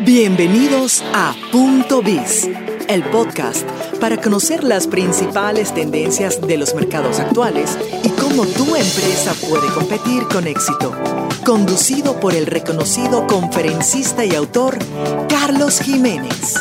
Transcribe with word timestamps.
Bienvenidos 0.00 1.02
a 1.14 1.34
Punto 1.50 2.02
Biz, 2.02 2.50
el 2.86 3.02
podcast 3.04 3.66
para 3.98 4.18
conocer 4.18 4.62
las 4.62 4.86
principales 4.86 5.72
tendencias 5.72 6.40
de 6.40 6.58
los 6.58 6.74
mercados 6.74 7.18
actuales 7.18 7.78
y 8.04 8.10
cómo 8.10 8.44
tu 8.44 8.76
empresa 8.76 9.34
puede 9.48 9.72
competir 9.72 10.24
con 10.24 10.46
éxito. 10.46 10.92
Conducido 11.46 12.20
por 12.20 12.34
el 12.34 12.44
reconocido 12.44 13.26
conferencista 13.26 14.24
y 14.26 14.34
autor 14.34 14.78
Carlos 15.28 15.80
Jiménez. 15.80 16.54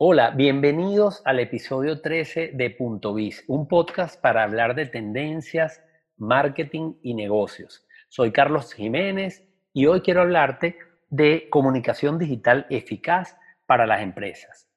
Hola, 0.00 0.30
bienvenidos 0.30 1.22
al 1.24 1.40
episodio 1.40 2.00
13 2.00 2.52
de 2.54 2.70
Punto 2.70 3.14
Biz, 3.14 3.42
un 3.48 3.66
podcast 3.66 4.20
para 4.20 4.44
hablar 4.44 4.76
de 4.76 4.86
tendencias, 4.86 5.82
marketing 6.16 6.94
y 7.02 7.14
negocios. 7.14 7.84
Soy 8.08 8.30
Carlos 8.30 8.72
Jiménez 8.72 9.44
y 9.72 9.86
hoy 9.86 10.00
quiero 10.02 10.20
hablarte 10.20 10.78
de 11.10 11.48
comunicación 11.50 12.16
digital 12.16 12.64
eficaz 12.70 13.36
para 13.66 13.86
las 13.86 14.00
empresas. 14.00 14.70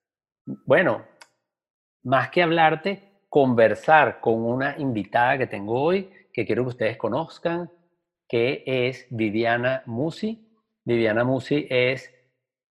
Bueno, 0.65 1.05
más 2.01 2.31
que 2.31 2.41
hablarte, 2.41 3.21
conversar 3.29 4.21
con 4.21 4.43
una 4.43 4.75
invitada 4.79 5.37
que 5.37 5.45
tengo 5.45 5.79
hoy, 5.79 6.09
que 6.33 6.47
quiero 6.47 6.63
que 6.63 6.69
ustedes 6.69 6.97
conozcan, 6.97 7.69
que 8.27 8.63
es 8.65 9.05
Viviana 9.11 9.83
Musi. 9.85 10.51
Viviana 10.83 11.23
Musi 11.23 11.67
es, 11.69 12.11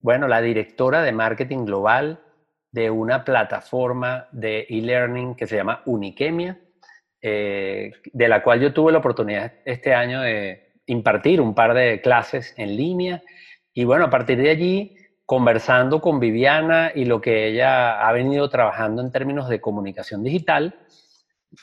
bueno, 0.01 0.27
la 0.27 0.41
directora 0.41 1.05
de 1.05 1.13
marketing 1.13 1.65
global 1.65 2.25
de 2.73 2.91
una 2.91 3.25
plataforma 3.25 4.29
de 4.33 4.67
e-learning 4.69 5.35
que 5.35 5.47
se 5.47 5.57
llama 5.57 5.83
Uniquemia, 5.87 6.59
eh, 7.21 7.93
de 8.13 8.29
la 8.29 8.43
cual 8.43 8.61
yo 8.61 8.73
tuve 8.73 8.93
la 8.93 8.99
oportunidad 8.99 9.53
este 9.65 9.95
año 9.95 10.23
de 10.23 10.73
impartir 10.87 11.41
un 11.41 11.55
par 11.55 11.75
de 11.75 12.01
clases 12.01 12.55
en 12.57 12.77
línea. 12.77 13.23
Y 13.73 13.85
bueno, 13.85 14.07
a 14.07 14.11
partir 14.11 14.39
de 14.39 14.51
allí, 14.51 14.97
conversando 15.27 16.01
con 16.01 16.19
Viviana 16.19 16.93
y 16.95 17.05
lo 17.05 17.21
que 17.21 17.47
ella 17.47 18.07
ha 18.07 18.13
venido 18.13 18.49
trabajando 18.49 19.03
en 19.03 19.13
términos 19.13 19.49
de 19.49 19.61
comunicación 19.61 20.23
digital, 20.23 20.75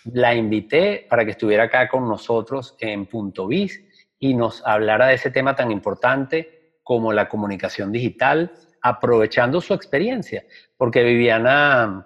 la 0.05 0.35
invité 0.35 1.05
para 1.09 1.25
que 1.25 1.31
estuviera 1.31 1.63
acá 1.63 1.87
con 1.87 2.07
nosotros 2.07 2.75
en 2.79 3.05
Punto 3.05 3.47
Biz 3.47 3.83
y 4.19 4.33
nos 4.33 4.65
hablara 4.65 5.07
de 5.07 5.15
ese 5.15 5.31
tema 5.31 5.55
tan 5.55 5.71
importante 5.71 6.79
como 6.83 7.11
la 7.11 7.27
comunicación 7.27 7.91
digital, 7.91 8.51
aprovechando 8.81 9.61
su 9.61 9.73
experiencia, 9.73 10.43
porque 10.77 11.03
Viviana, 11.03 12.05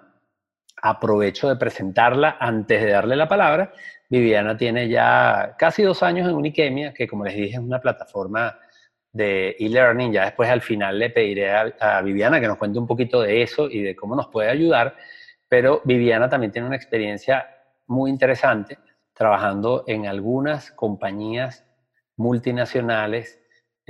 aprovecho 0.82 1.48
de 1.48 1.56
presentarla 1.56 2.36
antes 2.40 2.82
de 2.82 2.90
darle 2.90 3.16
la 3.16 3.28
palabra. 3.28 3.72
Viviana 4.08 4.56
tiene 4.56 4.88
ya 4.88 5.54
casi 5.58 5.82
dos 5.82 6.02
años 6.02 6.28
en 6.28 6.34
Uniquemia, 6.34 6.92
que 6.92 7.08
como 7.08 7.24
les 7.24 7.34
dije 7.34 7.54
es 7.54 7.58
una 7.58 7.80
plataforma 7.80 8.58
de 9.12 9.56
e-learning. 9.58 10.12
Ya 10.12 10.24
después 10.24 10.50
al 10.50 10.60
final 10.60 10.98
le 10.98 11.10
pediré 11.10 11.50
a, 11.52 12.02
Viviana 12.02 12.40
que 12.40 12.48
nos 12.48 12.58
cuente 12.58 12.78
un 12.78 12.86
poquito 12.86 13.20
de 13.22 13.42
eso 13.42 13.70
y 13.70 13.80
de 13.82 13.94
cómo 13.94 14.16
nos 14.16 14.28
puede 14.28 14.50
ayudar. 14.50 14.96
Pero 15.48 15.82
Viviana 15.84 16.28
también 16.28 16.52
tiene 16.52 16.66
una 16.66 16.76
experiencia 16.76 17.46
muy 17.86 18.10
interesante 18.10 18.78
trabajando 19.12 19.84
en 19.86 20.06
algunas 20.06 20.72
compañías 20.72 21.64
multinacionales 22.16 23.41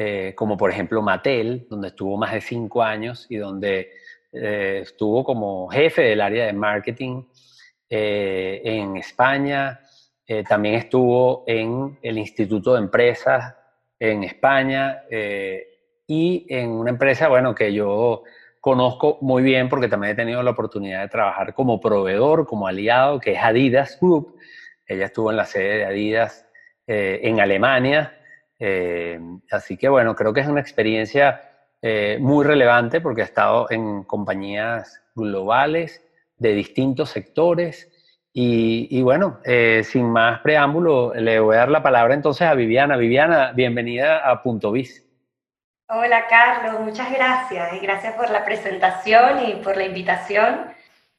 eh, 0.05 0.35
como 0.35 0.57
por 0.57 0.69
ejemplo 0.69 1.01
Mattel, 1.01 1.65
donde 1.71 1.89
estuvo 1.89 2.17
más 2.17 2.33
de 2.33 2.41
cinco 2.41 2.83
años 2.83 3.27
y 3.29 3.37
donde 3.37 3.93
eh, 4.33 4.81
estuvo 4.83 5.23
como 5.23 5.69
jefe 5.69 6.03
del 6.03 6.21
área 6.21 6.47
de 6.47 6.53
marketing 6.53 7.23
eh, 7.89 8.61
en 8.65 8.97
España, 8.97 9.79
también 10.49 10.77
estuvo 10.77 11.45
en 11.47 11.99
el 12.03 12.17
Instituto 12.17 12.73
de 12.73 12.79
Empresas 12.79 13.55
en 14.01 14.25
España 14.25 15.03
y 16.07 16.47
en 16.49 16.71
una 16.71 16.89
empresa, 16.89 17.29
bueno, 17.29 17.55
que 17.55 17.71
yo 17.71 18.23
conozco 18.59 19.19
muy 19.21 19.43
bien 19.43 19.69
porque 19.69 19.89
también 19.89 20.15
he 20.15 20.17
tenido 20.17 20.43
la 20.43 20.53
oportunidad 20.53 21.03
de 21.03 21.09
trabajar 21.09 21.53
como 21.53 21.81
proveedor, 21.81 22.47
como 22.47 22.67
aliado, 22.67 23.21
que 23.21 23.33
es 23.33 23.39
Adidas 23.43 23.99
Group. 24.01 24.39
Ella 24.87 25.05
estuvo 25.05 25.31
en 25.31 25.37
la 25.37 25.45
sede 25.45 25.79
de 25.79 25.85
Adidas 25.85 26.47
en 26.87 27.39
Alemania 27.39 28.19
eh, 28.65 29.19
así 29.51 29.77
que 29.77 29.89
bueno, 29.89 30.15
creo 30.15 30.33
que 30.33 30.39
es 30.39 30.47
una 30.47 30.61
experiencia 30.61 31.51
eh, 31.83 32.17
muy 32.21 32.45
relevante 32.45 33.01
porque 33.01 33.23
ha 33.23 33.25
estado 33.25 33.67
en 33.71 34.05
compañías 34.05 35.03
globales 35.17 36.01
de 36.37 36.53
distintos 36.53 37.11
sectores. 37.11 37.89
Y, 38.35 39.03
bueno, 39.03 39.41
eh, 39.45 39.83
sin 39.85 40.09
más 40.09 40.41
preámbulo, 40.41 41.13
le 41.13 41.39
voy 41.41 41.57
a 41.57 41.59
dar 41.59 41.71
la 41.71 41.83
palabra 41.83 42.15
entonces 42.15 42.47
a 42.47 42.55
Viviana. 42.55 42.97
Viviana, 42.97 43.53
bienvenida 43.53 44.19
a 44.19 44.43
Punto 44.43 44.71
Biz. 44.71 45.07
Hola 45.89 46.27
Carlos, 46.29 46.81
muchas 46.81 47.13
gracias 47.13 47.75
y 47.75 47.81
gracias 47.81 48.15
por 48.15 48.31
la 48.31 48.45
presentación 48.45 49.45
y 49.49 49.55
por 49.57 49.77
la 49.77 49.85
invitación. 49.85 50.73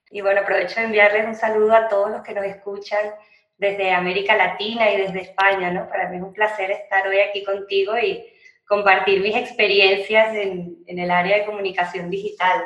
Y 0.10 0.22
bueno, 0.22 0.42
aprovecho 0.42 0.80
de 0.80 0.86
enviarles 0.88 1.28
un 1.28 1.36
saludo 1.36 1.76
a 1.76 1.88
todos 1.90 2.10
los 2.10 2.24
que 2.24 2.34
nos 2.34 2.46
escuchan 2.46 3.12
desde 3.58 3.92
América 3.92 4.36
Latina 4.36 4.92
y 4.92 4.98
desde 4.98 5.22
España, 5.22 5.72
¿no? 5.72 5.88
Para 5.90 6.10
mí 6.10 6.18
es 6.18 6.24
un 6.24 6.34
placer 6.34 6.72
estar 6.72 7.08
hoy 7.08 7.20
aquí 7.20 7.44
contigo 7.44 7.98
y 7.98 8.24
compartir 8.68 9.22
mis 9.22 9.36
experiencias 9.36 10.36
en, 10.36 10.78
en 10.88 11.00
el 11.00 11.12
área 11.12 11.38
de 11.38 11.46
comunicación 11.46 12.10
digital. 12.10 12.64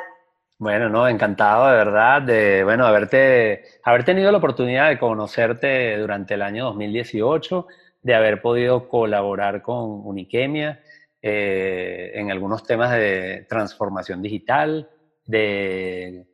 Bueno, 0.60 0.88
no, 0.88 1.06
encantado 1.06 1.68
de 1.68 1.76
verdad 1.76 2.22
de, 2.22 2.64
bueno, 2.64 2.84
haberte, 2.84 3.62
haber 3.84 4.04
tenido 4.04 4.32
la 4.32 4.38
oportunidad 4.38 4.88
de 4.88 4.98
conocerte 4.98 5.96
durante 5.98 6.34
el 6.34 6.42
año 6.42 6.64
2018, 6.64 7.66
de 8.02 8.14
haber 8.14 8.42
podido 8.42 8.88
colaborar 8.88 9.62
con 9.62 10.04
Uniquemia 10.04 10.82
eh, 11.22 12.10
en 12.14 12.32
algunos 12.32 12.64
temas 12.64 12.90
de 12.90 13.46
transformación 13.48 14.20
digital, 14.20 14.90
de 15.24 16.26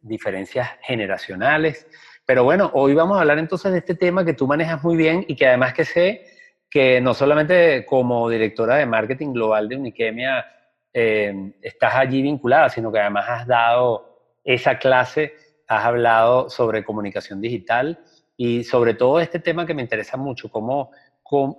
diferencias 0.00 0.70
generacionales. 0.82 1.88
Pero 2.28 2.44
bueno, 2.44 2.70
hoy 2.74 2.92
vamos 2.92 3.16
a 3.16 3.22
hablar 3.22 3.38
entonces 3.38 3.72
de 3.72 3.78
este 3.78 3.94
tema 3.94 4.22
que 4.22 4.34
tú 4.34 4.46
manejas 4.46 4.84
muy 4.84 4.98
bien 4.98 5.24
y 5.28 5.34
que 5.34 5.46
además 5.46 5.72
que 5.72 5.86
sé 5.86 6.26
que 6.68 7.00
no 7.00 7.14
solamente 7.14 7.86
como 7.86 8.28
directora 8.28 8.76
de 8.76 8.84
marketing 8.84 9.32
global 9.32 9.66
de 9.66 9.76
Uniquemia 9.76 10.44
eh, 10.92 11.54
estás 11.62 11.94
allí 11.94 12.20
vinculada, 12.20 12.68
sino 12.68 12.92
que 12.92 12.98
además 12.98 13.24
has 13.30 13.46
dado 13.46 14.34
esa 14.44 14.78
clase, 14.78 15.32
has 15.68 15.86
hablado 15.86 16.50
sobre 16.50 16.84
comunicación 16.84 17.40
digital 17.40 17.98
y 18.36 18.62
sobre 18.62 18.92
todo 18.92 19.20
este 19.20 19.38
tema 19.38 19.64
que 19.64 19.72
me 19.72 19.80
interesa 19.80 20.18
mucho, 20.18 20.50
cómo, 20.50 20.90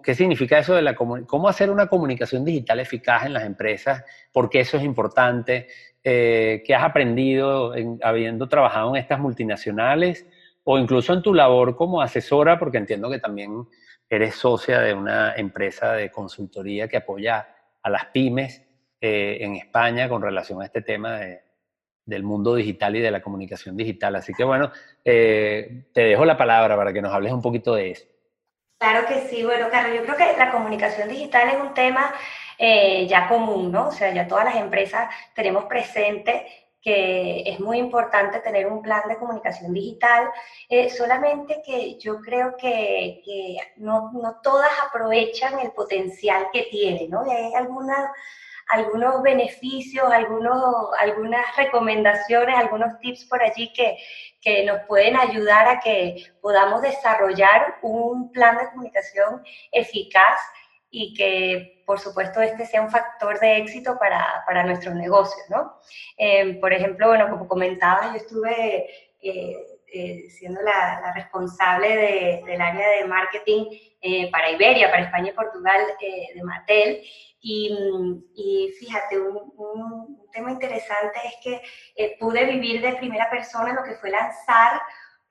qué 0.04 0.14
significa 0.14 0.60
eso 0.60 0.76
de 0.76 0.84
la 0.84 0.94
cómo 0.94 1.50
hacer 1.50 1.72
una 1.72 1.88
comunicación 1.88 2.46
digital 2.46 2.80
eficaz 2.80 3.26
en 3.26 3.34
las 3.34 3.44
empresas, 3.44 4.04
por 4.32 4.52
qué 4.52 4.60
eso 4.60 4.78
es 4.78 4.84
importante, 4.84 5.66
eh, 6.04 6.62
qué 6.64 6.76
has 6.76 6.84
aprendido 6.84 7.74
habiendo 8.04 8.48
trabajado 8.48 8.92
en 8.92 9.02
estas 9.02 9.20
multinacionales 9.20 10.28
o 10.72 10.78
incluso 10.78 11.14
en 11.14 11.24
tu 11.24 11.34
labor 11.34 11.76
como 11.76 12.00
asesora, 12.00 12.60
porque 12.60 12.78
entiendo 12.78 13.10
que 13.10 13.18
también 13.18 13.68
eres 14.08 14.36
socia 14.36 14.80
de 14.82 14.94
una 14.94 15.34
empresa 15.36 15.94
de 15.94 16.12
consultoría 16.12 16.88
que 16.88 16.98
apoya 16.98 17.48
a 17.82 17.90
las 17.90 18.06
pymes 18.06 18.62
eh, 19.02 19.40
en 19.42 19.56
España 19.56 20.08
con 20.08 20.22
relación 20.22 20.62
a 20.62 20.66
este 20.66 20.84
tema 20.84 21.22
del 22.06 22.22
mundo 22.22 22.54
digital 22.54 22.96
y 22.96 23.00
de 23.00 23.10
la 23.10 23.20
comunicación 23.20 23.76
digital. 23.76 24.16
Así 24.16 24.32
que 24.32 24.44
bueno, 24.44 24.72
eh, 25.04 25.86
te 25.92 26.02
dejo 26.02 26.24
la 26.24 26.38
palabra 26.38 26.78
para 26.78 26.94
que 26.94 27.02
nos 27.02 27.16
hables 27.16 27.34
un 27.34 27.42
poquito 27.42 27.74
de 27.74 27.90
eso. 27.90 28.06
Claro 28.78 29.08
que 29.08 29.22
sí, 29.22 29.44
bueno, 29.44 29.70
Carlos, 29.72 29.98
yo 29.98 30.04
creo 30.04 30.18
que 30.18 30.38
la 30.38 30.52
comunicación 30.52 31.10
digital 31.10 31.50
es 31.50 31.60
un 31.60 31.74
tema 31.74 32.14
eh, 32.60 33.08
ya 33.08 33.28
común, 33.28 33.72
¿no? 33.72 33.88
O 33.88 33.92
sea, 33.92 34.14
ya 34.14 34.28
todas 34.28 34.46
las 34.46 34.58
empresas 34.58 35.10
tenemos 35.34 35.66
presente 35.66 36.46
que 36.82 37.44
es 37.46 37.60
muy 37.60 37.78
importante 37.78 38.40
tener 38.40 38.68
un 38.68 38.82
plan 38.82 39.02
de 39.08 39.18
comunicación 39.18 39.74
digital, 39.74 40.30
eh, 40.70 40.90
solamente 40.90 41.62
que 41.66 41.98
yo 41.98 42.22
creo 42.22 42.56
que, 42.58 43.22
no, 43.78 44.12
no, 44.14 44.40
todas 44.42 44.72
aprovechan 44.88 45.60
el 45.60 45.72
potencial 45.72 46.48
que 46.54 46.64
tienen, 46.72 47.10
¿no? 47.10 47.22
Hay 47.22 47.54
algunas, 47.54 48.10
algunos 48.70 49.22
beneficios, 49.22 50.10
algunos, 50.12 50.90
algunas 51.00 51.56
recomendaciones, 51.58 52.56
algunos 52.56 52.98
tips 53.00 53.26
por 53.26 53.42
allí 53.44 53.74
que, 53.74 53.98
que 54.42 54.64
nos 54.64 54.82
pueden 54.88 55.18
ayudar 55.18 55.68
a 55.68 55.80
que 55.80 56.24
podamos 56.42 56.82
desarrollar 56.82 57.78
un 57.82 58.32
plan 58.32 58.58
de 58.58 58.70
comunicación 58.70 59.44
eficaz 59.72 60.40
y 60.92 61.14
que, 61.14 61.84
por 61.86 62.00
supuesto, 62.00 62.42
este 62.42 62.66
sea 62.66 62.82
un 62.82 62.90
factor 62.90 63.40
de 63.40 63.58
éxito 63.58 63.98
para, 64.00 64.44
para 64.46 64.64
nuestros 64.64 64.96
negocios, 64.96 65.46
¿no? 65.50 65.80
Eh, 66.18 66.56
por 66.60 66.74
ejemplo, 66.74 67.08
bueno, 67.08 67.30
como 67.30 67.48
comentaba, 67.48 68.12
yo 68.12 68.18
estuve 68.18 68.90
eh, 69.22 69.56
eh, 69.94 70.30
siendo 70.30 70.62
la, 70.62 71.14
responsable 71.14 71.96
de, 71.96 72.44
del 72.46 72.62
área 72.62 72.90
de 72.90 73.06
marketing 73.06 73.66
para 74.32 74.52
Iberia, 74.52 74.90
para 74.90 75.04
España 75.04 75.32
y 75.32 75.36
Portugal 75.36 75.82
de 76.00 76.42
Mattel, 76.44 77.02
y, 77.42 77.70
y 78.34 78.72
fíjate, 78.80 79.20
un, 79.20 79.54
un, 79.58 80.30
tema 80.32 80.52
interesante 80.52 81.20
es 81.26 81.36
que 81.44 82.16
pude 82.20 82.46
vivir 82.46 82.82
de 82.82 82.96
primera 82.96 83.30
persona 83.30 83.74
lo 83.74 83.84
que 83.84 83.96
fue 83.96 84.12
lanzar 84.12 84.80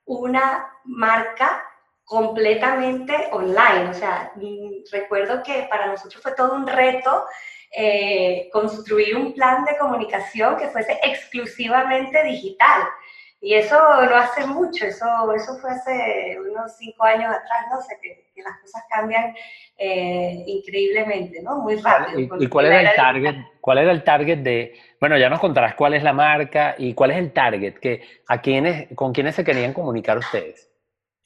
una 0.05 0.69
marca 0.83 1.68
completamente 2.09 3.13
online. 3.31 3.89
O 3.91 3.93
sea, 3.93 4.31
mm, 4.35 4.91
recuerdo 4.91 5.43
que 5.43 5.67
para 5.69 5.85
nosotros 5.85 6.21
fue 6.23 6.33
todo 6.33 6.55
un 6.55 6.65
reto 6.65 7.23
eh, 7.71 8.49
construir 8.51 9.15
un 9.15 9.31
plan 9.31 9.63
de 9.63 9.77
comunicación 9.77 10.57
que 10.57 10.69
fuese 10.69 10.99
exclusivamente 11.03 12.23
digital. 12.23 12.81
Y 13.39 13.53
eso 13.53 13.77
no 13.77 14.15
hace 14.15 14.43
mucho, 14.47 14.87
eso, 14.87 15.05
eso 15.35 15.59
fue 15.59 15.69
hace 15.69 16.37
unos 16.41 16.75
cinco 16.77 17.03
años 17.03 17.29
atrás, 17.29 17.67
¿no? 17.71 17.77
O 17.77 17.81
sea, 17.81 17.95
que, 18.01 18.25
las 18.43 18.57
cosas 18.61 18.83
cambian 18.89 19.35
eh, 19.77 20.43
increíblemente, 20.47 21.43
¿no? 21.43 21.57
Muy 21.57 21.75
rápido. 21.75 22.37
¿Y, 22.39 22.47
cuál 22.47 22.65
era 22.67 22.81
el 22.81 22.95
target? 22.95 23.35
¿Cuál 23.61 23.77
era 23.77 23.91
el 23.91 24.03
target 24.03 24.39
de, 24.39 24.79
bueno, 24.99 25.17
ya 25.17 25.29
nos 25.29 25.39
contarás 25.39 25.75
cuál 25.75 25.93
es 25.93 26.03
la 26.03 26.13
marca 26.13 26.73
y 26.77 26.93
cuál 26.95 27.11
es 27.11 27.17
el 27.17 27.33
target, 27.33 27.75
que, 27.75 28.01
a 28.27 28.41
quiénes, 28.41 28.87
con 28.95 29.13
quiénes 29.13 29.35
se 29.35 29.43
querían 29.43 29.73
comunicar 29.73 30.17
ustedes? 30.17 30.68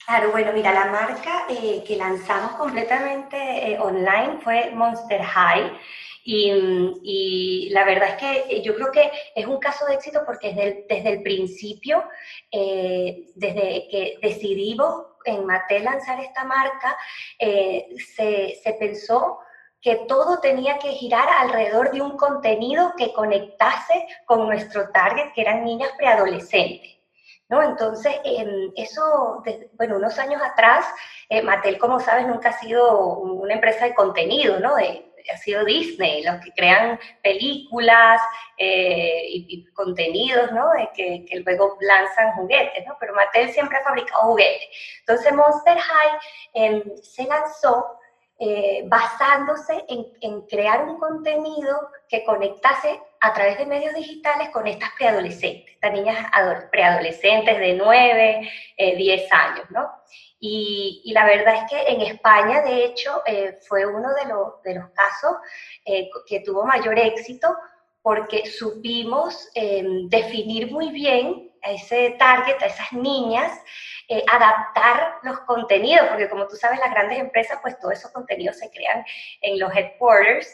Claro, 0.06 0.32
bueno, 0.32 0.52
mira, 0.52 0.70
la 0.72 0.86
marca 0.86 1.46
eh, 1.48 1.82
que 1.86 1.96
lanzamos 1.96 2.52
completamente 2.56 3.36
eh, 3.38 3.78
online 3.80 4.38
fue 4.42 4.70
Monster 4.72 5.22
High. 5.22 5.78
Y, 6.26 7.68
la 7.70 7.84
verdad 7.84 8.10
es 8.10 8.46
que 8.46 8.62
yo 8.62 8.74
creo 8.74 8.90
que 8.90 9.10
es 9.34 9.46
un 9.46 9.58
caso 9.58 9.86
de 9.86 9.94
éxito 9.94 10.22
porque 10.24 10.84
desde 10.88 11.08
el, 11.10 11.22
principio, 11.22 12.04
eh, 12.50 13.26
desde 13.34 13.88
que 13.90 14.18
decidimos 14.22 15.06
en 15.24 15.44
Mattel 15.44 15.84
lanzar 15.84 16.20
esta 16.20 16.44
marca, 16.44 16.96
se, 17.38 18.58
se 18.62 18.72
pensó 18.78 19.38
que 19.80 19.96
todo 20.08 20.40
tenía 20.40 20.78
que 20.78 20.92
girar 20.92 21.28
alrededor 21.28 21.90
de 21.92 22.00
un 22.00 22.16
contenido 22.16 22.94
que 22.96 23.12
conectase 23.12 24.06
con 24.24 24.46
nuestro 24.46 24.90
target, 24.90 25.32
que 25.34 25.42
eran 25.42 25.64
niñas 25.64 25.90
preadolescentes. 25.98 26.93
¿No? 27.48 27.62
Entonces, 27.62 28.14
eso, 28.76 29.42
bueno, 29.74 29.96
unos 29.96 30.18
años 30.18 30.40
atrás, 30.42 30.86
eh, 31.28 31.42
Mattel, 31.42 31.78
como 31.78 32.00
sabes, 32.00 32.26
nunca 32.26 32.50
ha 32.50 32.58
sido 32.58 33.18
una 33.18 33.54
empresa 33.54 33.84
de 33.86 33.94
contenido, 33.94 34.60
¿no? 34.60 34.76
ha 34.76 35.38
sido 35.38 35.64
Disney, 35.64 36.22
los 36.22 36.36
que 36.44 36.52
crean 36.52 36.98
películas 37.22 38.20
eh, 38.58 39.22
y, 39.26 39.64
contenidos, 39.72 40.52
¿no? 40.52 40.68
Que, 40.94 41.24
que, 41.24 41.40
luego 41.40 41.78
lanzan 41.80 42.32
juguetes, 42.32 42.84
¿no? 42.86 42.94
Pero 43.00 43.14
Mattel 43.14 43.50
siempre 43.50 43.78
ha 43.78 43.82
fabricado 43.82 44.22
juguetes. 44.24 44.68
Entonces 45.00 45.32
Monster 45.32 45.78
High 45.78 46.18
em, 46.52 46.96
se 47.02 47.24
lanzó 47.24 47.98
eh, 48.38 48.82
basándose 48.86 49.84
en, 49.88 50.42
crear 50.42 50.82
un 50.82 50.98
contenido 50.98 51.88
que 52.08 52.24
conectase 52.24 53.00
a 53.24 53.32
través 53.32 53.56
de 53.56 53.64
medios 53.64 53.94
digitales 53.94 54.50
con 54.50 54.66
estas 54.66 54.90
preadolescentes, 54.98 55.74
estas 55.74 55.92
niñas 55.94 56.30
preadolescentes 56.70 57.58
de 57.58 57.72
9, 57.72 58.50
10 58.76 59.22
eh, 59.22 59.28
años, 59.30 59.70
¿no? 59.70 59.90
Y, 60.38 61.10
la 61.14 61.24
verdad 61.24 61.54
es 61.54 61.70
que 61.70 61.90
en 61.90 62.02
España, 62.02 62.60
de 62.60 62.84
hecho, 62.84 63.22
eh, 63.24 63.58
fue 63.66 63.86
uno 63.86 64.10
de, 64.12 64.74
los, 64.74 64.90
casos 64.90 65.36
que 66.26 66.40
tuvo 66.40 66.66
mayor 66.66 66.98
éxito 66.98 67.48
porque 68.02 68.44
supimos 68.44 69.48
definir 70.10 70.70
muy 70.70 70.90
bien 70.90 71.50
a 71.62 71.72
ese 71.72 72.10
target, 72.18 72.62
a 72.62 72.66
esas 72.66 72.92
niñas, 72.92 73.58
eh, 74.06 74.22
adaptar 74.30 75.14
los 75.22 75.40
contenidos, 75.40 76.06
porque 76.08 76.28
como 76.28 76.46
tú 76.46 76.56
sabes, 76.56 76.78
las 76.78 76.90
grandes 76.90 77.18
empresas, 77.18 77.58
pues 77.62 77.78
todos 77.78 77.94
esos 77.94 78.10
contenidos 78.10 78.58
se 78.58 78.70
crean 78.70 79.02
en 79.40 79.58
los 79.58 79.74
headquarters, 79.74 80.46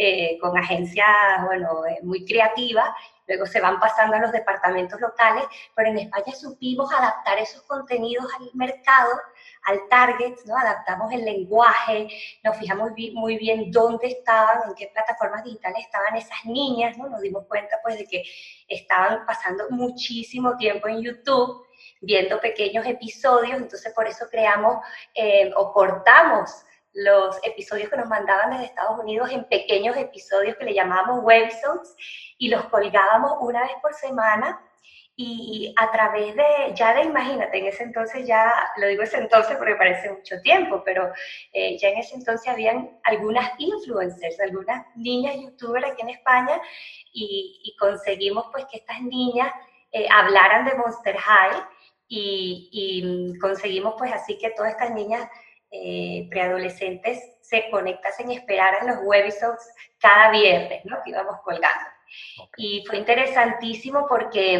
eh, 0.00 0.38
con 0.40 0.56
agencias, 0.56 1.08
bueno, 1.44 1.84
eh, 1.84 1.98
muy 2.02 2.24
creativas, 2.24 2.88
luego 3.26 3.46
se 3.46 3.60
van 3.60 3.80
pasando 3.80 4.14
a 4.14 4.20
los 4.20 4.30
departamentos 4.30 5.00
locales, 5.00 5.44
pero 5.74 5.90
en 5.90 5.98
España 5.98 6.32
supimos 6.34 6.92
adaptar 6.92 7.36
esos 7.38 7.62
contenidos 7.62 8.32
al 8.38 8.48
mercado, 8.54 9.10
al 9.64 9.88
target, 9.88 10.34
¿no? 10.46 10.56
Adaptamos 10.56 11.12
el 11.12 11.24
lenguaje, 11.24 12.08
nos 12.44 12.56
fijamos 12.56 12.92
muy 13.12 13.38
bien 13.38 13.72
dónde 13.72 14.06
estaban, 14.06 14.68
en 14.68 14.74
qué 14.76 14.88
plataformas 14.94 15.42
digitales 15.42 15.84
estaban 15.84 16.14
esas 16.14 16.44
niñas, 16.44 16.96
¿no? 16.96 17.08
Nos 17.08 17.20
dimos 17.20 17.44
cuenta, 17.46 17.80
pues, 17.82 17.98
de 17.98 18.06
que 18.06 18.22
estaban 18.68 19.26
pasando 19.26 19.64
muchísimo 19.70 20.56
tiempo 20.56 20.86
en 20.86 21.02
YouTube, 21.02 21.66
viendo 22.00 22.40
pequeños 22.40 22.86
episodios, 22.86 23.56
entonces 23.56 23.92
por 23.92 24.06
eso 24.06 24.26
creamos 24.30 24.78
eh, 25.12 25.50
o 25.56 25.72
cortamos 25.72 26.64
los 26.98 27.38
episodios 27.44 27.88
que 27.88 27.96
nos 27.96 28.08
mandaban 28.08 28.50
desde 28.50 28.64
Estados 28.64 28.98
Unidos 28.98 29.30
en 29.30 29.44
pequeños 29.44 29.96
episodios 29.96 30.56
que 30.56 30.64
le 30.64 30.74
llamábamos 30.74 31.22
webisodes 31.22 31.94
y 32.38 32.48
los 32.48 32.64
colgábamos 32.66 33.34
una 33.40 33.62
vez 33.62 33.72
por 33.80 33.94
semana. 33.94 34.60
Y 35.20 35.74
a 35.76 35.90
través 35.90 36.36
de, 36.36 36.44
ya 36.74 36.94
de, 36.94 37.02
imagínate, 37.02 37.58
en 37.58 37.66
ese 37.66 37.82
entonces 37.82 38.24
ya, 38.24 38.52
lo 38.76 38.86
digo 38.86 39.02
ese 39.02 39.18
entonces 39.18 39.56
porque 39.56 39.74
parece 39.74 40.10
mucho 40.10 40.40
tiempo, 40.42 40.82
pero 40.84 41.12
eh, 41.52 41.76
ya 41.76 41.88
en 41.88 41.98
ese 41.98 42.14
entonces 42.14 42.48
habían 42.48 42.98
algunas 43.02 43.50
influencers, 43.58 44.38
algunas 44.38 44.86
niñas 44.94 45.34
youtubers 45.36 45.86
aquí 45.86 46.02
en 46.02 46.10
España 46.10 46.60
y, 47.12 47.76
conseguimos 47.80 48.46
pues 48.52 48.64
que 48.66 48.78
estas 48.78 49.00
niñas 49.02 49.52
eh, 49.90 50.06
hablaran 50.08 50.64
de 50.64 50.74
Monster 50.74 51.16
High 51.16 51.62
y, 52.08 53.36
conseguimos 53.40 53.94
pues 53.98 54.12
así 54.12 54.38
que 54.38 54.50
todas 54.50 54.72
estas 54.72 54.92
niñas 54.92 55.28
eh, 55.70 56.26
preadolescentes 56.30 57.38
se 57.40 57.70
conectasen 57.70 58.30
y 58.30 58.36
esperaran 58.36 58.86
los 58.86 58.98
webisodes 59.02 59.70
cada 59.98 60.30
viernes, 60.30 60.84
¿no? 60.84 60.96
Que 61.04 61.10
íbamos 61.10 61.40
colgando. 61.42 61.84
Y 62.56 62.84
fue 62.86 62.98
interesantísimo 62.98 64.06
porque 64.08 64.54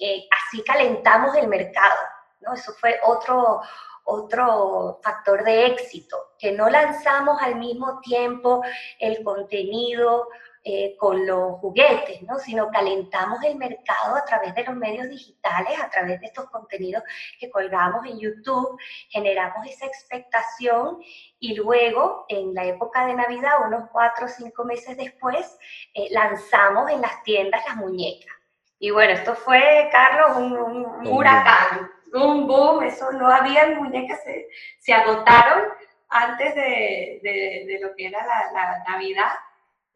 eh, 0.00 0.24
así 0.30 0.62
calentamos 0.64 1.36
el 1.36 1.48
mercado, 1.48 1.98
¿no? 2.40 2.54
Eso 2.54 2.72
fue 2.80 2.98
otro, 3.04 3.60
otro 4.04 5.00
factor 5.02 5.44
de 5.44 5.66
éxito, 5.66 6.16
que 6.38 6.52
no 6.52 6.70
lanzamos 6.70 7.40
al 7.42 7.56
mismo 7.56 8.00
tiempo 8.00 8.62
el 8.98 9.22
contenido 9.22 10.28
eh, 10.66 10.96
con 10.96 11.26
los 11.26 11.58
juguetes, 11.58 12.22
¿no? 12.22 12.38
sino 12.38 12.70
calentamos 12.70 13.38
el 13.44 13.56
mercado 13.56 14.16
a 14.16 14.24
través 14.24 14.54
de 14.54 14.64
los 14.64 14.74
medios 14.74 15.10
digitales, 15.10 15.78
a 15.78 15.90
través 15.90 16.18
de 16.22 16.26
estos 16.28 16.48
contenidos 16.48 17.02
que 17.38 17.50
colgamos 17.50 18.06
en 18.06 18.18
YouTube, 18.18 18.80
generamos 19.10 19.66
esa 19.68 19.84
expectación 19.84 21.02
y 21.38 21.54
luego 21.54 22.24
en 22.30 22.54
la 22.54 22.64
época 22.64 23.04
de 23.04 23.12
Navidad, 23.12 23.66
unos 23.66 23.90
cuatro 23.92 24.24
o 24.24 24.28
cinco 24.28 24.64
meses 24.64 24.96
después, 24.96 25.58
eh, 25.92 26.08
lanzamos 26.12 26.90
en 26.90 27.02
las 27.02 27.22
tiendas 27.24 27.62
las 27.68 27.76
muñecas. 27.76 28.32
Y 28.78 28.90
bueno, 28.90 29.12
esto 29.12 29.34
fue, 29.34 29.90
Carlos, 29.92 30.38
un, 30.38 31.06
huracán, 31.08 31.90
un 32.14 32.46
boom, 32.46 32.84
eso 32.84 33.12
no 33.12 33.28
había 33.28 33.66
muñecas, 33.78 34.18
se, 34.24 34.48
se 34.78 34.94
agotaron 34.94 35.64
antes 36.08 36.54
de, 36.54 37.20
de, 37.22 37.78
lo 37.82 37.94
que 37.94 38.06
era 38.06 38.24
la, 38.24 38.50
la 38.52 38.84
Navidad 38.88 39.32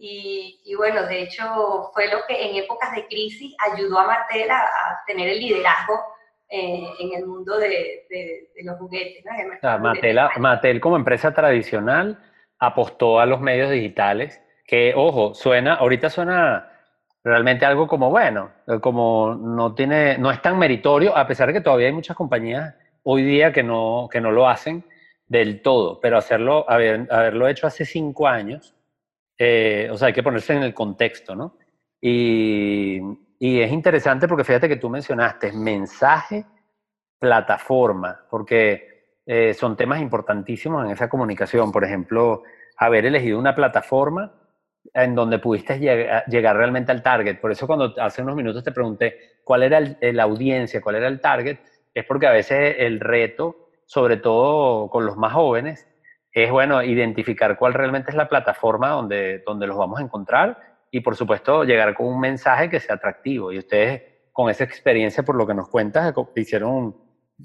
y, 0.00 0.75
bueno, 0.76 1.07
de 1.07 1.23
hecho 1.23 1.90
fue 1.93 2.07
lo 2.07 2.19
que 2.28 2.50
en 2.50 2.57
épocas 2.57 2.95
de 2.95 3.07
crisis 3.07 3.55
ayudó 3.73 3.99
a 3.99 4.07
Mattel 4.07 4.49
a, 4.49 4.64
tener 5.09 5.28
el 5.28 5.40
liderazgo 5.40 6.00
eh, 6.49 6.88
en 7.00 7.14
el 7.14 7.26
mundo 7.26 7.59
de, 7.59 8.07
los 8.62 8.78
juguetes. 8.78 9.25
Mattel, 10.38 10.81
como 10.81 10.97
empresa 10.97 11.35
tradicional 11.35 12.17
apostó 12.61 13.19
a 13.19 13.26
los 13.26 13.40
medios 13.40 13.71
digitales, 13.71 14.40
que 14.67 14.93
ojo, 14.97 15.35
suena, 15.35 15.75
ahorita 15.75 16.11
suena 16.11 16.71
realmente 17.25 17.67
algo 17.67 17.88
como 17.88 18.11
bueno, 18.11 18.52
como 18.81 19.35
no 19.35 19.75
tiene, 19.75 20.17
no 20.19 20.31
es 20.31 20.40
tan 20.40 20.59
meritorio, 20.59 21.17
a 21.17 21.26
pesar 21.26 21.49
de 21.49 21.55
que 21.55 21.61
todavía 21.61 21.88
hay 21.88 21.93
muchas 21.93 22.17
compañías 22.17 22.75
hoy 23.02 23.23
día 23.25 23.52
que 23.52 23.64
no, 23.64 24.09
que 24.11 24.21
no 24.21 24.31
lo 24.31 24.49
hacen 24.49 24.85
del 25.26 25.61
todo, 25.61 26.00
pero 26.00 26.19
hacerlo, 26.19 26.64
haber, 26.69 27.09
haberlo 27.11 27.49
hecho 27.49 27.67
hace 27.67 27.85
cinco 27.85 28.28
años, 28.28 28.77
eh, 29.38 29.88
o 29.90 29.97
sea, 29.97 30.09
hay 30.09 30.12
que 30.12 30.23
ponerse 30.23 30.54
en 30.54 30.64
el 30.64 30.75
contexto, 30.75 31.37
¿no? 31.37 31.57
Y, 32.00 33.00
es 33.40 33.71
interesante 33.71 34.26
porque 34.26 34.42
fíjate 34.42 34.68
que 34.68 34.76
tú 34.76 34.90
mencionaste 34.90 35.52
mensaje, 35.52 36.45
plataforma, 37.21 38.26
porque 38.28 39.21
eh, 39.25 39.54
son 39.54 39.76
temas 39.76 40.00
importantísimos 40.00 40.85
en 40.85 40.90
esa 40.90 41.09
comunicación. 41.09 41.71
Por 41.71 41.85
ejemplo, 41.85 42.42
haber 42.76 43.07
elegido 43.07 43.38
una 43.38 43.54
plataforma 43.54 44.33
en 44.92 45.14
donde 45.14 45.38
pudiste 45.38 45.78
llegar, 45.78 46.57
realmente 46.57 46.92
al 46.92 47.02
target. 47.02 47.40
Por 47.40 47.52
eso 47.52 47.66
cuando 47.66 47.95
hace 48.00 48.23
unos 48.23 48.35
minutos 48.35 48.64
te 48.64 48.73
pregunté 48.73 49.38
cuál 49.45 49.62
era 49.62 49.80
la 50.00 50.23
audiencia, 50.25 50.80
cuál 50.80 50.97
era 50.97 51.07
el 51.09 51.21
target, 51.21 51.59
es 51.95 52.04
porque 52.04 52.26
a 52.26 52.33
veces 52.33 52.76
el 52.78 53.00
reto, 53.00 53.71
sobre 53.87 54.16
todo 54.16 54.88
con 54.90 55.07
los 55.07 55.16
más 55.16 55.33
jóvenes, 55.33 55.88
es 56.45 56.50
bueno 56.50 56.83
identificar 56.83 57.59
cuál 57.59 57.75
realmente 57.75 58.11
es 58.11 58.16
la 58.16 58.28
plataforma 58.28 58.90
donde, 58.90 59.42
donde 59.47 59.66
los 59.66 59.76
vamos 59.76 60.00
a 60.00 60.02
encontrar 60.02 60.59
y 60.90 61.00
por 61.00 61.16
supuesto 61.16 61.64
llegar 61.64 61.95
con 61.95 62.07
un 62.07 62.21
mensaje 62.21 62.68
que 62.71 62.80
sea 62.80 62.97
atractivo. 62.97 63.52
Y 63.52 63.59
ustedes 63.59 64.02
con 64.33 64.50
esa 64.50 64.64
experiencia, 64.64 65.25
por 65.25 65.35
lo 65.35 65.47
que 65.47 65.54
nos 65.54 65.68
cuentas, 65.68 66.14
hicieron, 66.37 66.97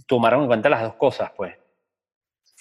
tomaron 0.05 0.41
en 0.41 0.47
cuenta 0.47 0.69
las 0.69 0.83
dos 0.83 0.93
cosas, 0.93 1.31
pues. 1.35 1.55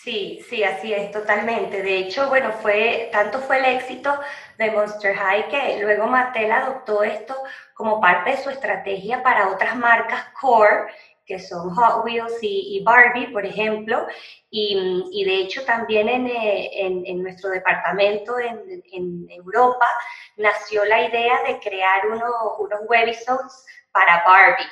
Sí, 0.03 0.41
sí, 0.49 0.65
así 0.65 0.93
es, 0.93 1.11
totalmente. 1.13 1.83
De 1.83 1.99
hecho, 1.99 2.29
bueno, 2.29 2.51
fue, 2.51 3.09
tanto 3.13 3.39
fue 3.39 3.59
el 3.59 3.77
éxito 3.77 4.13
de 4.59 4.71
Monster 4.71 5.15
High 5.15 5.49
que 5.49 5.83
luego 5.83 6.07
Mattel 6.07 6.51
adoptó 6.51 7.05
esto 7.05 7.37
como 7.75 8.01
parte 8.01 8.31
de 8.31 8.37
su 8.39 8.51
estrategia 8.51 9.23
para 9.23 9.49
otras 9.49 9.77
marcas 9.77 10.25
core 10.41 10.93
que 11.33 11.39
son 11.39 11.75
Hot 11.75 12.05
Wheels 12.05 12.39
y, 12.43 12.83
Barbie, 12.85 13.33
por 13.33 13.47
ejemplo, 13.47 14.07
y, 14.51 15.25
de 15.25 15.35
hecho 15.37 15.65
también 15.65 16.09
eh, 16.09 16.71
en, 16.75 17.07
en, 17.07 17.23
nuestro 17.23 17.49
departamento 17.49 18.39
en, 18.39 18.83
en, 18.93 19.31
Europa 19.31 19.89
nació 20.37 20.85
la 20.85 21.09
idea 21.09 21.43
de 21.47 21.59
crear 21.59 22.07
uno, 22.07 22.27
unos 22.59 22.81
webisodes 22.87 23.65
para 23.93 24.23
Barbie. 24.27 24.71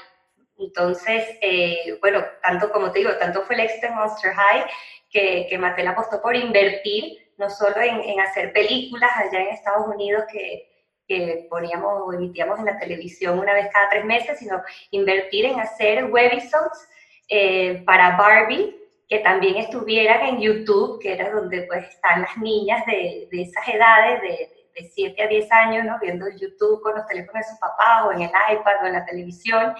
Entonces, 0.58 1.24
eh, 1.40 1.98
bueno, 2.02 2.22
tanto 2.42 2.70
como 2.70 2.92
te 2.92 2.98
digo, 2.98 3.12
tanto 3.16 3.40
fue 3.44 3.54
el 3.54 3.62
éxito 3.62 3.86
de 3.86 3.94
Monster 3.94 4.34
High 4.34 4.66
que, 5.08 5.46
que 5.48 5.56
Mattel 5.56 5.88
apostó 5.88 6.20
por 6.20 6.36
invertir 6.36 7.32
no 7.38 7.48
solo 7.48 7.80
en, 7.80 8.20
hacer 8.20 8.52
películas 8.52 9.10
allá 9.16 9.40
en 9.40 9.48
Estados 9.48 9.86
Unidos 9.86 10.24
que, 10.30 10.69
que 11.10 11.48
poníamos 11.50 12.02
o 12.06 12.12
emitíamos 12.12 12.60
en 12.60 12.66
la 12.66 12.78
televisión 12.78 13.36
una 13.40 13.52
vez 13.52 13.66
cada 13.72 13.88
tres 13.88 14.04
meses, 14.04 14.38
sino 14.38 14.62
invertir 14.92 15.44
en 15.44 15.58
hacer 15.58 16.04
webisodes 16.04 16.88
eh, 17.28 17.82
para 17.84 18.16
Barbie 18.16 18.76
que 19.08 19.18
también 19.18 19.56
estuvieran 19.56 20.24
en 20.24 20.40
YouTube, 20.40 21.00
que 21.00 21.14
era 21.14 21.32
donde 21.32 21.62
pues 21.62 21.88
están 21.88 22.22
las 22.22 22.36
niñas 22.36 22.86
de, 22.86 23.26
de 23.28 23.42
esas 23.42 23.66
edades, 23.66 24.22
de, 24.22 24.50
de 24.72 24.88
7 24.88 25.20
a 25.20 25.26
10 25.26 25.50
años, 25.50 25.84
¿no? 25.84 25.98
viendo 26.00 26.26
YouTube 26.28 26.80
con 26.80 26.94
los 26.94 27.04
teléfonos 27.08 27.44
de 27.44 27.52
su 27.54 27.58
papá 27.58 28.06
o 28.06 28.12
en 28.12 28.22
el 28.22 28.30
iPad 28.30 28.84
o 28.84 28.86
en 28.86 28.92
la 28.92 29.04
televisión. 29.04 29.74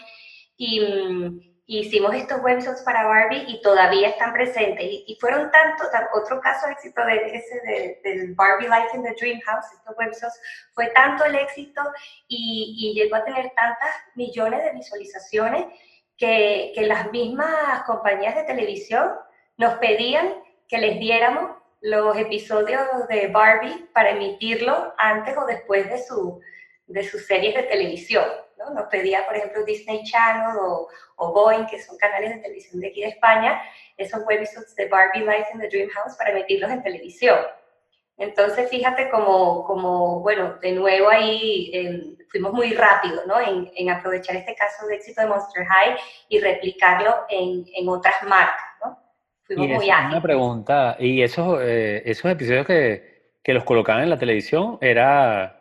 Y, 0.56 0.80
mm, 0.80 1.50
hicimos 1.78 2.14
estos 2.14 2.42
websites 2.42 2.82
para 2.82 3.06
Barbie 3.06 3.44
y 3.46 3.62
todavía 3.62 4.08
están 4.08 4.32
presentes. 4.32 4.84
Y, 4.84 5.16
fueron 5.20 5.50
tantos, 5.52 5.88
otro 6.14 6.40
caso 6.40 6.66
de 6.66 6.72
éxito 6.72 7.04
de 7.04 7.36
ese 7.36 8.00
del 8.02 8.34
Barbie 8.34 8.66
Life 8.66 8.96
in 8.96 9.04
the 9.04 9.14
Dream 9.18 9.40
House, 9.42 9.66
estos 9.72 9.96
websites, 9.96 10.40
fue 10.72 10.88
tanto 10.88 11.24
el 11.24 11.36
éxito 11.36 11.80
y, 12.26 12.76
y, 12.76 12.94
llegó 12.94 13.16
a 13.16 13.24
tener 13.24 13.50
tantas 13.50 13.90
millones 14.16 14.64
de 14.64 14.72
visualizaciones 14.72 15.66
que, 16.16 16.72
que 16.74 16.82
las 16.82 17.10
mismas 17.12 17.84
compañías 17.84 18.34
de 18.34 18.44
televisión 18.44 19.12
nos 19.56 19.74
pedían 19.74 20.42
que 20.66 20.78
les 20.78 20.98
diéramos 20.98 21.52
los 21.80 22.16
episodios 22.16 22.82
de 23.08 23.28
Barbie 23.28 23.88
para 23.94 24.10
emitirlo 24.10 24.92
antes 24.98 25.36
o 25.36 25.46
después 25.46 25.88
de, 25.88 26.02
su, 26.02 26.40
de 26.86 27.04
sus 27.04 27.26
series 27.26 27.54
de 27.54 27.62
televisión. 27.62 28.24
¿No? 28.60 28.70
Nos 28.74 28.88
pedía, 28.88 29.26
por 29.26 29.36
ejemplo, 29.36 29.64
Disney 29.64 30.04
Channel 30.04 30.56
o, 30.60 30.88
o 31.16 31.32
Boeing, 31.32 31.66
que 31.66 31.80
son 31.82 31.96
canales 31.96 32.36
de 32.36 32.42
televisión 32.42 32.80
de 32.80 32.88
aquí 32.88 33.00
de 33.00 33.08
España, 33.08 33.60
esos 33.96 34.22
webisodes 34.26 34.74
de 34.76 34.86
Barbie 34.86 35.20
Life 35.20 35.46
in 35.54 35.60
the 35.60 35.68
Dream 35.68 35.88
House 35.90 36.16
para 36.16 36.30
emitirlos 36.30 36.70
en 36.70 36.82
televisión. 36.82 37.38
Entonces, 38.20 38.68
fíjate 38.68 39.08
como, 39.08 39.64
como 39.64 40.20
bueno, 40.20 40.58
de 40.60 40.72
nuevo 40.72 41.08
ahí 41.08 41.70
em, 41.72 42.16
fuimos 42.28 42.52
muy 42.52 42.74
rápidos, 42.74 43.26
¿no? 43.26 43.40
En, 43.40 43.70
en, 43.74 43.88
aprovechar 43.88 44.36
este 44.36 44.54
caso 44.54 44.86
de 44.86 44.96
éxito 44.96 45.22
de 45.22 45.26
Monster 45.26 45.64
High 45.64 45.96
y 46.28 46.38
replicarlo 46.38 47.24
en, 47.30 47.64
en 47.74 47.88
otras 47.88 48.22
marcas, 48.28 48.66
¿no? 48.84 48.98
Fuimos 49.44 49.66
y 49.66 49.68
muy 49.70 49.90
ágiles. 49.90 50.12
Una 50.12 50.22
pregunta, 50.22 50.96
¿y 50.98 51.22
esos, 51.22 51.60
eh, 51.62 52.02
esos 52.04 52.30
episodios 52.30 52.66
que, 52.66 53.38
que 53.42 53.54
los 53.54 53.64
colocaban 53.64 54.02
en 54.02 54.10
la 54.10 54.18
televisión 54.18 54.76
era 54.82 55.59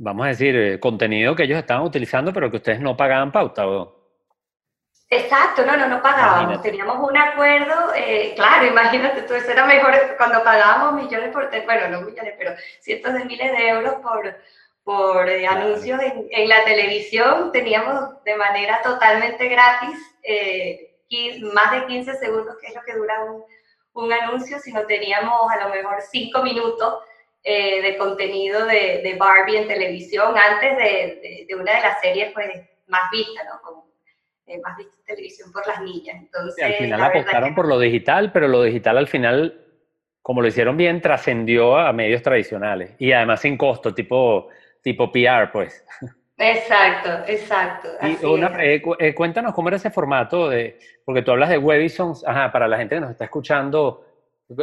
vamos 0.00 0.24
a 0.24 0.28
decir, 0.30 0.56
eh, 0.56 0.80
contenido 0.80 1.36
que 1.36 1.44
ellos 1.44 1.58
estaban 1.58 1.84
utilizando, 1.84 2.32
pero 2.32 2.50
que 2.50 2.56
ustedes 2.56 2.80
no 2.80 2.96
pagaban 2.96 3.30
pauta. 3.30 3.68
¿o? 3.68 4.00
Exacto, 5.10 5.64
no, 5.66 5.76
no, 5.76 5.88
no 5.88 6.02
pagábamos. 6.02 6.62
Teníamos 6.62 6.96
un 7.06 7.16
acuerdo, 7.16 7.92
eh, 7.94 8.32
claro, 8.34 8.66
imagínate 8.66 9.22
tú, 9.22 9.34
eso 9.34 9.50
era 9.50 9.66
mejor 9.66 9.92
cuando 10.16 10.42
pagábamos 10.42 11.02
millones 11.02 11.30
por, 11.30 11.50
bueno, 11.66 11.88
no 11.88 12.00
millones, 12.00 12.34
pero 12.38 12.52
cientos 12.80 13.12
de 13.12 13.24
miles 13.26 13.52
de 13.52 13.68
euros 13.68 13.94
por, 13.96 14.36
por 14.84 15.28
eh, 15.28 15.46
anuncios 15.46 16.00
en, 16.00 16.48
la 16.48 16.64
televisión. 16.64 17.52
Teníamos 17.52 18.24
de 18.24 18.36
manera 18.36 18.80
totalmente 18.82 19.48
gratis 19.48 19.98
más 21.52 21.72
de 21.72 21.86
15 21.86 22.14
segundos, 22.14 22.56
que 22.60 22.68
es 22.68 22.74
lo 22.74 22.82
que 22.82 22.94
dura 22.94 23.24
un, 23.24 23.44
un 23.92 24.12
anuncio, 24.12 24.58
sino 24.60 24.86
teníamos 24.86 25.50
a 25.52 25.68
lo 25.68 25.74
mejor 25.74 25.96
5 26.00 26.42
minutos 26.42 27.00
eh, 27.42 27.82
de 27.82 27.96
contenido 27.96 28.66
de, 28.66 29.16
Barbie 29.18 29.56
en 29.56 29.68
televisión 29.68 30.34
antes 30.36 30.76
de, 30.76 31.46
una 31.54 31.74
de 31.74 31.80
las 31.80 32.00
series 32.00 32.32
pues, 32.32 32.48
más 32.86 33.10
vistas, 33.10 33.44
¿no? 33.46 33.86
Eh, 34.46 34.60
más 34.62 34.76
vista 34.76 34.94
en 34.98 35.04
televisión 35.04 35.52
por 35.52 35.66
las 35.66 35.80
niñas. 35.80 36.16
Entonces, 36.18 36.62
al 36.62 36.74
final 36.74 37.02
apostaron 37.02 37.54
por 37.54 37.68
lo 37.68 37.78
digital, 37.78 38.32
pero 38.32 38.48
lo 38.48 38.62
digital 38.62 38.98
al 38.98 39.06
final, 39.06 39.64
como 40.22 40.42
lo 40.42 40.48
hicieron 40.48 40.76
bien, 40.76 41.00
trascendió 41.00 41.78
a 41.78 41.92
medios 41.92 42.22
tradicionales 42.22 42.92
y 42.98 43.12
además 43.12 43.40
sin 43.40 43.56
costo, 43.56 43.94
tipo, 43.94 44.48
tipo 44.82 45.12
PR, 45.12 45.50
pues. 45.52 45.84
Exacto, 46.36 47.10
exacto. 47.26 47.88
Y 48.02 48.24
una, 48.24 48.52
eh, 48.64 49.14
cuéntanos 49.14 49.54
cómo 49.54 49.68
era 49.68 49.76
ese 49.76 49.90
formato 49.90 50.48
de, 50.48 50.78
porque 51.04 51.22
tú 51.22 51.30
hablas 51.30 51.50
de 51.50 51.58
Webisons, 51.58 52.26
ajá, 52.26 52.50
para 52.50 52.66
la 52.66 52.78
gente 52.78 52.96
que 52.96 53.00
nos 53.02 53.10
está 53.10 53.24
escuchando, 53.24 54.09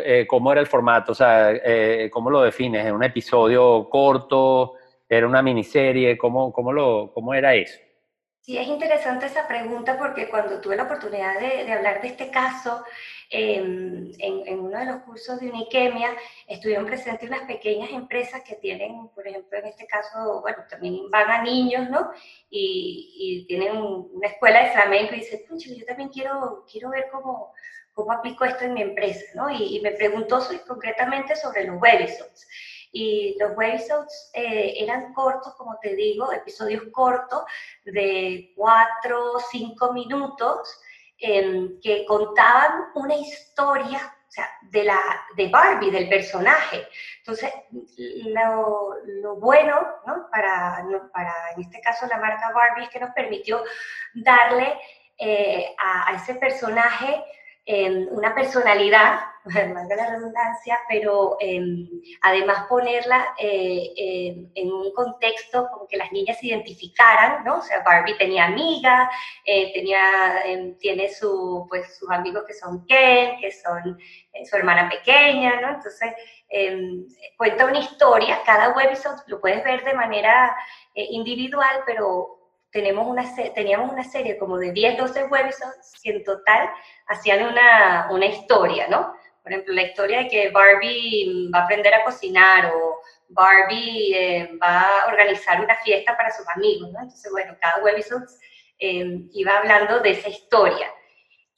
eh, 0.04 0.26
cómo 0.28 0.52
era 0.52 0.62
el 0.62 0.68
formato, 0.68 1.14
o 1.14 1.16
sea, 1.16 1.52
eh, 1.52 2.10
cómo 2.12 2.30
lo 2.30 2.42
defines, 2.42 2.86
¿era 2.86 2.94
un 2.94 3.04
episodio 3.04 3.90
corto? 3.90 4.74
¿Era 5.08 5.28
una 5.28 5.42
miniserie? 5.42 6.18
¿Cómo, 6.18 6.52
cómo, 6.52 6.74
lo, 6.74 7.12
cómo 7.14 7.34
era 7.34 7.56
eso? 7.56 7.80
Sí, 8.42 8.58
es 8.58 8.68
interesante 8.68 9.26
esa 9.26 9.48
pregunta 9.48 9.98
porque 9.98 10.30
cuando 10.30 10.62
tuve 10.62 10.78
la 10.78 10.84
oportunidad 10.84 11.40
de, 11.40 11.72
hablar 11.72 12.02
de 12.02 12.08
este 12.08 12.30
caso 12.32 12.84
em, 13.30 14.12
en, 14.20 14.60
uno 14.60 14.78
de 14.78 14.86
los 14.86 15.02
cursos 15.04 15.40
de 15.40 15.50
Uniquemia, 15.50 16.16
estuvieron 16.48 16.86
presentes 16.86 17.30
unas 17.30 17.44
pequeñas 17.44 17.90
empresas 17.92 18.42
que 18.44 18.56
tienen, 18.56 19.10
por 19.10 19.28
ejemplo, 19.28 19.58
en 19.58 19.66
este 19.66 19.86
caso, 19.86 20.42
bueno, 20.42 20.60
también 20.70 21.10
van 21.10 21.30
a 21.30 21.44
niños, 21.44 21.90
¿no? 21.90 22.12
Y, 22.50 23.46
tienen 23.48 23.78
una 23.78 24.28
escuela 24.28 24.64
de 24.64 24.72
flamenco 24.72 25.14
y 25.16 25.20
dicen, 25.20 25.42
yo 25.50 25.86
también 25.86 26.10
quiero, 26.10 26.66
quiero 26.70 26.90
ver 26.90 27.08
cómo, 27.12 27.54
cómo 27.94 28.12
aplico 28.12 28.46
esto 28.46 28.66
en 28.66 28.74
mi 28.76 28.82
empresa, 28.82 29.26
¿no? 29.36 29.50
Y, 29.50 29.80
me 29.82 29.92
preguntó 29.92 30.40
concretamente 30.68 31.36
sobre 31.36 31.66
los 31.66 31.82
webisodes. 31.82 32.48
Y 32.92 33.36
los 33.40 33.58
webisodes 33.58 34.32
eh, 34.34 34.76
eran 34.78 35.14
cortos, 35.14 35.56
como 35.56 35.78
te 35.82 35.96
digo, 35.96 36.32
episodios 36.32 36.84
cortos 36.92 37.44
de 37.84 38.54
cuatro 38.56 39.34
o 39.34 39.40
cinco 39.40 39.94
minutos 39.94 40.80
que 41.18 42.06
contaban 42.08 42.92
una 42.96 43.16
historia 43.16 44.14
o 44.28 44.32
sea, 44.32 44.50
de, 44.62 44.84
la, 44.84 45.00
de 45.36 45.48
Barbie, 45.48 45.90
del 45.90 46.10
personaje. 46.10 46.88
Entonces, 47.20 47.52
lo, 48.26 49.36
bueno, 49.38 49.80
¿no? 50.06 50.30
Para, 50.30 50.86
para, 51.14 51.34
en 51.56 51.62
este 51.62 51.80
caso, 51.80 52.08
la 52.08 52.18
marca 52.18 52.52
Barbie 52.52 52.84
es 52.84 52.90
que 52.90 53.00
nos 53.00 53.12
permitió 53.12 53.64
darle 54.14 54.78
eh, 55.18 55.74
a, 55.80 56.14
ese 56.14 56.36
personaje 56.36 57.24
una 58.12 58.34
personalidad, 58.34 59.20
de 59.88 59.96
la 59.96 60.10
redundancia, 60.10 60.80
pero 60.90 61.38
em, 61.40 61.88
además 62.22 62.66
ponerla 62.68 63.34
eh, 63.38 64.50
en 64.54 64.72
un 64.72 64.92
contexto 64.94 65.68
como 65.72 65.88
que 65.88 65.98
las 65.98 66.12
niñas 66.12 66.38
se 66.40 66.48
identificaran, 66.48 67.44
¿no? 67.44 67.60
O 67.60 67.62
sea, 67.62 67.82
Barbie 67.84 68.18
tenía 68.18 68.46
amigas, 68.46 69.10
eh, 69.46 69.72
tenía, 69.74 70.42
em, 70.46 70.78
tiene 70.78 71.10
su, 71.10 71.66
pues, 71.70 71.98
sus 71.98 72.10
amigos 72.12 72.44
que 72.46 72.54
son 72.54 72.86
Ken, 72.86 73.40
que 73.40 73.52
son 73.52 73.98
eh, 74.34 74.46
su 74.46 74.56
hermana 74.56 74.90
pequeña, 74.90 75.62
¿no? 75.62 75.70
Entonces, 75.70 76.14
em, 76.50 77.06
cuenta 77.38 77.66
una 77.66 77.80
historia, 77.80 78.42
cada 78.46 78.76
webisode 78.76 79.22
lo 79.28 79.40
puedes 79.40 79.64
ver 79.64 79.84
de 79.84 79.94
manera 79.94 80.56
individual, 80.96 81.84
pero 81.86 82.37
tenemos 82.78 83.08
una, 83.08 83.24
teníamos 83.56 83.92
una 83.92 84.04
serie 84.04 84.38
como 84.38 84.60
de 84.60 84.72
10, 84.72 85.00
12 85.00 85.24
webisodes 85.24 85.94
que 86.04 86.12
en 86.12 86.24
total 86.24 86.70
hacían 87.08 87.48
una, 87.48 88.08
una 88.12 88.28
historia, 88.28 88.88
¿no? 88.88 89.16
Por 89.42 89.52
ejemplo, 89.52 89.74
la 89.74 89.82
historia 89.82 90.20
de 90.20 90.28
que 90.28 90.50
Barbie 90.52 91.50
va 91.52 91.62
a 91.62 91.64
aprender 91.64 91.92
a 91.96 92.04
cocinar 92.04 92.72
o 92.76 93.00
Barbie 93.30 94.14
eh, 94.14 94.52
va 94.62 94.82
a 94.82 95.08
organizar 95.08 95.60
una 95.60 95.76
fiesta 95.78 96.16
para 96.16 96.30
sus 96.30 96.48
amigos, 96.50 96.92
¿no? 96.92 97.00
Entonces, 97.00 97.32
bueno, 97.32 97.58
cada 97.60 97.84
webisode 97.84 98.28
eh, 98.78 99.22
iba 99.34 99.58
hablando 99.58 100.00
de 100.00 100.12
esa 100.12 100.30
historia. 100.30 100.88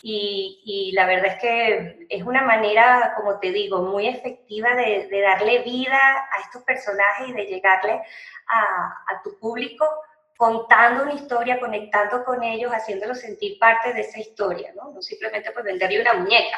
Y, 0.02 0.94
la 0.94 1.06
verdad 1.06 1.34
es 1.34 1.42
que 1.42 2.08
es 2.08 2.24
una 2.24 2.44
manera, 2.44 3.14
como 3.18 3.40
te 3.40 3.52
digo, 3.52 3.82
muy 3.82 4.08
efectiva 4.08 4.74
de, 4.74 5.10
de 5.10 5.22
darle 5.22 5.64
vida 5.64 6.00
a 6.32 6.40
estos 6.46 6.64
personajes 6.64 7.28
y 7.28 7.34
de 7.34 7.46
llegarle 7.46 8.02
a, 8.48 9.14
a 9.14 9.22
tu 9.22 9.38
público 9.38 9.86
contando 10.40 11.04
una 11.04 11.16
historia, 11.16 11.60
conectando 11.60 12.24
con 12.24 12.42
ellos, 12.46 12.72
haciéndolos 12.72 13.20
sentir 13.20 13.60
parte 13.60 13.92
de 13.94 14.00
esa 14.00 14.22
historia, 14.22 14.72
¿no? 14.74 14.94
No 14.94 15.02
simplemente 15.02 15.52
pues 15.52 15.66
venderle 15.66 16.00
una 16.00 16.14
muñeca, 16.14 16.58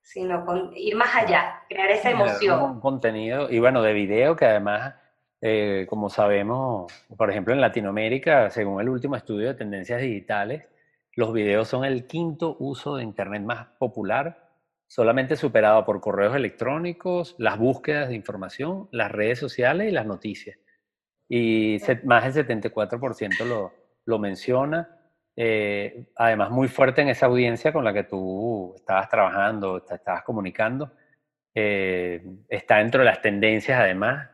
sino 0.00 0.46
con, 0.46 0.74
ir 0.74 0.96
más 0.96 1.14
allá, 1.14 1.64
crear 1.68 1.90
esa 1.90 2.12
emoción. 2.12 2.62
Un 2.62 2.80
contenido, 2.80 3.50
y 3.50 3.58
bueno, 3.58 3.82
de 3.82 3.92
video 3.92 4.34
que 4.36 4.46
además, 4.46 4.94
eh, 5.42 5.84
como 5.86 6.08
sabemos, 6.08 6.90
por 7.14 7.30
ejemplo 7.30 7.52
en 7.52 7.60
Latinoamérica, 7.60 8.48
según 8.48 8.80
el 8.80 8.88
último 8.88 9.16
estudio 9.16 9.48
de 9.48 9.54
tendencias 9.54 10.00
digitales, 10.00 10.64
los 11.12 11.30
videos 11.34 11.68
son 11.68 11.84
el 11.84 12.06
quinto 12.06 12.56
uso 12.58 12.96
de 12.96 13.02
Internet 13.02 13.42
más 13.42 13.66
popular, 13.78 14.48
solamente 14.86 15.36
superado 15.36 15.84
por 15.84 16.00
correos 16.00 16.34
electrónicos, 16.34 17.34
las 17.36 17.58
búsquedas 17.58 18.08
de 18.08 18.14
información, 18.14 18.88
las 18.92 19.12
redes 19.12 19.38
sociales 19.38 19.88
y 19.88 19.92
las 19.92 20.06
noticias 20.06 20.56
y 21.28 21.78
más 22.04 22.34
del 22.34 22.46
74% 22.46 23.44
lo, 23.46 23.72
lo 24.06 24.18
menciona. 24.18 24.88
eh, 25.36 26.06
además 26.16 26.50
muy 26.50 26.68
fuerte 26.68 27.02
en 27.02 27.08
esa 27.08 27.26
audiencia 27.26 27.72
con 27.72 27.84
la 27.84 27.92
que 27.92 28.04
tú 28.04 28.74
estabas 28.76 29.08
trabajando, 29.08 29.82
te 29.82 29.94
estabas 29.96 30.22
comunicando. 30.22 30.92
Eh, 31.54 32.22
está 32.48 32.78
dentro 32.78 33.00
de 33.00 33.06
las 33.06 33.20
tendencias 33.22 33.78
además. 33.80 34.28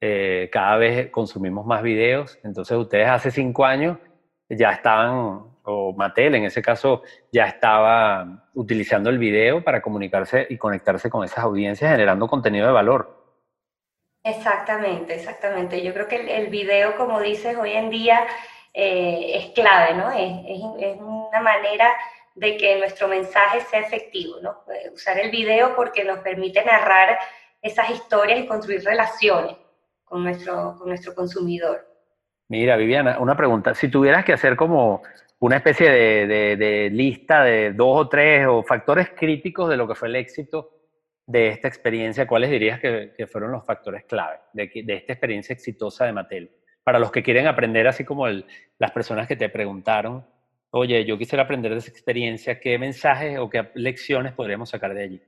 Eh, 0.00 0.48
cada 0.52 0.76
vez 0.76 1.10
consumimos 1.10 1.66
más 1.66 1.82
videos. 1.82 2.38
Entonces 2.44 2.76
ustedes 2.76 3.08
hace 3.08 3.30
cinco 3.30 3.64
años 3.64 3.98
ya 4.48 4.70
estaban, 4.72 5.42
o 5.64 5.94
Mattel 5.96 6.36
en 6.36 6.44
ese 6.44 6.62
caso, 6.62 7.02
ya 7.32 7.46
estaba 7.46 8.48
utilizando 8.54 9.10
el 9.10 9.18
video 9.18 9.64
para 9.64 9.82
comunicarse 9.82 10.46
y 10.48 10.56
conectarse 10.56 11.10
con 11.10 11.24
esas 11.24 11.40
audiencias 11.44 11.90
generando 11.90 12.28
contenido 12.28 12.66
de 12.66 12.72
valor. 12.72 13.15
Exactamente, 14.26 15.14
exactamente. 15.14 15.82
Yo 15.82 15.94
creo 15.94 16.08
que 16.08 16.16
el, 16.16 16.28
el 16.28 16.46
video, 16.48 16.96
como 16.96 17.20
dices, 17.20 17.56
hoy 17.56 17.72
en 17.72 17.90
día 17.90 18.26
eh, 18.74 19.38
es 19.38 19.46
clave, 19.54 19.94
¿no? 19.94 20.10
Es, 20.10 20.98
una 21.00 21.40
manera 21.40 21.94
de 22.34 22.56
que 22.58 22.76
nuestro 22.78 23.08
mensaje 23.08 23.60
sea 23.60 23.80
efectivo, 23.80 24.36
¿no? 24.42 24.64
Eh, 24.70 24.90
usar 24.92 25.18
el 25.18 25.30
video 25.30 25.74
porque 25.76 26.04
nos 26.04 26.18
permite 26.18 26.62
narrar 26.64 27.18
esas 27.62 27.88
historias 27.88 28.40
y 28.40 28.46
construir 28.46 28.84
relaciones 28.84 29.56
con 30.04 30.24
nuestro, 30.24 30.74
con 30.76 30.88
nuestro 30.88 31.14
consumidor. 31.14 31.86
Mira, 32.48 32.76
Viviana, 32.76 33.18
una 33.18 33.36
pregunta. 33.36 33.74
Si 33.74 33.88
tuvieras 33.88 34.24
que 34.24 34.34
hacer 34.34 34.56
como 34.56 35.02
una 35.38 35.56
especie 35.56 35.90
de, 35.90 36.90
lista 36.92 37.44
de 37.44 37.72
dos 37.72 38.06
o 38.06 38.08
tres 38.08 38.46
o 38.46 38.62
factores 38.62 39.10
críticos 39.16 39.70
de 39.70 39.76
lo 39.76 39.86
que 39.86 39.94
fue 39.94 40.08
el 40.08 40.16
éxito 40.16 40.75
de 41.26 41.48
esta 41.48 41.68
experiencia, 41.68 42.26
¿cuáles 42.26 42.50
dirías 42.50 42.80
que, 42.80 43.26
fueron 43.26 43.52
los 43.52 43.64
factores 43.64 44.04
clave 44.04 44.38
de, 44.52 44.70
esta 44.94 45.12
experiencia 45.12 45.52
exitosa 45.52 46.06
de 46.06 46.12
Mattel? 46.12 46.50
para 46.86 47.00
los 47.00 47.10
que 47.10 47.24
quieren 47.24 47.48
aprender, 47.48 47.88
así 47.88 48.04
como 48.04 48.28
las 48.28 48.92
personas 48.92 49.26
que 49.26 49.34
te 49.34 49.48
preguntaron, 49.48 50.24
oye, 50.70 51.04
yo 51.04 51.18
quisiera 51.18 51.42
aprender 51.42 51.72
de 51.72 51.78
esa 51.78 51.90
experiencia, 51.90 52.60
¿qué 52.60 52.78
mensajes 52.78 53.40
o 53.40 53.50
qué 53.50 53.72
lecciones 53.74 54.32
podríamos 54.34 54.70
sacar 54.70 54.94
de 54.94 55.02
allí? 55.02 55.22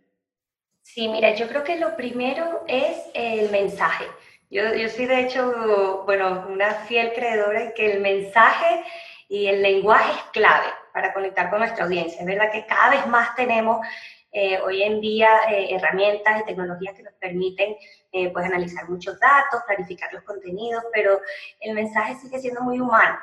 Sí, 0.83 1.09
mira, 1.09 1.35
yo 1.35 1.49
creo 1.49 1.65
que 1.65 1.75
lo 1.75 1.97
primero 1.97 2.63
es 2.69 3.11
el 3.13 3.51
mensaje. 3.51 4.05
Yo, 4.49 4.73
yo 4.73 4.89
soy 4.89 5.07
de 5.07 5.23
hecho, 5.23 6.05
bueno, 6.07 6.47
una 6.49 6.75
fiel 6.75 7.13
creedora 7.13 7.65
en 7.65 7.73
que 7.73 7.91
el 7.91 8.03
mensaje 8.03 8.85
y 9.29 9.49
el 9.49 9.61
lenguaje 9.61 10.13
es 10.13 10.23
clave 10.33 10.69
para 10.93 11.13
conectar 11.13 11.51
con 11.51 11.59
nuestra 11.59 11.87
audiencia. 11.87 12.21
Es 12.21 12.27
verdad 12.27 12.53
que 12.53 12.67
cada 12.67 12.91
vez 12.91 13.05
más 13.09 13.35
tenemos 13.35 13.85
eh, 14.31 14.59
hoy 14.61 14.83
en 14.83 15.01
día 15.01 15.31
eh, 15.51 15.75
herramientas 15.75 16.43
y 16.43 16.45
tecnologías 16.45 16.95
que 16.95 17.03
nos 17.03 17.15
permiten 17.15 17.77
eh, 18.13 18.31
pues 18.31 18.45
analizar 18.45 18.89
muchos 18.89 19.19
datos, 19.19 19.63
clarificar 19.67 20.13
los 20.13 20.23
contenidos, 20.23 20.85
pero 20.93 21.19
el 21.61 21.75
mensaje 21.75 22.15
sigue 22.17 22.39
siendo 22.39 22.61
muy 22.61 22.79
humano. 22.79 23.19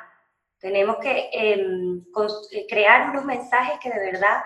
Tenemos 0.58 0.96
que 0.96 1.28
em, 1.32 2.04
crear 2.68 3.10
unos 3.10 3.24
mensajes 3.24 3.78
que 3.80 3.90
de 3.90 4.12
verdad 4.12 4.42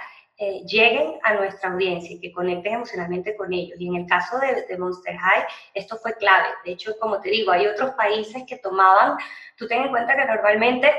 lleguen 0.67 1.19
a 1.23 1.35
nuestra 1.35 1.71
audiencia 1.71 2.17
y 2.17 2.19
que 2.19 2.33
conecten 2.33 2.73
emocionalmente 2.73 3.37
con 3.37 3.53
ellos. 3.53 3.79
Y 3.79 3.89
en 3.89 3.97
el 3.97 4.07
caso 4.07 4.39
de, 4.39 4.63
de, 4.63 4.79
Monster 4.79 5.15
High, 5.15 5.45
esto 5.75 5.99
fue 5.99 6.15
clave. 6.15 6.49
De 6.65 6.73
hecho, 6.73 6.99
como 6.99 7.21
te 7.21 7.29
digo, 7.29 7.53
hay 7.53 7.67
otros 7.67 7.91
países 7.91 8.45
que 8.49 8.57
tomaban, 8.57 9.19
tú 9.57 9.69
ten 9.69 9.83
en 9.83 9.91
cuenta 9.91 10.17
que 10.17 10.25
normalmente 10.25 10.91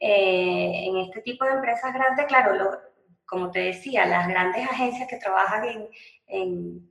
en 0.00 0.98
este 0.98 1.22
tipo 1.22 1.46
de 1.46 1.52
empresas 1.52 1.94
grandes, 1.94 2.26
claro, 2.26 2.54
lo, 2.54 2.89
como 3.30 3.52
te 3.52 3.60
decía, 3.60 4.06
las 4.06 4.26
grandes 4.26 4.68
agencias 4.68 5.08
que 5.08 5.16
trabajan 5.16 5.88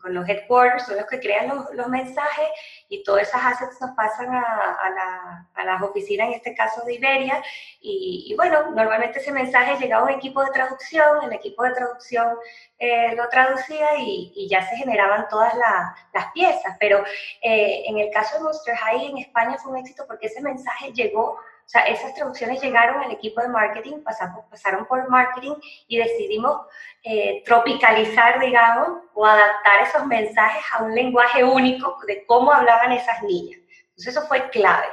con 0.01 0.13
los 0.13 0.27
headquarters 0.27 0.85
son 0.85 0.97
los 0.97 1.05
que 1.05 1.19
crean 1.19 1.47
los, 1.73 1.87
mensajes 1.87 2.47
y 2.89 3.03
todas 3.03 3.27
esas 3.27 3.41
assets 3.43 3.79
nos 3.81 3.91
pasan 3.91 4.33
a, 4.33 5.63
las 5.65 5.81
oficinas, 5.81 6.27
en 6.27 6.33
este 6.35 6.55
caso 6.55 6.81
de 6.85 6.95
Iberia. 6.95 7.43
Y, 7.81 8.33
bueno, 8.37 8.71
normalmente 8.71 9.19
ese 9.19 9.33
mensaje 9.33 9.77
llegaba 9.79 10.03
a 10.07 10.11
un 10.11 10.17
equipo 10.17 10.43
de 10.43 10.51
traducción, 10.51 11.23
el 11.23 11.33
equipo 11.33 11.63
de 11.63 11.73
traducción 11.73 12.37
eh, 12.77 13.13
lo 13.15 13.27
traducía 13.27 13.97
y, 13.97 14.47
ya 14.49 14.67
se 14.67 14.77
generaban 14.77 15.27
todas 15.29 15.53
las 15.55 16.25
piezas. 16.33 16.77
Pero 16.79 17.03
eh, 17.41 17.83
en 17.85 17.97
el 17.97 18.09
caso 18.11 18.37
de 18.37 18.43
Monster 18.43 18.75
High 18.75 19.07
en 19.07 19.17
España 19.17 19.57
fue 19.57 19.73
un 19.73 19.77
éxito 19.79 20.05
porque 20.07 20.27
ese 20.27 20.41
mensaje 20.41 20.93
llegó 20.93 21.37
o 21.69 21.71
sea, 21.71 21.83
esas 21.83 22.15
traducciones 22.15 22.59
llegaron 22.63 22.99
al 22.99 23.11
equipo 23.11 23.41
de 23.41 23.47
marketing, 23.47 24.01
pasaron, 24.03 24.37
pasaron 24.49 24.87
por 24.87 25.07
marketing 25.07 25.53
y 25.87 25.97
decidimos 25.97 26.61
eh, 27.03 27.43
tropicalizar, 27.45 28.39
digamos, 28.39 29.03
o 29.13 29.23
adaptar 29.23 29.83
esos 29.83 30.03
mensajes 30.07 30.63
a 30.73 30.81
un 30.81 30.95
lenguaje 30.95 31.43
único 31.43 31.95
de 32.07 32.25
cómo 32.25 32.51
hablaban 32.51 32.91
esas 32.93 33.21
niñas. 33.21 33.59
Entonces 33.89 34.17
eso 34.17 34.27
fue 34.27 34.49
clave 34.49 34.87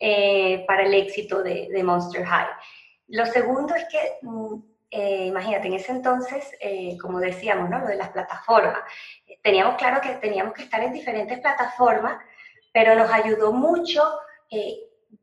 eh, 0.00 0.64
para 0.66 0.82
el 0.82 0.94
éxito 0.94 1.44
de, 1.44 1.80
Monster 1.84 2.24
High. 2.26 2.48
Lo 3.06 3.24
segundo 3.26 3.76
es 3.76 3.84
que, 3.84 4.18
mm, 4.22 4.54
eh, 4.90 5.26
imagínate, 5.26 5.68
en 5.68 5.74
ese 5.74 5.92
entonces, 5.92 6.50
como 7.00 7.20
decíamos, 7.20 7.70
¿no? 7.70 7.78
Lo 7.78 7.86
de 7.86 7.94
las 7.94 8.08
plataformas. 8.08 8.80
Teníamos 9.44 9.76
claro 9.76 10.00
que 10.00 10.16
teníamos 10.16 10.54
que 10.54 10.64
estar 10.64 10.82
en 10.82 10.92
diferentes 10.92 11.38
plataformas, 11.38 12.20
pero 12.72 12.96
nos 12.96 13.12
ayudó 13.12 13.52
mucho 13.52 14.02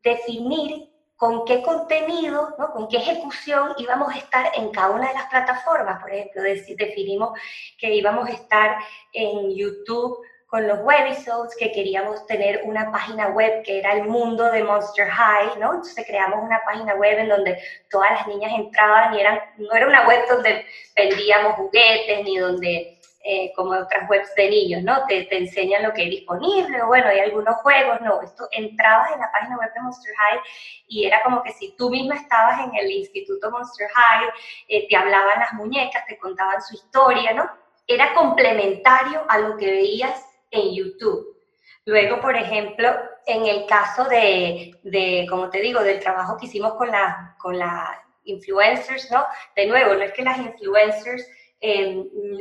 definir 0.03 0.89
con 1.15 1.45
qué 1.45 1.63
contenido, 1.63 2.55
con 2.73 2.87
qué 2.87 2.97
ejecución 2.97 3.73
íbamos 3.77 4.13
a 4.13 4.19
estar 4.19 4.51
en 4.55 4.69
cada 4.69 4.91
una 4.91 5.07
de 5.07 5.15
las 5.15 5.25
plataformas. 5.29 5.99
Por 5.99 6.13
ejemplo, 6.13 6.43
definimos 6.43 7.39
que 7.77 7.93
íbamos 7.95 8.29
a 8.29 8.33
estar 8.33 8.77
en 9.13 9.49
YouTube 9.55 10.19
con 10.47 10.65
los 10.65 10.79
webisodes, 10.81 11.55
que 11.57 11.71
queríamos 11.73 12.25
tener 12.25 12.61
una 12.63 12.89
página 12.89 13.27
web 13.29 13.63
que 13.63 13.79
era 13.79 13.93
el 13.93 14.05
mundo 14.05 14.49
de 14.49 14.63
Monster 14.63 15.09
High, 15.09 15.59
¿no? 15.59 15.73
Entonces 15.73 16.05
creamos 16.07 16.39
una 16.41 16.61
página 16.65 16.95
web 16.95 17.19
en 17.19 17.29
donde 17.29 17.57
todas 17.89 18.11
las 18.11 18.27
niñas 18.27 18.53
entraban 18.55 19.13
y 19.13 19.19
eran, 19.19 19.39
no 19.57 19.73
era 19.73 19.87
una 19.87 20.07
web 20.07 20.21
donde 20.29 20.65
vendíamos 20.95 21.55
juguetes 21.55 22.23
ni 22.23 22.37
donde 22.37 22.96
eh, 23.29 23.51
como 23.57 23.71
otras 23.71 24.09
webs 24.09 24.33
de 24.35 24.49
niños, 24.49 24.83
¿no? 24.83 25.05
Te, 25.05 25.25
te, 25.25 25.37
enseñan 25.37 25.83
lo 25.83 25.91
que 25.91 26.03
hay 26.03 26.09
disponible, 26.09 26.81
o 26.81 26.87
bueno, 26.87 27.09
hay 27.09 27.19
algunos 27.19 27.57
juegos, 27.57 27.99
no, 27.99 28.21
esto 28.21 28.47
entrabas 28.51 29.11
en 29.11 29.19
la 29.19 29.29
página 29.33 29.57
web 29.57 29.69
de 29.73 29.81
Monster 29.81 30.15
High 30.15 30.39
y 30.87 31.05
era 31.05 31.21
como 31.23 31.43
que 31.43 31.51
si 31.51 31.75
tú 31.75 31.89
misma 31.89 32.15
estabas 32.15 32.61
en 32.61 32.73
el 32.73 32.89
Instituto 32.89 33.51
Monster 33.51 33.89
High, 33.93 34.29
eh, 34.69 34.87
te 34.87 34.95
hablaban 34.95 35.41
las 35.41 35.51
muñecas, 35.51 36.05
te 36.05 36.17
contaban 36.17 36.61
su 36.61 36.75
historia, 36.75 37.33
¿no? 37.33 37.51
Era 37.85 38.13
complementario 38.13 39.25
a 39.27 39.39
lo 39.39 39.57
que 39.57 39.71
veías 39.71 40.25
en 40.49 40.73
YouTube. 40.73 41.37
Luego, 41.83 42.21
por 42.21 42.37
ejemplo, 42.37 42.89
en 43.25 43.45
el 43.45 43.65
caso 43.65 44.05
de, 44.05 44.73
de 44.83 45.27
como 45.29 45.49
te 45.49 45.59
digo, 45.59 45.83
del 45.83 45.99
trabajo 45.99 46.37
que 46.37 46.45
hicimos 46.45 46.75
con 46.75 46.89
las 46.89 47.35
con 47.37 47.59
la 47.59 48.05
influencers, 48.23 49.11
¿no? 49.11 49.25
De 49.53 49.65
nuevo, 49.65 49.95
no 49.95 50.03
es 50.03 50.13
que 50.13 50.23
las 50.23 50.37
influencers 50.37 51.27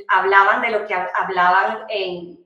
hablaban 0.08 0.62
de 0.62 0.70
lo 0.70 0.86
que 0.86 0.94
hablaban 0.94 1.84
en, 1.88 2.44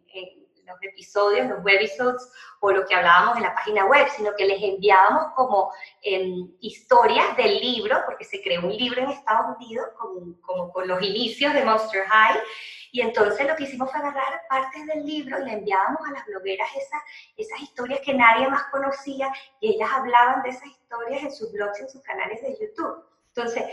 los 0.67 0.83
episodios, 0.83 1.49
los 1.49 1.65
webisodes 1.65 2.31
o 2.61 2.71
lo 2.71 2.87
que 2.87 2.95
hablábamos 2.95 3.37
en 3.37 3.43
la 3.43 3.55
página 3.55 3.87
web, 3.87 4.07
sino 4.15 4.37
que 4.37 4.45
les 4.45 4.63
enviábamos 4.63 5.33
como 5.35 5.73
historias 6.61 7.37
del 7.37 7.59
libro, 7.59 8.01
porque 8.07 8.25
se 8.25 8.41
creó 8.41 8.61
un 8.61 8.77
libro 8.77 9.03
en 9.03 9.11
Estados 9.11 9.57
Unidos 9.57 9.89
como, 9.99 10.73
con 10.73 10.87
los 10.87 11.03
inicios 11.03 11.53
de 11.55 11.65
Monster 11.65 12.05
High, 12.07 12.41
y 12.93 13.03
entonces 13.03 13.47
lo 13.47 13.55
que 13.55 13.65
hicimos 13.65 13.91
fue 13.91 14.01
agarrar 14.01 14.43
partes 14.49 14.85
del 14.87 15.05
libro 15.05 15.39
y 15.41 15.45
le 15.45 15.53
enviábamos 15.53 16.01
a 16.09 16.13
las 16.13 16.27
blogueras 16.27 16.69
esas, 16.77 17.01
esas 17.37 17.61
historias 17.61 18.01
que 18.01 18.15
nadie 18.15 18.49
más 18.49 18.65
conocía 18.65 19.33
y 19.61 19.75
ellas 19.75 19.91
hablaban 19.93 20.43
de 20.43 20.51
esas 20.51 20.67
historias 20.67 21.23
en 21.23 21.33
sus 21.33 21.53
blogs, 21.53 21.81
en 21.81 21.89
sus 21.89 22.03
canales 22.03 22.43
de 22.43 22.59
YouTube. 22.61 23.05
Entonces, 23.29 23.65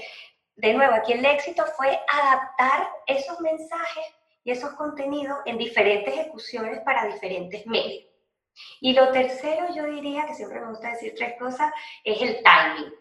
de 0.57 0.73
nuevo, 0.73 0.95
aquí 0.95 1.13
el 1.13 1.23
éxito 1.23 1.63
fue 1.77 1.99
adaptar 2.11 2.89
esos 3.05 3.39
mensajes 3.41 4.05
y 4.43 4.51
esos 4.51 4.71
contenidos 4.71 5.37
en 5.45 5.57
diferentes 5.59 6.11
ejecuciones 6.11 6.79
para 6.79 7.05
diferentes 7.05 7.65
medios. 7.67 8.05
Y 8.81 8.93
lo 8.93 9.11
tercero, 9.11 9.67
yo 9.75 9.85
diría, 9.85 10.25
que 10.25 10.33
siempre 10.33 10.59
me 10.59 10.69
gusta 10.69 10.89
decir 10.89 11.13
tres 11.15 11.37
cosas, 11.37 11.71
es 12.03 12.19
el 12.23 12.41
timing. 12.41 12.91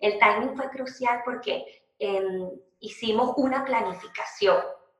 El 0.00 0.18
timing 0.18 0.56
fue 0.56 0.68
crucial 0.70 1.22
porque 1.24 1.64
em, 2.00 2.50
hicimos 2.80 3.34
una 3.36 3.64
planificación. 3.64 4.56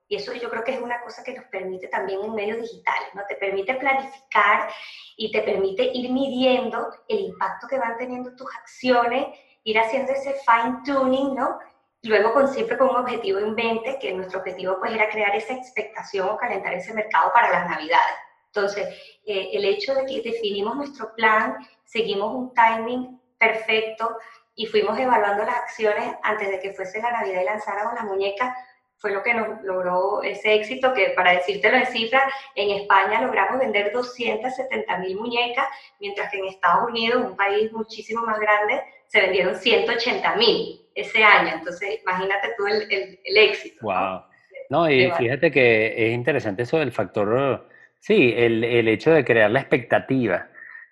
Y 0.07 0.14
eso 0.14 0.33
yo 0.35 0.48
creo 0.50 0.62
que 0.62 0.74
es 0.74 0.81
una 0.81 1.03
cosa 1.03 1.24
que 1.24 1.35
nos 1.35 1.46
permite 1.46 1.88
también 1.88 2.22
en 2.22 2.33
medios 2.33 2.61
digitales, 2.61 3.09
¿no? 3.14 3.22
Te 3.27 3.35
permite 3.35 3.74
planificar 3.74 4.70
y 5.16 5.33
te 5.33 5.42
permite 5.42 5.90
ir 5.92 6.12
midiendo 6.12 6.90
el 7.09 7.20
impacto 7.20 7.66
que 7.66 7.79
van 7.79 7.96
teniendo 7.98 8.37
tus 8.37 8.46
acciones, 8.55 9.27
ir 9.64 9.79
haciendo 9.81 10.12
ese 10.12 10.35
fine 10.35 10.79
tuning, 10.85 11.35
¿no? 11.35 11.59
Luego 12.05 12.33
con, 12.33 12.49
siempre 12.49 12.77
con 12.79 12.90
un 12.90 12.97
objetivo 12.97 13.38
en 13.38 13.55
mente, 13.55 13.99
que 14.01 14.12
nuestro 14.12 14.40
objetivo 14.40 14.79
pues 14.79 14.93
era 14.93 15.09
crear 15.09 15.35
esa 15.35 15.55
expectación 15.55 16.29
o 16.29 16.37
calentar 16.37 16.75
ese 16.75 16.93
mercado 16.93 17.33
para 17.33 17.51
las 17.51 17.69
navidades. 17.69 18.17
Entonces, 18.47 18.88
eh, 19.27 19.51
el 19.53 19.64
hecho 19.64 19.95
de 19.95 20.07
que 20.07 20.23
definimos 20.23 20.77
nuestro 20.77 21.14
plan, 21.14 21.57
seguimos 21.85 22.35
un 22.35 22.55
timing 22.55 23.21
perfecto 23.38 24.17
y 24.55 24.67
fuimos 24.67 24.99
evaluando 24.99 25.45
las 25.45 25.57
acciones 25.57 26.14
antes 26.23 26.49
de 26.49 26.61
que 26.61 26.73
fuese 26.73 27.01
la 27.01 27.11
Navidad 27.11 27.43
y 27.43 27.45
lanzáramos 27.45 27.95
la 27.95 28.05
muñeca, 28.05 28.55
fue 28.97 29.11
lo 29.11 29.23
que 29.23 29.35
nos 29.35 29.62
logró 29.62 30.23
ese 30.23 30.55
éxito, 30.55 30.95
que 30.95 31.11
para 31.11 31.33
decírtelo 31.33 31.77
en 31.77 31.87
cifras, 31.87 32.23
en 32.55 32.71
España 32.71 33.21
logramos 33.21 33.59
vender 33.59 33.93
270 33.93 34.97
mil 34.99 35.17
muñecas, 35.17 35.67
mientras 36.01 36.31
que 36.31 36.38
en 36.38 36.47
Estados 36.47 36.88
Unidos, 36.88 37.25
un 37.25 37.37
país 37.37 37.71
muchísimo 37.73 38.23
más 38.23 38.38
grande, 38.38 38.83
se 39.09 39.21
vendieron 39.21 39.57
180 39.57 40.37
mil. 40.37 40.84
Ese 40.94 41.22
año. 41.22 41.52
Entonces, 41.54 42.00
imagínate 42.02 42.48
tú 42.57 42.66
el, 42.66 43.18
el, 43.24 43.37
éxito. 43.37 43.78
Wow. 43.83 44.22
¿no? 44.70 44.90
y 44.90 45.11
fíjate 45.11 45.50
que 45.50 46.07
es 46.07 46.14
interesante 46.14 46.62
eso 46.62 46.78
del 46.78 46.92
factor, 46.92 47.68
sí, 48.00 48.33
el, 48.37 48.64
el 48.64 48.88
hecho 48.88 49.12
de 49.12 49.24
crear 49.24 49.50
la 49.50 49.61
expectativa. 49.61 50.48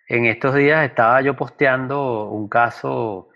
En 0.08 0.26
estos 0.26 0.54
días 0.54 0.84
estaba 0.84 1.22
yo 1.22 1.34
posteando 1.34 2.28
un 2.28 2.48
caso, 2.48 3.30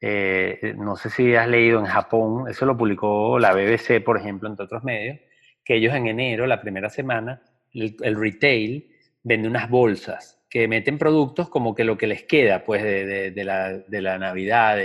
eh, 0.00 0.74
no 0.78 0.96
sé 0.96 1.10
si 1.10 1.34
has 1.34 1.48
leído 1.48 1.78
en 1.78 1.86
Japón, 1.86 2.48
eso 2.48 2.64
lo 2.64 2.76
publicó 2.76 3.38
la 3.38 3.52
BBC, 3.52 4.02
por 4.02 4.16
ejemplo, 4.16 4.48
entre 4.48 4.64
otros 4.64 4.82
medios, 4.82 5.18
que 5.64 5.76
ellos 5.76 5.94
en 5.94 6.06
enero, 6.06 6.46
la 6.46 6.60
primera 6.60 6.88
semana, 6.88 7.42
el, 7.72 8.16
retail 8.16 8.88
vende 9.22 9.48
unas 9.48 9.68
bolsas 9.68 10.40
que 10.48 10.68
meten 10.68 10.98
productos 10.98 11.48
como 11.48 11.74
que 11.74 11.84
lo 11.84 11.96
que 11.96 12.06
les 12.06 12.24
queda, 12.24 12.64
pues, 12.64 12.82
de, 12.82 13.30
de, 13.30 13.44
la, 13.44 13.72
de 13.78 14.02
la, 14.02 14.18
Navidad. 14.18 14.78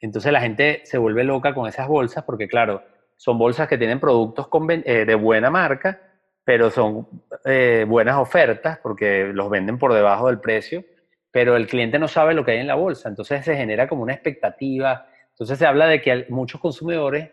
Entonces 0.00 0.32
la 0.32 0.40
gente 0.40 0.80
se 0.84 0.98
vuelve 0.98 1.24
loca 1.24 1.54
con 1.54 1.68
esas 1.68 1.86
bolsas 1.86 2.24
porque, 2.24 2.48
claro, 2.48 2.82
son 3.16 3.36
bolsas 3.36 3.68
que 3.68 3.76
tienen 3.76 4.00
productos 4.00 4.48
eh, 4.84 5.04
de 5.04 5.14
buena 5.14 5.50
marca, 5.50 6.00
pero 6.42 6.70
son 6.70 7.06
eh, 7.44 7.84
buenas 7.86 8.16
ofertas 8.16 8.78
porque 8.82 9.30
los 9.34 9.50
venden 9.50 9.78
por 9.78 9.92
debajo 9.92 10.28
del 10.28 10.40
precio, 10.40 10.82
pero 11.30 11.54
el 11.54 11.66
cliente 11.66 11.98
no 11.98 12.08
sabe 12.08 12.32
lo 12.32 12.44
que 12.44 12.52
hay 12.52 12.58
en 12.58 12.66
la 12.66 12.76
bolsa, 12.76 13.10
entonces 13.10 13.44
se 13.44 13.54
genera 13.56 13.86
como 13.86 14.02
una 14.02 14.14
expectativa. 14.14 15.06
Entonces 15.32 15.58
se 15.58 15.66
habla 15.66 15.86
de 15.86 16.00
que 16.00 16.12
a 16.12 16.24
muchos 16.30 16.60
consumidores 16.60 17.30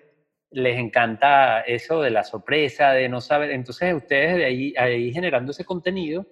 les 0.52 0.78
encanta 0.78 1.62
eso 1.62 2.02
de 2.02 2.12
la 2.12 2.24
sorpresa, 2.24 2.92
de 2.92 3.10
no 3.10 3.22
saber. 3.22 3.52
Entonces 3.52 3.94
ustedes 3.94 4.36
de 4.36 4.46
ahí, 4.46 4.74
ahí 4.78 5.14
generando 5.14 5.52
ese 5.52 5.66
contenido 5.66 6.26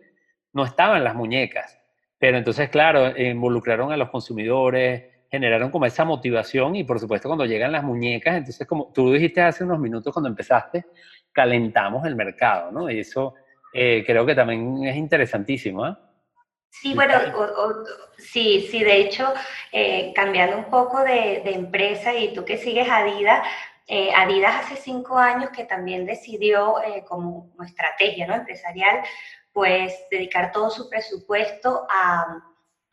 no 0.54 0.66
estaban 0.66 1.04
las 1.04 1.16
muñecas, 1.16 1.80
pero 2.18 2.38
entonces, 2.38 2.70
claro, 2.70 3.18
involucraron 3.18 3.92
a 3.92 3.98
los 3.98 4.10
consumidores, 4.10 5.15
generaron 5.30 5.72
como 5.72 5.86
esa 5.86 6.06
motivación 6.06 6.76
y 6.76 6.84
por 6.84 7.00
supuesto 7.00 7.28
cuando 7.28 7.46
llegan 7.46 7.72
las 7.72 7.84
muñecas, 7.84 8.38
entonces 8.38 8.68
como 8.68 8.92
tú 8.94 9.12
dijiste 9.12 9.42
hace 9.42 9.64
unos 9.64 9.80
minutos 9.80 10.14
cuando 10.14 10.30
empezaste, 10.30 10.86
calentamos 11.32 12.06
el 12.06 12.16
mercado, 12.16 12.72
¿no? 12.72 12.90
Y 12.90 13.00
eso 13.00 13.36
eh, 13.74 14.04
creo 14.06 14.26
que 14.26 14.36
también 14.36 14.86
es 14.86 14.96
interesantísimo, 14.96 15.88
¿eh? 15.88 15.96
Sí, 16.70 16.94
bueno, 16.94 17.14
sí, 18.18 18.68
sí, 18.70 18.84
de 18.84 19.00
hecho, 19.00 19.34
eh, 19.72 20.12
cambiando 20.14 20.58
un 20.58 20.66
poco 20.66 21.00
de, 21.00 21.42
de, 21.46 21.54
empresa 21.54 22.14
y 22.14 22.34
tú 22.34 22.44
que 22.44 22.58
sigues 22.58 22.90
Adidas, 22.90 23.48
eh, 23.88 24.12
Adidas 24.14 24.66
hace 24.66 24.76
cinco 24.78 25.18
años 25.18 25.52
que 25.52 25.66
también 25.66 26.06
decidió 26.06 26.82
eh, 26.82 27.06
como 27.08 27.52
estrategia 27.64 28.26
¿no? 28.26 28.34
empresarial, 28.34 29.02
pues 29.54 29.94
dedicar 30.10 30.52
todo 30.52 30.70
su 30.70 30.90
presupuesto 30.90 31.88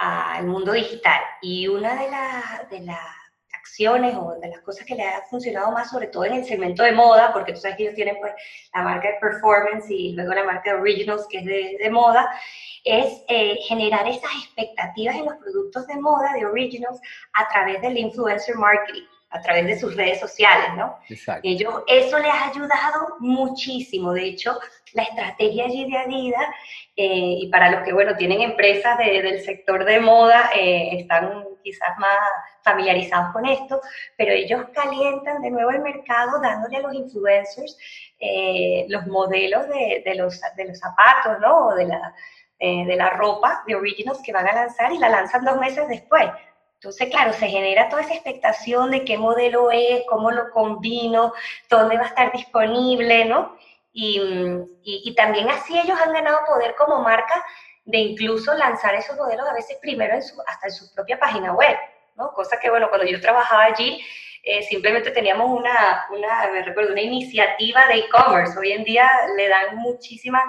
al 0.03 0.47
mundo 0.47 0.73
digital. 0.73 1.21
Y 1.41 1.69
una 1.69 1.95
de, 1.95 2.77
de 2.77 2.85
las 2.85 2.99
acciones 3.53 4.17
o 4.17 4.35
de 4.41 4.49
las 4.49 4.61
cosas 4.61 4.85
que 4.85 4.95
le 4.95 5.05
ha 5.05 5.23
funcionado 5.31 5.71
más, 5.71 5.91
sobre 5.91 6.09
todo 6.09 6.25
en 6.25 6.35
el 6.35 6.45
segmento 6.45 6.83
de 6.83 6.93
moda, 6.93 7.33
porque 7.33 7.53
tú 7.53 7.61
sabes 7.61 7.77
que 7.77 7.85
ellos 7.85 7.95
tienen 7.95 8.17
pues 8.21 8.33
la 8.75 8.83
marca 8.83 9.09
de 9.09 9.19
performance 9.21 9.89
y 9.91 10.13
luego 10.13 10.35
la 10.35 10.45
marca 10.45 10.75
de 10.75 10.81
originals, 10.81 11.27
que 11.31 11.39
es 11.39 11.45
de, 11.45 11.91
moda, 11.91 12.29
es 12.85 13.23
eh, 13.29 13.57
generar 13.69 14.09
esas 14.09 14.31
expectativas 14.45 15.15
en 15.15 15.27
los 15.27 15.37
productos 15.37 15.87
de 15.87 15.97
moda, 15.97 16.33
de 16.35 16.47
originals, 16.47 17.01
a 17.35 17.49
través 17.49 17.81
del 17.81 17.97
influencer 17.97 18.57
marketing 18.57 19.05
a 19.33 19.41
través 19.41 19.67
de 19.67 19.79
sus 19.79 19.97
redes 19.97 20.21
sociales, 20.21 20.69
¿no? 20.77 20.99
Exacto. 21.09 21.41
Ellos, 21.43 21.83
eso 21.87 22.19
les 22.19 22.31
ha 22.31 22.51
ayudado 22.51 23.17
muchísimo. 23.19 24.13
De 24.13 24.25
hecho, 24.25 24.59
la 24.93 25.05
estrategia 25.05 25.65
allí 25.65 25.91
de 25.91 25.97
Adidas, 25.97 26.47
eh, 26.97 27.37
y 27.41 27.49
para 27.49 27.71
los 27.71 27.83
que, 27.83 27.95
bueno, 27.95 28.15
tienen 28.15 28.43
empresas 28.43 28.99
del 28.99 29.41
sector 29.41 29.87
de 29.87 30.01
moda, 30.01 30.51
eh, 30.55 30.99
están 30.99 31.45
quizás 31.65 31.97
más 31.99 32.19
familiarizados 32.63 33.33
con 33.33 33.47
esto, 33.47 33.81
pero 34.19 34.33
ellos 34.33 34.67
calientan 34.75 35.41
de 35.41 35.51
nuevo 35.51 35.71
el 35.71 35.81
mercado 35.81 36.39
dándole 36.41 36.77
a 36.77 36.81
los 36.81 36.95
influencers 36.95 37.79
eh, 38.21 38.85
los 38.89 39.07
modelos 39.07 39.67
de, 39.69 40.03
de, 40.05 40.15
los, 40.15 40.41
de 40.57 40.65
los 40.67 40.79
zapatos, 40.79 41.41
¿no? 41.41 41.69
O 41.69 41.75
de 41.75 41.87
la, 41.87 42.15
de 42.61 42.95
la 42.97 43.11
ropa 43.11 43.65
de 43.67 43.75
Originals 43.75 44.23
que 44.25 44.33
van 44.33 44.47
a 44.47 44.53
lanzar 44.53 44.93
y 44.93 44.99
la 44.99 45.09
lanzan 45.09 45.45
dos 45.45 45.59
meses 45.59 45.89
después. 45.89 46.27
Entonces, 46.83 47.11
claro, 47.11 47.33
se 47.33 47.47
genera 47.47 47.89
toda 47.89 48.03
esa 48.03 48.15
expectación 48.15 48.91
de 48.91 49.05
qué 49.05 49.17
modelo 49.17 49.71
es, 49.71 50.03
cómo 50.09 50.33
lo 50.33 50.51
combino, 50.51 51.33
dónde 51.71 51.97
va 51.97 52.03
a 52.03 52.09
estar 52.09 52.33
disponible, 52.33 53.25
¿no? 53.25 53.57
Y, 53.93 54.21
y, 54.83 55.15
también 55.15 55.49
así 55.49 55.79
ellos 55.79 55.97
han 56.01 56.13
ganado 56.13 56.41
poder 56.45 56.75
como 56.75 57.01
marca 57.01 57.45
de 57.85 57.99
incluso 57.99 58.53
lanzar 58.55 58.97
esos 58.97 59.17
modelos 59.17 59.49
a 59.49 59.53
veces 59.53 59.79
primero 59.81 60.15
en 60.15 60.25
su, 60.25 60.41
hasta 60.45 60.67
en 60.67 60.73
su 60.73 60.93
propia 60.93 61.21
página 61.21 61.53
web, 61.53 61.77
¿no? 62.17 62.33
Cosa 62.33 62.59
que, 62.59 62.69
bueno, 62.69 62.89
cuando 62.89 63.07
yo 63.07 63.21
trabajaba 63.21 63.63
allí, 63.63 64.05
eh, 64.43 64.65
simplemente 64.65 65.13
teníamos 65.13 65.57
una, 65.57 66.07
una, 66.11 66.51
me 66.51 66.63
recuerdo, 66.63 66.91
una 66.91 67.01
iniciativa 67.01 67.87
de 67.87 67.99
e-commerce. 68.01 68.59
Hoy 68.59 68.73
en 68.73 68.83
día 68.83 69.09
le 69.37 69.49
dan 69.49 69.77
muchísima 69.77 70.43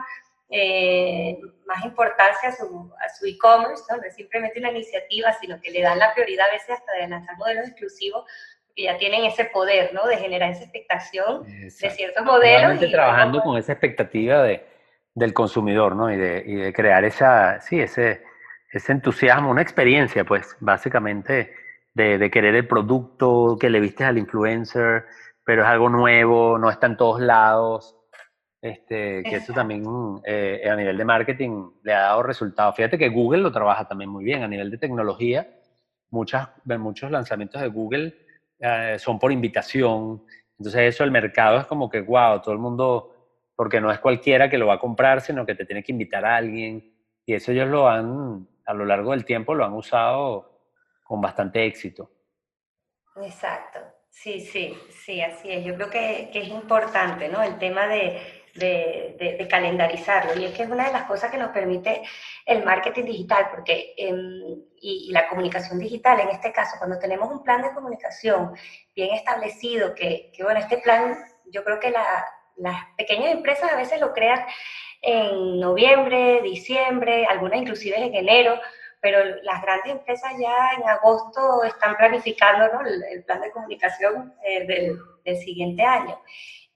eh, 0.49 1.39
más 1.65 1.84
importancia 1.86 2.49
a 2.49 2.51
su, 2.51 3.25
e-commerce, 3.25 3.84
¿no? 3.89 4.01
es 4.03 4.15
simplemente 4.15 4.60
una 4.60 4.71
iniciativa, 4.71 5.34
sino 5.34 5.60
que 5.62 5.71
le 5.71 5.82
dan 5.82 5.97
la 5.97 6.13
prioridad 6.13 6.47
a 6.47 6.53
veces 6.53 6.71
hasta 6.71 6.93
de 6.93 7.08
lanzar 7.08 7.38
modelos 7.38 7.67
exclusivos 7.67 8.25
que 8.75 8.84
ya 8.84 8.97
tienen 8.97 9.25
ese 9.25 9.45
poder, 9.45 9.93
¿no? 9.93 10.08
De 10.08 10.17
generar 10.17 10.51
esa 10.51 10.63
expectación 10.63 11.43
de 11.43 11.69
ciertos 11.69 12.25
modelos. 12.25 12.82
Y 12.82 12.91
trabajando 12.91 13.41
con 13.41 13.58
esa 13.58 13.73
expectativa 13.73 14.43
de, 14.43 14.65
del 15.13 15.34
consumidor, 15.34 15.95
¿no? 15.95 16.12
Y 16.12 16.17
de, 16.17 16.43
y 16.45 16.56
de, 16.56 16.73
crear 16.73 17.03
esa, 17.03 17.62
sí, 17.62 17.79
ese, 17.79 18.23
ese 18.71 18.91
entusiasmo, 18.91 19.51
una 19.51 19.62
experiencia, 19.62 20.25
pues, 20.25 20.56
básicamente, 20.60 21.53
de, 21.93 22.17
de, 22.17 22.32
querer 22.32 22.56
el 22.56 22.67
producto 22.67 23.58
que 23.60 23.69
le 23.69 23.79
viste 23.79 24.03
al 24.06 24.17
influencer, 24.17 25.06
pero 25.45 25.62
es 25.62 25.67
algo 25.67 25.89
nuevo, 25.89 26.58
no 26.58 26.69
está 26.71 26.88
en 26.88 26.97
todos 26.97 27.21
lados. 27.21 27.95
Este, 28.63 29.23
que 29.23 29.36
eso 29.36 29.52
también 29.52 29.84
eh, 30.23 30.65
a 30.71 30.73
nivel 30.78 30.95
de 30.95 31.04
marketing 31.04 31.69
le 31.84 31.93
ha 31.93 32.04
dado 32.04 32.23
resultados. 32.23 32.73
Fíjate 32.73 32.97
que 32.97 33.10
Google 33.10 33.41
lo 33.41 33.52
trabaja 33.52 33.86
también 33.86 34.10
muy 34.10 34.23
bien 34.23 34.41
a 34.41 34.47
nivel 34.47 34.71
de 34.71 34.78
tecnología. 34.78 35.60
Muchas, 36.12 36.47
muchos 36.63 37.12
lanzamientos 37.12 37.62
de 37.62 37.67
Google 37.67 38.15
eh, 38.60 38.95
son 38.99 39.19
por 39.19 39.34
invitación. 39.34 40.23
Entonces 40.58 40.93
eso 40.93 41.04
el 41.04 41.12
mercado 41.12 41.60
es 41.60 41.65
como 41.65 41.89
que, 41.89 41.99
wow, 41.99 42.41
todo 42.41 42.54
el 42.54 42.60
mundo, 42.62 43.13
porque 43.54 43.82
no 43.82 43.91
es 43.91 43.99
cualquiera 43.99 44.49
que 44.49 44.58
lo 44.58 44.67
va 44.67 44.76
a 44.76 44.80
comprar, 44.80 45.19
sino 45.19 45.45
que 45.45 45.56
te 45.56 45.65
tiene 45.65 45.84
que 45.84 45.91
invitar 45.91 46.23
a 46.23 46.38
alguien. 46.38 46.89
Y 47.26 47.34
eso 47.34 47.52
ellos 47.52 47.67
lo 47.67 47.89
han, 47.89 48.47
a 48.65 48.73
lo 48.73 48.86
largo 48.86 49.12
del 49.12 49.26
tiempo, 49.26 49.54
lo 49.54 49.65
han 49.65 49.73
usado 49.73 50.62
con 51.04 51.19
bastante 51.19 51.65
éxito. 51.65 52.10
Exacto. 53.17 53.80
Sí, 54.10 54.39
sí, 54.39 54.73
sí, 54.89 55.19
así 55.19 55.52
es. 55.52 55.65
Yo 55.65 55.76
creo 55.76 55.89
que, 55.89 56.30
que 56.32 56.43
es 56.43 56.47
importante, 56.47 57.28
¿no? 57.28 57.43
El 57.43 57.58
tema 57.58 57.88
de, 57.88 58.21
de, 58.56 59.48
calendarizarlo. 59.50 60.39
Y 60.39 60.46
es 60.46 60.52
que 60.54 60.63
es 60.63 60.70
una 60.70 60.86
de 60.86 60.94
las 60.94 61.04
cosas 61.04 61.32
que 61.32 61.38
nos 61.38 61.52
permite 61.52 62.04
el 62.46 62.63
marketing 62.63 63.06
digital, 63.06 63.48
porque 63.52 63.94
em, 63.98 64.62
y, 64.80 65.12
la 65.12 65.28
comunicación 65.28 65.80
digital, 65.80 66.20
en 66.20 66.30
este 66.30 66.52
caso, 66.52 66.78
cuando 66.78 67.00
tenemos 67.00 67.32
un 67.32 67.44
plan 67.44 67.62
de 67.62 67.74
comunicación 67.74 68.54
bien 68.96 69.13
establecido, 69.13 69.94
que, 69.96 70.32
bueno, 70.42 70.60
este 70.60 70.78
plan, 70.78 71.18
yo 71.46 71.63
creo 71.63 71.80
que 71.80 71.92
las 71.92 72.86
pequeñas 72.98 73.32
empresas 73.32 73.72
a 73.72 73.76
veces 73.76 74.00
lo 74.00 74.13
crean 74.13 74.46
en 75.02 75.60
noviembre, 75.60 76.42
diciembre, 76.42 77.26
algunas 77.26 77.60
inclusive 77.60 77.98
en 77.98 78.16
enero, 78.16 78.60
pero 79.02 79.20
las 79.44 79.62
grandes 79.62 79.92
empresas 79.92 80.32
ya 80.39 80.70
en 80.78 80.88
agosto 80.88 81.63
están 81.66 81.98
planificando 81.98 82.70
el, 83.12 83.24
plan 83.26 83.42
de 83.42 83.52
comunicación 83.52 84.34
eh, 84.46 84.66
del, 84.66 85.38
siguiente 85.38 85.84
año. 85.84 86.18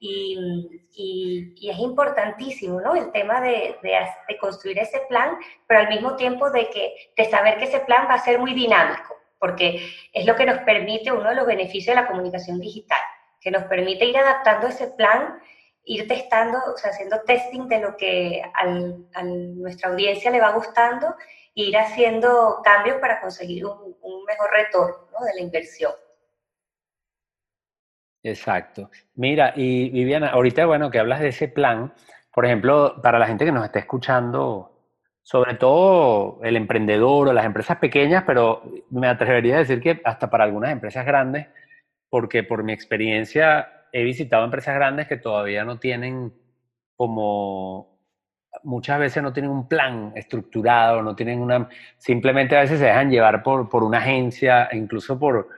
Y, 0.00 0.84
y, 0.94 1.68
es 1.68 1.78
importantísimo, 1.78 2.80
¿no? 2.80 2.94
El 2.94 3.10
tema 3.10 3.40
de, 3.40 3.76
de, 3.82 4.38
construir 4.38 4.78
ese 4.78 5.00
plan, 5.08 5.36
pero 5.66 5.80
al 5.80 5.88
mismo 5.88 6.14
tiempo 6.14 6.50
de, 6.50 6.70
que, 6.70 6.94
de 7.16 7.24
saber 7.24 7.58
que 7.58 7.64
ese 7.64 7.80
plan 7.80 8.06
va 8.08 8.14
a 8.14 8.24
ser 8.24 8.38
muy 8.38 8.54
dinámico, 8.54 9.16
porque 9.40 9.90
es 10.12 10.24
lo 10.24 10.36
que 10.36 10.46
nos 10.46 10.58
permite, 10.58 11.10
uno 11.10 11.28
de 11.28 11.34
los 11.34 11.46
beneficios 11.46 11.96
de 11.96 12.02
la 12.02 12.06
comunicación 12.06 12.60
digital, 12.60 13.00
que 13.40 13.50
nos 13.50 13.64
permite 13.64 14.04
ir 14.04 14.16
adaptando 14.16 14.68
ese 14.68 14.86
plan, 14.88 15.40
ir 15.84 16.06
testando, 16.06 16.58
o 16.72 16.76
sea, 16.76 16.90
haciendo 16.90 17.22
testing 17.22 17.66
de 17.66 17.80
lo 17.80 17.96
que 17.96 18.42
a 18.54 19.22
nuestra 19.24 19.90
audiencia 19.90 20.30
le 20.30 20.40
va 20.40 20.52
gustando, 20.52 21.16
e 21.56 21.62
ir 21.62 21.76
haciendo 21.76 22.60
cambios 22.62 22.98
para 23.00 23.20
conseguir 23.20 23.66
un, 23.66 23.96
un 24.00 24.24
mejor 24.24 24.50
retorno 24.52 25.08
¿no? 25.12 25.26
de 25.26 25.34
la 25.34 25.40
inversión. 25.40 25.92
Exacto. 28.22 28.90
Mira, 29.14 29.52
y 29.56 29.90
Viviana, 29.90 30.28
ahorita, 30.28 30.66
bueno, 30.66 30.90
que 30.90 30.98
hablas 30.98 31.20
de 31.20 31.28
ese 31.28 31.48
plan, 31.48 31.92
por 32.32 32.44
ejemplo, 32.46 33.00
para 33.02 33.18
la 33.18 33.26
gente 33.26 33.44
que 33.44 33.52
nos 33.52 33.64
está 33.64 33.78
escuchando, 33.78 34.72
sobre 35.22 35.54
todo 35.54 36.40
el 36.42 36.56
emprendedor 36.56 37.28
o 37.28 37.32
las 37.32 37.44
empresas 37.44 37.78
pequeñas, 37.78 38.24
pero 38.26 38.62
me 38.90 39.08
atrevería 39.08 39.56
a 39.56 39.58
decir 39.60 39.80
que 39.80 40.00
hasta 40.04 40.30
para 40.30 40.44
algunas 40.44 40.72
empresas 40.72 41.06
grandes, 41.06 41.46
porque 42.10 42.42
por 42.42 42.64
mi 42.64 42.72
experiencia 42.72 43.86
he 43.92 44.02
visitado 44.04 44.44
empresas 44.44 44.74
grandes 44.74 45.06
que 45.06 45.16
todavía 45.16 45.64
no 45.64 45.78
tienen 45.78 46.32
como, 46.96 47.98
muchas 48.64 48.98
veces 48.98 49.22
no 49.22 49.32
tienen 49.32 49.50
un 49.52 49.68
plan 49.68 50.12
estructurado, 50.16 51.02
no 51.02 51.14
tienen 51.14 51.40
una, 51.40 51.68
simplemente 51.98 52.56
a 52.56 52.60
veces 52.60 52.78
se 52.80 52.86
dejan 52.86 53.10
llevar 53.10 53.42
por, 53.42 53.68
por 53.68 53.84
una 53.84 53.98
agencia, 53.98 54.68
incluso 54.72 55.18
por 55.18 55.48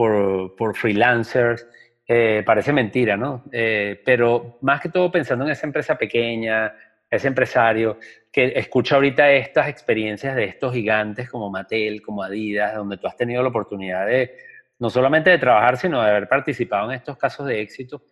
por, 0.00 0.56
por 0.56 0.74
freelancers. 0.76 1.66
Eh, 2.12 2.42
parece 2.44 2.72
mentira, 2.72 3.16
¿no? 3.16 3.44
Eh, 3.52 4.02
pero 4.04 4.58
más 4.62 4.80
que 4.80 4.88
todo 4.88 5.12
pensando 5.12 5.44
en 5.44 5.52
esa 5.52 5.64
empresa 5.64 5.96
pequeña, 5.96 6.74
ese 7.08 7.28
empresario 7.28 7.98
que 8.32 8.52
escucha 8.56 8.96
ahorita 8.96 9.30
estas 9.30 9.68
experiencias 9.68 10.34
de 10.34 10.42
estos 10.42 10.74
gigantes 10.74 11.30
como 11.30 11.50
Mattel, 11.50 12.02
como 12.02 12.24
Adidas, 12.24 12.74
donde 12.74 12.96
tú 12.96 13.06
has 13.06 13.16
tenido 13.16 13.44
la 13.44 13.50
oportunidad 13.50 14.08
de 14.08 14.36
no 14.80 14.90
solamente 14.90 15.30
de 15.30 15.38
trabajar, 15.38 15.76
sino 15.76 16.02
de 16.02 16.10
haber 16.10 16.28
participado 16.28 16.90
en 16.90 16.96
estos 16.96 17.16
casos 17.16 17.46
de 17.46 17.60
éxito. 17.60 18.02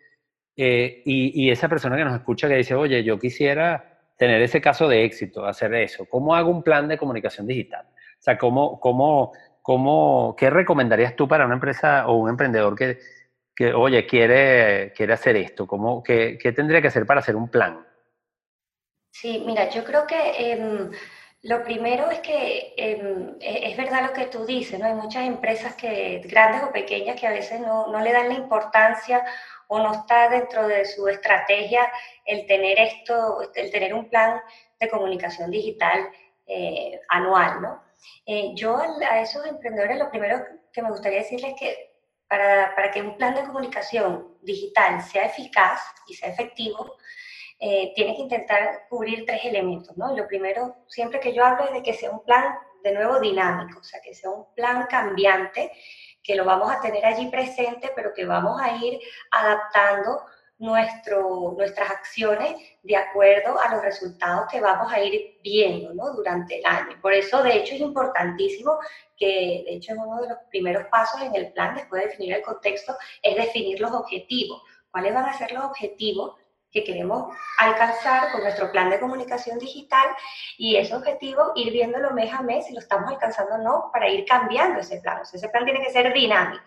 Eh, 0.57 1.03
y, 1.05 1.47
y, 1.47 1.51
esa 1.51 1.69
persona 1.69 1.97
que 1.97 2.05
nos 2.05 2.15
escucha 2.15 2.47
que 2.47 2.55
dice, 2.55 2.77
oye, 2.77 3.03
yo 3.03 3.19
quisiera 3.19 3.99
tener 4.17 4.41
ese 4.43 4.61
caso 4.61 4.87
de 4.87 5.05
éxito, 5.05 5.45
hacer 5.45 5.75
eso. 5.75 6.07
¿Cómo 6.09 6.37
hago 6.37 6.53
un 6.53 6.63
plan 6.63 6.87
de 6.87 6.99
comunicación 6.99 7.49
digital? 7.49 7.85
O 7.89 8.23
sea, 8.23 8.39
¿cómo, 8.39 8.79
cómo, 8.79 9.33
cómo, 9.61 10.37
¿qué 10.39 10.51
recomendarías 10.51 11.17
tú 11.17 11.27
para 11.27 11.47
una 11.47 11.55
empresa 11.55 12.07
o 12.07 12.17
un 12.17 12.29
emprendedor 12.29 12.77
que, 12.77 12.99
oye, 13.67 14.07
quiere, 14.07 14.93
quiere 14.93 15.13
hacer 15.13 15.37
esto? 15.37 15.67
¿Cómo, 15.67 16.03
qué, 16.03 16.39
¿Qué 16.41 16.53
tendría 16.53 16.81
que 16.81 16.89
hacer 16.89 17.07
para 17.07 17.21
hacer 17.21 17.37
un 17.37 17.49
plan? 17.49 17.87
Sí, 19.11 19.43
mira, 19.47 19.69
yo 19.69 19.85
creo 19.85 20.07
que 20.07 20.53
em, 20.53 20.91
lo 21.43 21.65
primero 21.65 22.11
es 22.11 22.21
que 22.21 22.75
em, 22.77 23.37
e, 23.41 23.71
es 23.71 23.77
verdad 23.77 24.03
lo 24.07 24.13
que 24.13 24.27
tú 24.27 24.45
dices, 24.47 24.79
¿no? 24.79 24.87
Hay 24.87 24.95
muchas 24.95 25.27
empresas 25.27 25.75
que, 25.75 26.21
grandes 26.25 26.63
o 26.63 26.73
pequeñas, 26.73 27.19
que 27.21 27.27
a 27.27 27.33
veces 27.33 27.61
no, 27.61 27.89
no 27.89 28.01
le 28.01 28.13
dan 28.13 28.29
la 28.29 28.35
importancia 28.35 29.25
o 29.69 29.79
no 29.79 29.93
está 29.93 30.29
dentro 30.29 30.67
de 30.69 30.85
su 30.85 31.09
estrategia 31.09 31.91
el 32.25 32.47
tener 32.47 32.79
esto, 32.79 33.39
el 33.55 33.71
tener 33.71 33.95
un 33.95 34.09
plan 34.09 34.41
de 34.79 34.89
comunicación 34.89 35.51
digital 35.51 36.09
eh, 36.47 37.01
anual, 37.09 37.61
¿no? 37.61 37.83
Eh, 38.25 38.53
yo 38.55 38.79
a 38.79 39.21
esos 39.21 39.45
emprendedores 39.47 39.99
lo 39.99 40.11
primero 40.11 40.45
que 40.73 40.83
me 40.83 40.91
gustaría 40.91 41.19
decirles 41.19 41.53
es 41.55 41.61
que 41.61 41.88
para, 42.29 42.91
que 42.93 43.03
un 43.03 43.17
plan 43.17 43.35
de 43.35 43.45
comunicación 43.45 44.37
digital 44.43 45.03
sea 45.03 45.27
eficaz 45.27 45.81
y 46.07 46.15
sea 46.15 46.31
efectivo, 46.31 46.97
eh, 47.59 47.93
tiene 47.95 48.15
que 48.15 48.23
intentar 48.23 48.87
cubrir 48.89 49.25
tres 49.27 49.45
elementos, 49.45 49.97
¿no? 49.97 50.15
lo 50.15 50.27
primero, 50.29 50.77
siempre 50.87 51.19
que 51.19 51.33
yo 51.33 51.45
hablo, 51.45 51.65
es 51.65 51.73
de 51.73 51.83
que 51.83 51.95
sea 51.95 52.11
un 52.11 52.25
plan, 52.25 52.57
de 52.85 52.93
nuevo, 52.93 53.19
dinámico, 53.19 53.81
o 53.81 53.83
sea, 53.83 54.01
que 54.01 54.15
sea 54.15 54.31
un 54.31 54.47
plan 54.55 54.87
cambiante, 54.89 55.73
que 56.23 56.37
lo 56.37 56.45
vamos 56.45 56.71
a 56.71 56.81
tener 56.81 57.05
allí 57.05 57.27
presente, 57.27 57.91
pero 57.97 58.13
que 58.15 58.25
vamos 58.25 58.61
a 58.61 58.77
ir 58.77 59.01
adaptando 59.33 60.23
nuestro, 60.59 61.55
nuestras 61.57 61.91
acciones 61.91 62.57
de 62.83 62.97
acuerdo 62.97 63.59
a 63.61 63.75
los 63.75 63.83
resultados 63.83 64.49
que 64.51 64.61
vamos 64.61 64.93
a 64.93 65.01
ir 65.01 65.39
viendo 65.43 66.13
durante 66.13 66.59
el 66.59 66.67
año. 66.67 67.01
Por 67.01 67.13
eso, 67.13 67.43
de 67.43 67.57
hecho, 67.57 67.75
es 67.75 67.81
importantísimo 67.81 68.79
que, 69.17 69.65
de 69.67 69.75
hecho, 69.75 69.93
es 69.93 69.99
uno 69.99 70.21
de 70.21 70.29
los 70.29 70.39
primeros 70.51 70.87
pasos 70.89 71.23
en 71.23 71.35
el 71.35 71.53
plan, 71.53 71.75
después 71.75 72.03
de 72.03 72.09
definir 72.09 72.35
el 72.35 72.43
contexto, 72.43 72.97
es 73.23 73.37
definir 73.37 73.81
los 73.81 73.93
objetivos. 73.93 74.63
¿Cuáles 74.91 75.15
van 75.15 75.27
a 75.27 75.39
ser 75.39 75.53
los 75.53 75.65
objetivos 75.65 76.35
que 76.71 76.85
queremos 76.85 77.35
alcanzar 77.59 78.31
con 78.33 78.43
nuestro 78.43 78.71
plan 78.71 78.91
de 78.91 79.01
comunicación 79.01 79.59
digital 79.59 80.07
y 80.59 80.77
ese 80.77 80.95
objetivo 80.95 81.53
ir 81.55 81.73
viéndolo 81.73 82.11
mes 82.13 82.33
a 82.33 82.43
mes 82.43 82.67
si 82.67 82.75
lo 82.75 82.81
estamos 82.81 83.11
alcanzando 83.11 83.55
o 83.55 83.59
no 83.59 83.91
para 83.93 84.09
ir 84.09 84.25
cambiando 84.27 84.81
ese 84.81 85.01
plan. 85.01 85.23
Ese 85.23 85.49
plan 85.49 85.65
tiene 85.65 85.83
que 85.83 85.91
ser 85.91 86.13
dinámico. 86.13 86.63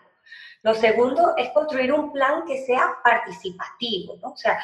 Lo 0.62 0.74
segundo 0.74 1.34
es 1.36 1.50
construir 1.50 1.92
un 1.92 2.12
plan 2.12 2.44
que 2.46 2.64
sea 2.64 2.96
participativo, 3.02 4.16
¿no? 4.22 4.30
O 4.30 4.36
sea, 4.36 4.58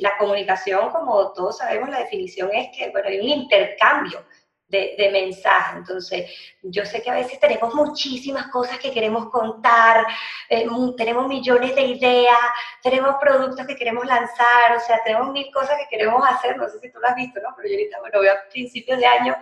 la 0.00 0.16
comunicación, 0.16 0.90
como 0.90 1.32
todos 1.32 1.58
sabemos, 1.58 1.88
la 1.88 2.00
definición 2.00 2.50
es 2.52 2.68
que, 2.76 2.90
bueno, 2.90 3.08
hay 3.08 3.18
un 3.18 3.28
intercambio 3.28 4.24
de, 4.68 4.94
de. 4.96 5.34
Entonces, 5.74 6.30
yo 6.62 6.84
sé 6.84 7.02
que 7.02 7.10
a 7.10 7.14
veces 7.14 7.40
tenemos 7.40 7.74
muchísimas 7.74 8.48
cosas 8.48 8.78
que 8.78 8.92
queremos 8.92 9.30
contar, 9.30 10.06
eh, 10.48 10.66
tenemos 10.96 11.26
millones 11.26 11.74
de 11.74 11.82
ideas, 11.82 12.38
tenemos 12.82 13.16
productos 13.20 13.66
que 13.66 13.76
queremos 13.76 14.06
lanzar, 14.06 14.76
o 14.76 14.80
sea, 14.80 15.00
tenemos 15.04 15.30
mil 15.32 15.50
cosas 15.52 15.76
que 15.78 15.96
queremos 15.96 16.22
hacer, 16.28 16.56
no 16.56 16.68
sé 16.68 16.78
si 16.80 16.92
tú 16.92 17.00
lo 17.00 17.08
has 17.08 17.14
visto, 17.16 17.40
¿no? 17.40 17.54
Pero 17.56 17.68
yo 17.68 17.74
ahorita, 17.74 18.00
bueno, 18.00 18.20
veo 18.20 18.32
a 18.32 18.48
principios 18.50 18.98
de 18.98 19.06
año 19.06 19.36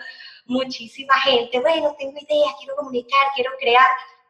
muchísima 0.47 1.15
gente, 1.21 1.59
bueno, 1.61 1.95
tengo 1.99 2.13
ideas, 2.13 2.55
quiero 2.59 2.77
comunicar, 2.77 3.27
quiero 3.35 3.51
crear, 3.59 3.87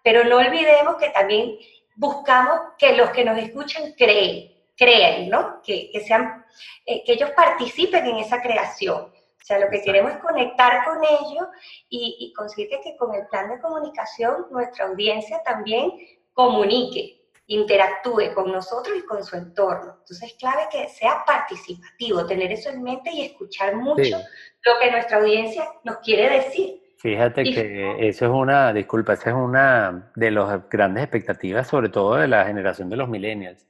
pero 0.06 0.22
no 0.22 0.36
olvidemos 0.36 0.98
que 0.98 1.10
también 1.10 1.58
buscamos 1.96 2.60
que 2.78 2.92
los 2.92 3.10
que 3.10 3.24
nos 3.24 3.36
escuchen 3.38 3.92
creen, 3.98 4.54
creen, 4.76 5.28
¿no? 5.28 5.60
Que, 5.64 5.90
que 5.90 5.98
sean, 5.98 6.46
eh, 6.84 7.02
que 7.04 7.14
ellos 7.14 7.30
participen 7.30 8.06
en 8.06 8.18
esa 8.18 8.40
creación. 8.40 9.06
O 9.06 9.44
sea, 9.44 9.58
lo 9.58 9.68
que 9.68 9.82
queremos 9.82 10.12
es 10.12 10.18
conectar 10.18 10.84
con 10.84 10.98
ellos 11.02 11.48
y, 11.88 12.18
y 12.20 12.32
conseguir 12.34 12.68
que, 12.84 12.96
con 12.96 13.16
el 13.16 13.26
plan 13.26 13.50
de 13.50 13.60
comunicación 13.60 14.46
nuestra 14.52 14.86
audiencia 14.86 15.42
también 15.42 15.90
comunique, 16.32 17.26
interactúe 17.48 18.32
con 18.32 18.52
nosotros 18.52 18.96
y 18.96 19.04
con 19.04 19.24
su 19.24 19.34
entorno. 19.34 19.96
Entonces 19.98 20.30
es 20.30 20.34
clave 20.34 20.68
que 20.70 20.88
sea 20.88 21.24
participativo, 21.26 22.24
tener 22.26 22.52
eso 22.52 22.70
en 22.70 22.80
mente 22.80 23.10
y 23.10 23.22
escuchar 23.22 23.74
mucho 23.74 24.18
lo 24.62 24.78
que 24.80 24.90
nuestra 24.92 25.16
audiencia 25.16 25.68
nos 25.82 25.96
quiere 25.96 26.30
decir. 26.30 26.85
Fíjate 26.98 27.44
que 27.44 28.08
eso 28.08 28.24
es 28.24 28.30
una, 28.30 28.72
disculpa, 28.72 29.12
esa 29.12 29.30
es 29.30 29.36
una 29.36 30.10
de 30.14 30.30
las 30.30 30.68
grandes 30.68 31.04
expectativas, 31.04 31.68
sobre 31.68 31.90
todo 31.90 32.16
de 32.16 32.26
la 32.26 32.46
generación 32.46 32.88
de 32.88 32.96
los 32.96 33.08
millennials, 33.08 33.66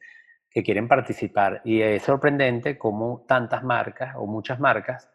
que 0.49 0.63
quieren 0.63 0.87
participar. 0.87 1.61
Y 1.65 1.81
es 1.83 2.03
sorprendente 2.03 2.79
cómo 2.79 3.25
tantas 3.27 3.65
marcas 3.65 4.15
o 4.17 4.27
muchas 4.27 4.61
marcas 4.61 5.11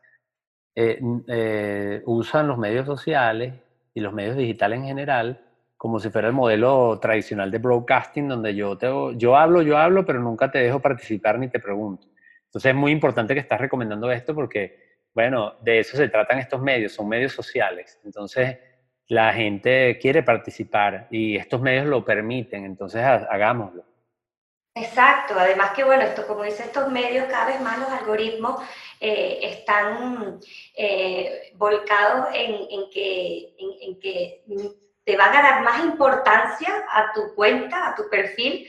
eh, 0.75 0.99
eh, 1.27 2.01
usan 2.05 2.47
los 2.47 2.57
medios 2.57 2.85
sociales 2.85 3.53
y 3.93 4.01
los 4.01 4.13
medios 4.13 4.35
digitales 4.37 4.79
en 4.79 4.85
general 4.85 5.45
como 5.81 5.99
si 5.99 6.11
fuera 6.11 6.27
el 6.27 6.35
modelo 6.35 6.99
tradicional 7.01 7.49
de 7.49 7.57
broadcasting, 7.57 8.27
donde 8.27 8.53
yo, 8.53 8.77
te, 8.77 8.87
yo 9.15 9.35
hablo, 9.35 9.63
yo 9.63 9.79
hablo, 9.79 10.05
pero 10.05 10.19
nunca 10.19 10.51
te 10.51 10.59
dejo 10.59 10.79
participar 10.79 11.39
ni 11.39 11.47
te 11.47 11.59
pregunto. 11.59 12.05
Entonces 12.45 12.69
es 12.69 12.75
muy 12.75 12.91
importante 12.91 13.33
que 13.33 13.39
estás 13.39 13.59
recomendando 13.59 14.11
esto 14.11 14.35
porque, 14.35 14.90
bueno, 15.13 15.55
de 15.61 15.79
eso 15.79 15.97
se 15.97 16.07
tratan 16.07 16.39
estos 16.39 16.61
medios, 16.61 16.93
son 16.93 17.07
medios 17.07 17.33
sociales. 17.33 17.99
Entonces 18.03 18.57
la 19.07 19.33
gente 19.33 19.99
quiere 19.99 20.23
participar 20.23 21.07
y 21.11 21.35
estos 21.35 21.59
medios 21.61 21.85
lo 21.85 22.05
permiten, 22.05 22.63
entonces 22.63 23.03
hagámoslo. 23.03 23.83
Exacto, 24.73 25.33
además 25.37 25.71
que 25.71 25.83
bueno, 25.83 26.03
esto 26.03 26.25
como 26.25 26.43
dice 26.43 26.63
estos 26.63 26.89
medios, 26.89 27.25
cada 27.25 27.47
vez 27.47 27.59
más 27.59 27.77
los 27.77 27.89
algoritmos 27.89 28.63
eh, 29.01 29.39
están 29.41 30.39
eh, 30.77 31.51
volcados 31.55 32.27
en, 32.33 32.89
que, 32.89 33.53
en, 33.57 33.99
que 33.99 34.43
te 35.03 35.17
van 35.17 35.35
a 35.35 35.41
dar 35.41 35.63
más 35.63 35.83
importancia 35.83 36.85
a 36.89 37.11
tu 37.11 37.35
cuenta, 37.35 37.89
a 37.89 37.95
tu 37.95 38.09
perfil, 38.09 38.65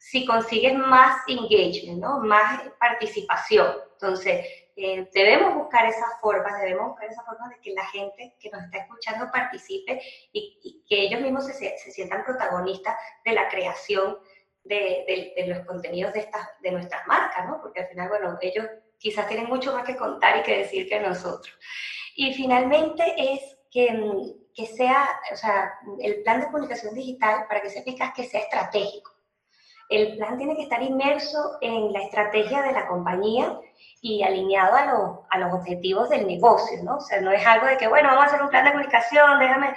si 0.00 0.26
consigues 0.26 0.74
más 0.74 1.22
engagement, 1.28 2.00
¿no? 2.00 2.18
más 2.18 2.62
participación. 2.80 3.76
Entonces, 3.92 4.44
eh, 4.76 5.08
debemos 5.12 5.54
buscar 5.54 5.86
esas 5.86 6.20
formas, 6.20 6.60
debemos 6.60 6.88
buscar 6.88 7.08
esas 7.10 7.24
formas 7.24 7.50
de 7.50 7.60
que 7.60 7.72
la 7.72 7.86
gente 7.86 8.34
que 8.40 8.50
nos 8.50 8.62
está 8.64 8.78
escuchando 8.78 9.30
participe 9.32 10.00
y, 10.32 10.82
que 10.88 11.02
ellos 11.02 11.20
mismos 11.20 11.46
se, 11.46 11.78
se 11.78 11.90
sientan 11.90 12.24
protagonistas 12.24 12.96
de 13.24 13.32
la 13.32 13.48
creación 13.48 14.18
de, 14.64 15.44
los 15.46 15.66
contenidos 15.66 16.12
de, 16.12 16.20
estas, 16.20 16.48
de 16.60 16.72
nuestras 16.72 17.06
marcas, 17.06 17.46
¿no? 17.46 17.60
Porque 17.60 17.80
al 17.80 17.88
final, 17.88 18.08
bueno, 18.08 18.38
ellos 18.40 18.66
quizás 18.98 19.28
tienen 19.28 19.46
mucho 19.46 19.72
más 19.72 19.84
que 19.84 19.96
contar 19.96 20.38
y 20.38 20.42
que 20.42 20.58
decir 20.58 20.88
que 20.88 21.00
nosotros. 21.00 21.54
Y 22.16 22.32
finalmente 22.34 23.04
es 23.16 23.58
que, 23.70 24.34
que 24.54 24.66
sea, 24.66 25.20
o 25.32 25.36
sea, 25.36 25.74
el 26.00 26.22
plan 26.22 26.40
de 26.40 26.46
comunicación 26.46 26.94
digital, 26.94 27.46
para 27.48 27.60
que 27.60 27.70
sea 27.70 27.82
eficaz, 27.82 28.12
que 28.14 28.24
sea 28.24 28.40
estratégico. 28.40 29.13
El 29.88 30.16
plan 30.16 30.38
tiene 30.38 30.56
que 30.56 30.62
estar 30.62 30.82
inmerso 30.82 31.58
en 31.60 31.92
la 31.92 32.00
estrategia 32.00 32.62
de 32.62 32.72
la 32.72 32.86
compañía 32.86 33.58
y 34.00 34.22
alineado 34.22 34.76
a, 34.76 34.86
los, 34.86 35.18
a 35.30 35.38
los 35.38 35.52
objetivos 35.52 36.08
del 36.08 36.26
negocio, 36.26 36.82
¿no? 36.82 36.96
O 36.96 37.00
sea, 37.00 37.20
no 37.20 37.30
es 37.32 37.46
algo 37.46 37.66
de 37.66 37.76
que, 37.76 37.88
bueno, 37.88 38.08
vamos 38.08 38.24
a 38.24 38.26
hacer 38.28 38.42
un 38.42 38.50
plan 38.50 38.64
de 38.64 38.72
comunicación, 38.72 39.38
déjame 39.38 39.74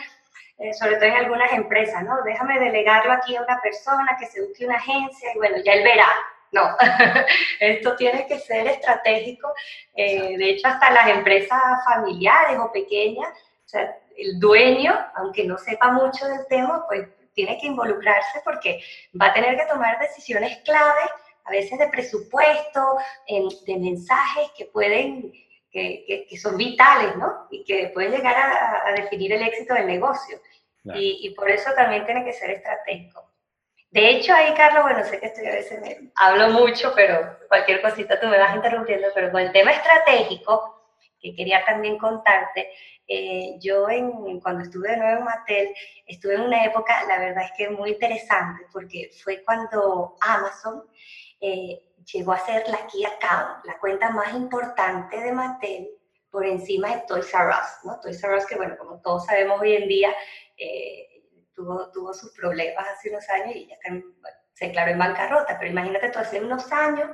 eh, 0.59 0.73
sobre 0.73 0.95
todo 0.95 1.05
en 1.05 1.15
algunas 1.15 1.53
empresas, 1.53 2.03
¿no? 2.03 2.23
Déjame 2.23 2.59
delegarlo 2.59 3.13
aquí 3.13 3.35
a 3.35 3.43
una 3.43 3.61
persona 3.61 4.17
que 4.19 4.25
se 4.25 4.43
busque 4.43 4.65
una 4.65 4.77
agencia 4.77 5.31
y 5.33 5.37
bueno, 5.37 5.57
ya 5.63 5.73
él 5.73 5.83
verá. 5.83 6.07
No, 6.51 6.75
esto 7.59 7.95
tiene 7.95 8.25
que 8.25 8.39
ser 8.39 8.65
estratégico. 8.65 9.53
Eh, 9.95 10.35
de 10.35 10.49
hecho, 10.49 10.67
hasta 10.67 10.89
las 10.91 11.09
empresas 11.09 11.61
familiares 11.85 12.57
o 12.59 12.71
pequeñas, 12.71 13.29
o 13.29 13.69
sea, 13.69 13.97
el 14.17 14.39
dueño, 14.39 14.97
aunque 15.15 15.43
no 15.43 15.59
sepa 15.59 15.91
mucho 15.91 16.25
del 16.25 16.47
tema, 16.47 16.85
pues 16.87 17.07
tiene 17.37 17.59
que 17.59 17.67
involucrarse 17.67 18.41
porque 18.43 18.81
va 19.19 19.27
a 19.27 19.33
tener 19.33 19.55
que 19.55 19.67
tomar 19.67 19.99
decisiones 19.99 20.57
clave, 20.65 21.03
a 21.43 21.51
veces 21.51 21.77
de 21.77 21.87
presupuesto, 21.87 22.97
de 23.27 23.77
mensajes 23.77 24.49
que 24.57 24.65
pueden 24.65 25.31
que, 25.71 26.25
que, 26.27 26.37
son 26.37 26.57
vitales, 26.57 27.15
¿no? 27.15 27.47
Y 27.51 27.63
que 27.63 27.91
pueden 27.93 28.11
llegar 28.11 28.35
a, 28.35 28.87
a 28.87 28.91
definir 28.93 29.31
el 29.33 29.43
éxito 29.43 29.75
del 29.75 29.85
negocio. 29.85 30.41
Y, 30.95 31.19
y, 31.27 31.35
por 31.35 31.51
eso 31.51 31.69
también 31.75 32.05
tiene 32.05 32.23
que 32.23 32.33
ser 32.33 32.49
estratégico. 32.49 33.29
De 33.91 34.09
hecho, 34.09 34.33
ahí, 34.33 34.53
Carlos, 34.55 34.83
bueno, 34.83 35.03
sé 35.03 35.19
que 35.19 35.27
estoy 35.27 35.45
a 35.45 35.51
veces 35.51 35.81
me 35.81 36.11
hablo 36.15 36.49
mucho, 36.49 36.93
pero 36.95 37.37
cualquier 37.49 37.81
cosita 37.81 38.19
tú 38.19 38.27
me 38.27 38.39
vas 38.39 38.55
interrumpiendo, 38.55 39.09
pero 39.13 39.29
con 39.31 39.41
el 39.41 39.51
tema 39.51 39.71
estratégico, 39.71 40.81
que 41.19 41.35
quería 41.35 41.63
también 41.65 41.97
contarte, 41.97 42.71
eh, 43.07 43.57
yo 43.59 43.89
en, 43.89 44.39
cuando 44.41 44.63
estuve 44.63 44.89
de 44.89 44.97
nuevo 44.97 45.19
en 45.19 45.23
Mattel, 45.23 45.73
estuve 46.05 46.35
en 46.35 46.41
una 46.41 46.65
época, 46.65 47.05
la 47.07 47.19
verdad 47.19 47.45
es 47.45 47.51
que 47.57 47.69
muy 47.69 47.91
interesante, 47.91 48.65
porque 48.73 49.09
fue 49.23 49.43
cuando 49.45 50.15
Amazon 50.19 50.83
eh, 51.39 51.81
llegó 52.11 52.33
a 52.33 52.39
ser 52.39 52.67
la 52.67 52.85
key 52.87 53.05
account, 53.05 53.63
la 53.65 53.77
cuenta 53.79 54.09
más 54.09 54.33
importante 54.33 55.21
de 55.21 55.31
Mattel, 55.31 55.89
por 56.29 56.45
encima 56.45 56.95
de 56.95 57.03
Toys 57.07 57.33
R 57.33 57.49
Us, 57.49 57.85
¿no? 57.85 57.99
Toys 58.01 58.21
R 58.21 58.35
Us 58.35 58.45
que, 58.45 58.57
bueno, 58.57 58.75
como 58.77 58.99
todos 59.01 59.25
sabemos 59.25 59.61
hoy 59.61 59.75
en 59.75 59.87
día, 59.87 60.13
eh, 60.57 61.23
tuvo, 61.53 61.89
tuvo 61.91 62.13
sus 62.13 62.33
problemas 62.33 62.85
hace 62.89 63.09
unos 63.09 63.27
años 63.29 63.55
y 63.55 63.67
ya 63.67 63.77
se 64.53 64.67
declaró 64.67 64.91
en 64.91 64.99
bancarrota, 64.99 65.57
pero 65.57 65.71
imagínate 65.71 66.09
tú 66.09 66.19
hace 66.19 66.41
unos 66.41 66.69
años, 66.73 67.09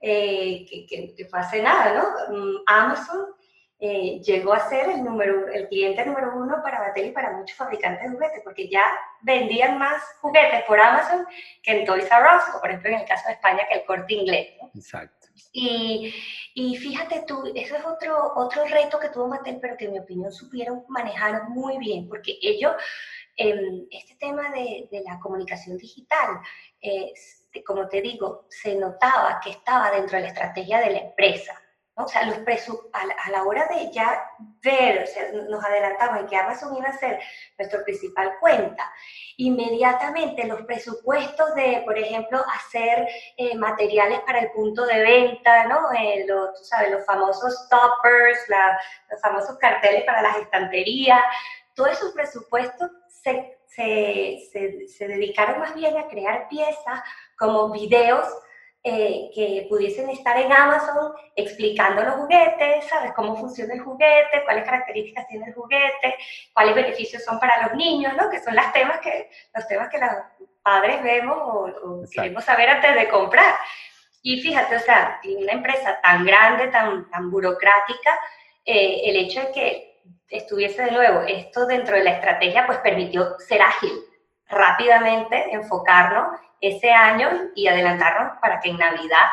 que, 0.00 0.86
que, 0.88 1.14
que, 1.14 1.24
fue 1.26 1.38
hace 1.38 1.62
nada, 1.62 1.94
¿no? 1.94 2.34
Mm, 2.36 2.56
Amazon 2.66 3.34
eh, 3.80 4.20
llegó 4.22 4.54
a 4.54 4.68
ser 4.68 4.88
el, 4.88 5.02
número, 5.02 5.48
el 5.48 5.68
cliente 5.68 6.06
número 6.06 6.32
uno 6.36 6.62
para 6.62 6.78
Mattel 6.78 7.08
y 7.08 7.10
para 7.10 7.32
muchos 7.32 7.56
fabricantes 7.56 8.04
de 8.04 8.10
juguetes, 8.10 8.40
porque 8.44 8.68
ya 8.68 8.84
vendían 9.20 9.78
más 9.78 10.00
juguetes 10.20 10.62
por 10.64 10.80
Amazon 10.80 11.26
que 11.62 11.80
en 11.80 11.84
Toys 11.84 12.04
R 12.04 12.36
Us, 12.36 12.54
o 12.54 12.60
por 12.60 12.70
ejemplo 12.70 12.90
en 12.90 13.00
el 13.00 13.06
caso 13.06 13.26
de 13.26 13.34
España 13.34 13.66
que 13.68 13.80
el 13.80 13.84
corte 13.84 14.14
inglés. 14.14 14.54
Exacto. 14.74 15.28
Y, 15.52 16.14
y, 16.54 16.76
fíjate 16.76 17.24
tú, 17.26 17.52
eso 17.54 17.76
es 17.76 17.84
otro, 17.84 18.32
otro 18.36 18.64
reto 18.64 18.98
que 19.00 19.08
tuvo 19.08 19.28
Mattel, 19.28 19.58
pero 19.60 19.76
que 19.76 19.86
en 19.86 19.92
mi 19.92 19.98
opinión 19.98 20.32
supieron 20.32 20.84
manejar 20.88 21.48
muy 21.48 21.76
bien, 21.78 22.08
porque 22.08 22.38
ellos, 22.40 22.72
eh, 23.36 23.86
este 23.90 24.14
tema 24.14 24.50
de, 24.50 24.88
de, 24.90 25.02
la 25.02 25.18
comunicación 25.18 25.76
digital, 25.76 26.40
eh, 26.80 27.12
como 27.66 27.88
te 27.88 28.00
digo, 28.00 28.46
se 28.48 28.76
notaba 28.76 29.40
que 29.42 29.50
estaba 29.50 29.90
dentro 29.90 30.16
de 30.16 30.22
la 30.22 30.28
estrategia 30.28 30.80
de 30.80 30.90
la 30.90 30.98
empresa. 30.98 31.60
O 31.96 32.08
sea, 32.08 32.24
los 32.26 32.38
a, 32.92 33.30
la, 33.30 33.44
hora 33.44 33.66
de 33.66 33.92
ya 33.92 34.28
ver, 34.60 35.04
o 35.04 35.06
sea, 35.06 35.30
nos 35.48 35.64
adelantamos 35.64 36.20
en 36.20 36.26
que 36.26 36.36
Amazon 36.36 36.76
iba 36.76 36.88
a 36.88 36.98
ser 36.98 37.20
nuestra 37.56 37.84
principal 37.84 38.32
cuenta, 38.40 38.92
inmediatamente 39.36 40.44
los 40.44 40.62
presupuestos 40.62 41.54
de, 41.54 41.82
por 41.84 41.96
ejemplo, 41.96 42.44
hacer 42.52 43.06
eh, 43.36 43.56
materiales 43.56 44.20
para 44.26 44.40
el 44.40 44.50
punto 44.50 44.84
de 44.86 45.02
venta, 45.04 45.66
¿no? 45.66 45.92
Eh, 45.92 46.26
tú 46.26 46.64
sabes, 46.64 46.90
los 46.90 47.06
famosos 47.06 47.68
toppers, 47.68 48.40
los 49.10 49.20
famosos 49.20 49.56
carteles 49.58 50.02
para 50.02 50.22
las 50.22 50.38
estanterías, 50.38 51.20
todos 51.74 51.92
esos 51.92 52.12
presupuestos 52.12 52.90
se, 53.08 53.56
se, 53.66 54.88
se 54.88 55.08
dedicaron 55.08 55.60
más 55.60 55.76
bien 55.76 55.96
a 55.96 56.08
crear 56.08 56.48
piezas 56.48 57.02
como 57.38 57.70
videos 57.70 58.26
eh, 58.86 59.30
que 59.34 59.66
pudiesen 59.70 60.10
estar 60.10 60.38
en 60.38 60.52
Amazon 60.52 61.14
explicando 61.34 62.02
los 62.02 62.16
juguetes, 62.16 62.86
¿sabes? 62.86 63.12
Cómo 63.16 63.34
funciona 63.34 63.72
el 63.72 63.80
juguete, 63.80 64.44
cuáles 64.44 64.66
características 64.66 65.26
tiene 65.26 65.46
el 65.46 65.54
juguete, 65.54 66.14
cuáles 66.52 66.74
beneficios 66.74 67.24
son 67.24 67.40
para 67.40 67.62
los 67.62 67.74
niños, 67.78 68.12
¿no? 68.14 68.28
Que 68.28 68.42
son 68.42 68.54
las 68.54 68.74
temas 68.74 69.00
que, 69.00 69.30
los 69.54 69.66
temas 69.66 69.88
que 69.88 69.96
los 69.96 70.10
padres 70.62 71.02
vemos 71.02 71.34
o, 71.34 72.02
queremos 72.14 72.44
saber 72.44 72.68
antes 72.68 72.94
de 72.94 73.08
comprar. 73.08 73.54
Y 74.20 74.42
fíjate, 74.42 74.76
o 74.76 74.80
sea, 74.80 75.18
en 75.22 75.44
una 75.44 75.52
empresa 75.52 75.98
tan 76.02 76.26
grande, 76.26 76.68
tan, 76.68 77.08
tan 77.08 77.30
burocrática, 77.30 78.20
eh, 78.66 79.00
el 79.06 79.16
hecho 79.16 79.40
de 79.40 79.52
que 79.52 80.02
estuviese 80.28 80.82
de 80.82 80.90
nuevo 80.90 81.22
esto 81.22 81.64
dentro 81.64 81.96
de 81.96 82.04
la 82.04 82.10
estrategia, 82.10 82.66
pues 82.66 82.80
permitió 82.80 83.38
ser 83.38 83.62
ágil, 83.62 83.92
rápidamente 84.46 85.54
enfocarnos 85.54 86.38
ese 86.68 86.90
año 86.90 87.50
y 87.54 87.66
adelantarnos 87.66 88.38
para 88.40 88.60
que 88.60 88.70
en 88.70 88.78
Navidad 88.78 89.26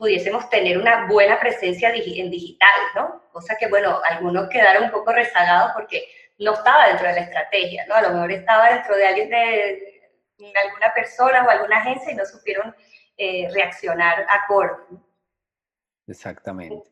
pudiésemos 0.00 0.48
tener 0.48 0.78
una 0.78 1.06
buena 1.06 1.38
presencia 1.38 1.90
en 1.94 2.30
digital, 2.30 2.70
¿no? 2.94 3.22
Cosa 3.32 3.56
que, 3.58 3.68
bueno, 3.68 4.00
algunos 4.08 4.48
quedaron 4.48 4.84
un 4.84 4.90
poco 4.90 5.12
rezagados 5.12 5.72
porque 5.74 6.08
no 6.38 6.54
estaba 6.54 6.88
dentro 6.88 7.06
de 7.06 7.14
la 7.14 7.20
estrategia, 7.20 7.84
¿no? 7.86 7.94
A 7.94 8.02
lo 8.02 8.10
mejor 8.10 8.32
estaba 8.32 8.72
dentro 8.72 8.96
de 8.96 9.06
alguien 9.06 9.28
de, 9.28 10.00
alguna 10.66 10.94
persona 10.94 11.44
o 11.44 11.50
alguna 11.50 11.76
agencia 11.76 12.12
y 12.12 12.16
no 12.16 12.24
supieron 12.24 12.74
eh, 13.18 13.50
reaccionar 13.52 14.26
acorde. 14.30 14.82
Exactamente. 16.06 16.82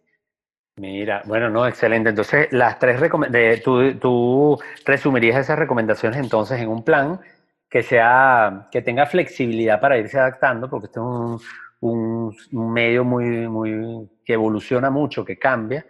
Mira, 0.77 1.23
bueno, 1.25 1.49
no, 1.49 1.67
excelente. 1.67 2.11
Entonces, 2.11 2.53
las 2.53 2.79
tres 2.79 3.01
recomendaciones, 3.01 3.63
tú, 3.63 3.99
tú 3.99 4.63
resumirías 4.85 5.39
esas 5.39 5.59
recomendaciones 5.59 6.21
entonces 6.21 6.61
en 6.61 6.69
un 6.69 6.85
plan 6.85 7.21
que, 7.69 7.83
sea, 7.83 8.69
que 8.71 8.83
tenga 8.83 9.07
flexibilidad 9.07 9.81
para 9.81 9.99
irse 9.99 10.19
adaptando, 10.19 10.69
porque 10.69 10.87
este 10.87 11.01
es 11.01 11.05
un, 11.05 11.41
un, 11.81 12.73
medio 12.73 13.05
muy, 13.05 13.49
muy, 13.49 14.09
que 14.25 14.35
evoluciona 14.35 14.91
mucho, 14.91 15.25
que 15.25 15.39
cambia. 15.39 15.85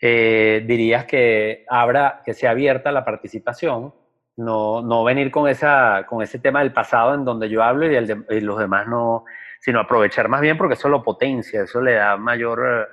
Eh, 0.00 0.64
dirías 0.66 1.06
que 1.06 1.64
abra, 1.68 2.22
que 2.24 2.34
sea 2.34 2.50
abierta 2.50 2.92
la 2.92 3.04
participación, 3.04 3.94
no, 4.36 4.82
no 4.82 5.04
venir 5.04 5.30
con, 5.30 5.48
esa, 5.48 6.04
con 6.06 6.22
ese 6.22 6.38
tema 6.38 6.60
del 6.60 6.72
pasado 6.72 7.14
en 7.14 7.24
donde 7.24 7.48
yo 7.48 7.62
hablo 7.62 7.90
y, 7.90 7.94
el 7.94 8.26
y 8.28 8.40
los 8.40 8.58
demás 8.58 8.86
no, 8.86 9.24
sino 9.60 9.80
aprovechar 9.80 10.28
más 10.28 10.40
bien 10.40 10.58
porque 10.58 10.74
eso 10.74 10.88
lo 10.88 11.02
potencia, 11.02 11.62
eso 11.62 11.80
le 11.80 11.94
da 11.94 12.16
mayor, 12.16 12.88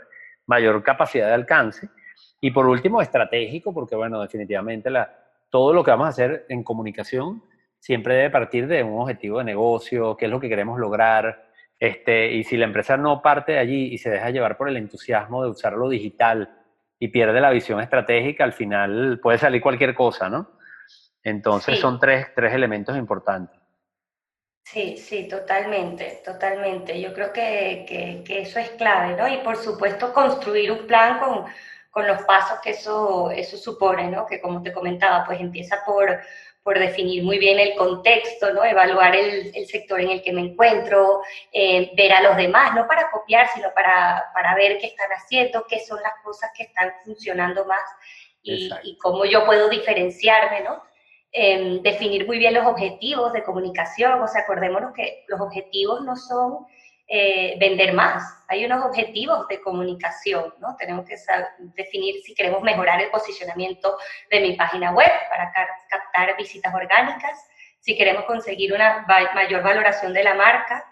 mayor 0.46 0.82
capacidad 0.84 1.28
de 1.28 1.34
alcance. 1.34 1.90
Y 2.40 2.52
por 2.52 2.66
último, 2.68 3.02
estratégico, 3.02 3.74
porque 3.74 3.96
bueno, 3.96 4.22
definitivamente 4.22 4.90
la, 4.90 5.12
todo 5.50 5.74
lo 5.74 5.84
que 5.84 5.92
vamos 5.92 6.06
a 6.06 6.10
hacer 6.10 6.46
en 6.50 6.64
comunicación 6.64 7.44
siempre 7.82 8.14
debe 8.14 8.30
partir 8.30 8.68
de 8.68 8.84
un 8.84 9.02
objetivo 9.02 9.40
de 9.40 9.44
negocio, 9.44 10.16
qué 10.16 10.26
es 10.26 10.32
lo 10.32 10.40
que 10.40 10.48
queremos 10.48 10.80
lograr. 10.80 11.50
Este, 11.80 12.32
y 12.32 12.44
si 12.44 12.56
la 12.56 12.66
empresa 12.66 12.96
no 12.96 13.24
parte 13.24 13.54
de 13.54 13.58
allí 13.58 13.88
y 13.92 13.98
se 13.98 14.12
deja 14.12 14.30
llevar 14.30 14.56
por 14.56 14.70
el 14.70 14.78
entusiasmo 14.78 15.44
de 15.44 15.50
usar 15.50 15.74
lo 15.74 15.90
digital 15.90 16.56
y 17.00 17.08
pierde 17.08 17.42
la 17.42 17.50
visión 17.50 17.82
estratégica, 17.82 18.44
al 18.44 18.54
final 18.54 19.20
puede 19.20 19.40
salir 19.40 19.64
cualquier 19.64 19.96
cosa, 19.96 20.30
¿no? 20.30 20.52
Entonces 21.24 21.80
son 21.80 22.00
tres, 22.00 22.28
tres 22.36 22.54
elementos 22.54 22.96
importantes. 22.96 23.60
Sí, 24.64 24.96
sí, 24.98 25.28
totalmente, 25.28 26.22
totalmente. 26.24 27.02
Yo 27.02 27.14
creo 27.14 27.34
que, 27.34 27.84
que, 27.90 28.24
que, 28.24 28.42
eso 28.42 28.60
es 28.60 28.70
clave, 28.72 29.16
¿no? 29.18 29.28
Y 29.28 29.38
por 29.38 29.58
supuesto 29.58 30.14
construir 30.14 30.72
un 30.72 30.86
plan 30.86 31.18
con, 31.18 31.46
con 31.90 32.08
los 32.08 32.22
pasos 32.24 32.60
que 32.64 32.70
eso, 32.72 33.32
eso 33.32 33.58
supone, 33.58 34.10
¿no? 34.10 34.28
Que 34.28 34.40
como 34.40 34.62
te 34.62 34.72
comentaba, 34.72 35.26
pues 35.26 35.42
empieza 35.42 35.80
por, 35.84 36.22
por 36.64 36.78
definir 36.78 37.24
muy 37.24 37.40
bien 37.40 37.60
el 37.60 37.76
contexto, 37.76 38.54
¿no? 38.54 38.64
evaluar 38.64 39.16
el, 39.16 39.52
el 39.56 39.66
sector 39.68 40.00
en 40.00 40.12
el 40.12 40.22
que 40.22 40.32
me 40.32 40.42
encuentro, 40.42 41.22
eh, 41.52 41.92
ver 41.96 42.14
a 42.14 42.22
los 42.22 42.38
demás, 42.38 42.76
no 42.76 42.88
para 42.88 43.10
copiar, 43.10 43.48
sino 43.54 43.74
para, 43.74 44.26
para, 44.34 44.54
ver 44.56 44.78
qué 44.78 44.88
están 44.88 45.10
haciendo, 45.10 45.66
qué 45.68 45.80
son 45.80 46.00
las 46.02 46.14
cosas 46.24 46.52
que 46.56 46.64
están 46.64 46.94
funcionando 47.04 47.66
más 47.66 47.82
y, 48.44 48.70
y 48.84 48.98
cómo 48.98 49.26
yo 49.26 49.46
puedo 49.46 49.70
diferenciarme, 49.70 50.62
¿no? 50.62 50.84
Eh, 51.34 51.80
definir 51.82 52.28
muy 52.28 52.38
bien 52.38 52.54
los 52.54 52.66
objetivos 52.66 53.32
de 53.32 53.44
comunicación, 53.44 54.22
o 54.22 54.28
sea, 54.28 54.42
acordémonos 54.42 54.94
que 54.94 55.24
los 55.30 55.40
objetivos 55.40 56.02
no 56.02 56.18
son 56.18 56.68
eh, 57.14 57.58
vender 57.60 57.92
más. 57.92 58.24
Hay 58.48 58.64
unos 58.64 58.86
objetivos 58.86 59.46
de 59.50 59.60
comunicación, 59.60 60.54
¿no? 60.60 60.78
Tenemos 60.78 61.06
que 61.06 61.18
definir 61.76 62.22
si 62.24 62.34
queremos 62.34 62.62
mejorar 62.62 63.02
el 63.02 63.10
posicionamiento 63.10 63.98
de 64.30 64.40
mi 64.40 64.54
página 64.56 64.94
web 64.94 65.12
para 65.30 65.52
captar 65.90 66.38
visitas 66.38 66.74
orgánicas, 66.74 67.38
si 67.82 67.98
queremos 67.98 68.24
conseguir 68.24 68.74
una 68.74 69.06
mayor 69.36 69.62
valoración 69.62 70.14
de 70.14 70.24
la 70.24 70.36
marca, 70.36 70.86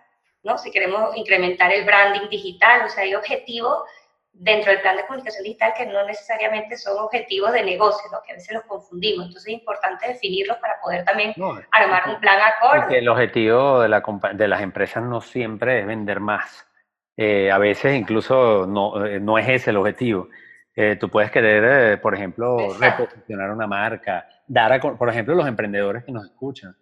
¿no? 0.44 0.58
Si 0.58 0.72
queremos 0.72 1.16
incrementar 1.16 1.72
el 1.72 1.86
branding 1.86 2.28
digital, 2.28 2.82
o 2.84 2.90
sea, 2.90 3.04
hay 3.04 3.16
objetivos 3.16 3.84
dentro 4.34 4.72
del 4.72 4.82
plan 4.82 4.96
de 4.96 5.06
comunicación 5.06 5.44
digital 5.44 5.74
que 5.76 5.86
no 5.86 6.06
necesariamente 6.06 6.78
son 6.78 6.98
objetivos 6.98 7.52
de 7.52 7.64
negocio, 7.64 8.10
¿no? 8.12 8.20
que 8.26 8.32
a 8.32 8.36
veces 8.36 8.54
los 8.54 8.64
confundimos. 8.64 9.28
Entonces 9.28 9.54
es 9.54 9.60
importante 9.60 10.08
definirlos 10.08 10.58
para 10.58 10.80
poder 10.82 11.04
también 11.04 11.34
armar 11.72 12.10
un 12.10 12.20
plan 12.20 12.40
acorde. 12.42 12.98
el 12.98 13.10
objetivo 13.10 13.82
de, 13.82 13.90
la, 13.90 14.04
de, 14.34 14.48
las 14.48 14.62
empresas 14.62 15.04
no 15.04 15.22
siempre 15.22 15.82
es 15.82 15.88
vender 15.88 16.20
más. 16.20 16.66
Eh, 17.18 17.52
a 17.52 17.58
veces 17.58 17.98
incluso 17.98 18.66
no, 18.66 19.06
eh, 19.06 19.20
no, 19.20 19.38
es 19.38 19.50
ese 19.50 19.72
el 19.72 19.78
objetivo. 19.78 20.30
Eh, 20.74 20.96
tú 20.96 21.10
puedes 21.10 21.32
querer, 21.32 22.00
por 22.00 22.16
ejemplo, 22.16 22.74
reposicionar 22.80 23.52
una 23.52 23.68
marca, 23.68 24.26
dar 24.48 24.72
a, 24.72 24.80
por 24.80 25.10
ejemplo, 25.10 25.36
los 25.36 25.48
emprendedores 25.48 26.06
que 26.06 26.14
nos 26.14 26.26
escuchan. 26.26 26.76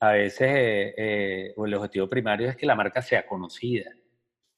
A 0.00 0.12
veces 0.12 0.94
el 0.96 1.74
objetivo 1.74 2.06
primario 2.08 2.48
es 2.48 2.56
que 2.56 2.66
la 2.66 2.76
marca 2.76 3.02
sea 3.02 3.26
conocida 3.26 3.90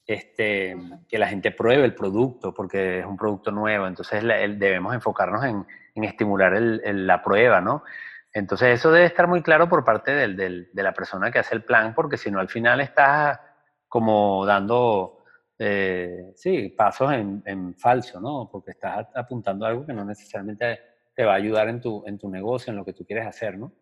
este, 0.06 0.76
que 1.08 1.18
la 1.18 1.28
gente 1.28 1.52
pruebe 1.52 1.84
el 1.84 1.94
producto 1.94 2.52
porque 2.52 3.00
es 3.00 3.06
un 3.06 3.16
producto 3.16 3.50
nuevo, 3.50 3.86
entonces 3.86 4.22
debemos 4.22 4.94
enfocarnos 4.94 5.44
en, 5.44 5.66
estimular 6.02 6.58
la 6.58 7.22
prueba, 7.22 7.60
¿no? 7.60 7.84
Entonces 8.32 8.78
eso 8.78 8.90
debe 8.90 9.04
estar 9.04 9.28
muy 9.28 9.42
claro 9.42 9.68
por 9.68 9.84
parte 9.84 10.12
de 10.12 10.82
la 10.82 10.92
persona 10.92 11.30
que 11.30 11.40
hace 11.40 11.54
el 11.54 11.62
plan, 11.62 11.94
porque 11.94 12.16
si 12.16 12.30
no 12.30 12.40
al 12.40 12.48
final 12.48 12.80
estás 12.80 13.38
como 13.86 14.46
dando, 14.46 15.24
eh, 15.58 16.32
sí, 16.36 16.68
pasos 16.70 17.12
en, 17.12 17.74
falso, 17.76 18.20
¿no? 18.20 18.48
Porque 18.50 18.70
estás 18.70 19.08
apuntando 19.14 19.66
a 19.66 19.68
algo 19.68 19.84
que 19.84 19.92
no 19.92 20.04
necesariamente 20.04 20.80
te 21.14 21.24
va 21.24 21.32
a 21.32 21.36
ayudar 21.36 21.68
en 21.68 21.80
tu, 21.80 22.02
en 22.06 22.18
tu 22.18 22.30
negocio, 22.30 22.70
en 22.70 22.76
lo 22.76 22.84
que 22.84 22.92
tú 22.92 23.04
quieres 23.04 23.26
hacer, 23.26 23.58
¿no? 23.58 23.72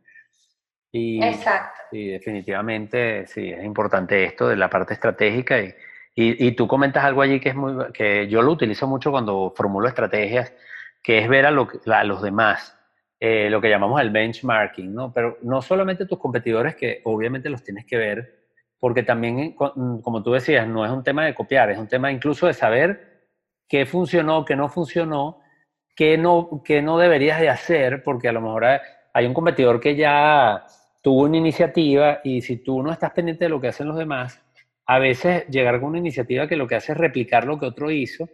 Y, 0.90 1.22
Exacto. 1.22 1.80
Y 1.92 2.08
definitivamente, 2.08 3.26
sí, 3.26 3.50
es 3.50 3.62
importante 3.62 4.24
esto 4.24 4.48
de 4.48 4.56
la 4.56 4.70
parte 4.70 4.94
estratégica 4.94 5.60
y, 5.60 5.74
y, 6.20 6.50
tú 6.52 6.66
comentas 6.66 7.04
algo 7.04 7.22
allí 7.22 7.38
que 7.38 7.50
es 7.50 7.54
muy, 7.54 7.92
que 7.92 8.26
yo 8.26 8.42
lo 8.42 8.50
utilizo 8.50 8.88
mucho 8.88 9.12
cuando 9.12 9.52
formulo 9.54 9.86
estrategias 9.86 10.52
que 11.00 11.18
es 11.18 11.28
ver 11.28 11.46
a, 11.46 11.52
los 11.52 12.22
demás, 12.22 12.76
eh, 13.20 13.48
lo 13.48 13.60
que 13.60 13.70
llamamos 13.70 14.00
el 14.00 14.10
benchmarking, 14.10 14.92
¿no? 14.92 15.12
Pero 15.12 15.38
no 15.42 15.62
solamente 15.62 16.06
tus 16.06 16.18
competidores, 16.18 16.74
que 16.74 17.02
obviamente 17.04 17.48
los 17.48 17.62
tienes 17.62 17.86
que 17.86 17.96
ver, 17.96 18.46
porque 18.80 19.04
también, 19.04 19.54
como 19.54 20.22
tú 20.24 20.32
decías, 20.32 20.66
no 20.66 20.84
es 20.84 20.90
un 20.90 21.04
tema 21.04 21.24
de 21.24 21.34
copiar, 21.34 21.70
es 21.70 21.78
un 21.78 21.86
tema 21.86 22.10
incluso 22.10 22.48
de 22.48 22.52
saber 22.52 23.28
qué 23.68 23.86
funcionó, 23.86 24.44
qué 24.44 24.56
no 24.56 24.68
funcionó, 24.68 25.40
qué 25.94 26.18
no, 26.18 26.62
qué 26.64 26.82
no 26.82 26.98
deberías 26.98 27.40
de 27.40 27.48
hacer, 27.48 28.02
porque 28.02 28.28
a 28.28 28.32
lo 28.32 28.40
mejor 28.40 28.64
hay 29.12 29.24
un 29.24 29.34
competidor 29.34 29.78
que 29.78 29.94
ya 29.94 30.66
tuvo 31.00 31.22
una 31.22 31.36
iniciativa 31.36 32.20
y 32.24 32.40
si 32.42 32.56
tú 32.56 32.82
no 32.82 32.90
estás 32.90 33.12
pendiente 33.12 33.44
de 33.44 33.50
lo 33.50 33.60
que 33.60 33.68
hacen 33.68 33.86
los 33.86 33.96
demás, 33.96 34.42
a 34.88 34.98
veces 34.98 35.46
llegar 35.48 35.78
con 35.80 35.90
una 35.90 35.98
iniciativa 35.98 36.48
que 36.48 36.56
lo 36.56 36.66
que 36.66 36.74
hace 36.74 36.92
es 36.92 36.98
replicar 36.98 37.44
lo 37.44 37.60
que 37.60 37.66
otro 37.66 37.90
hizo, 37.90 38.26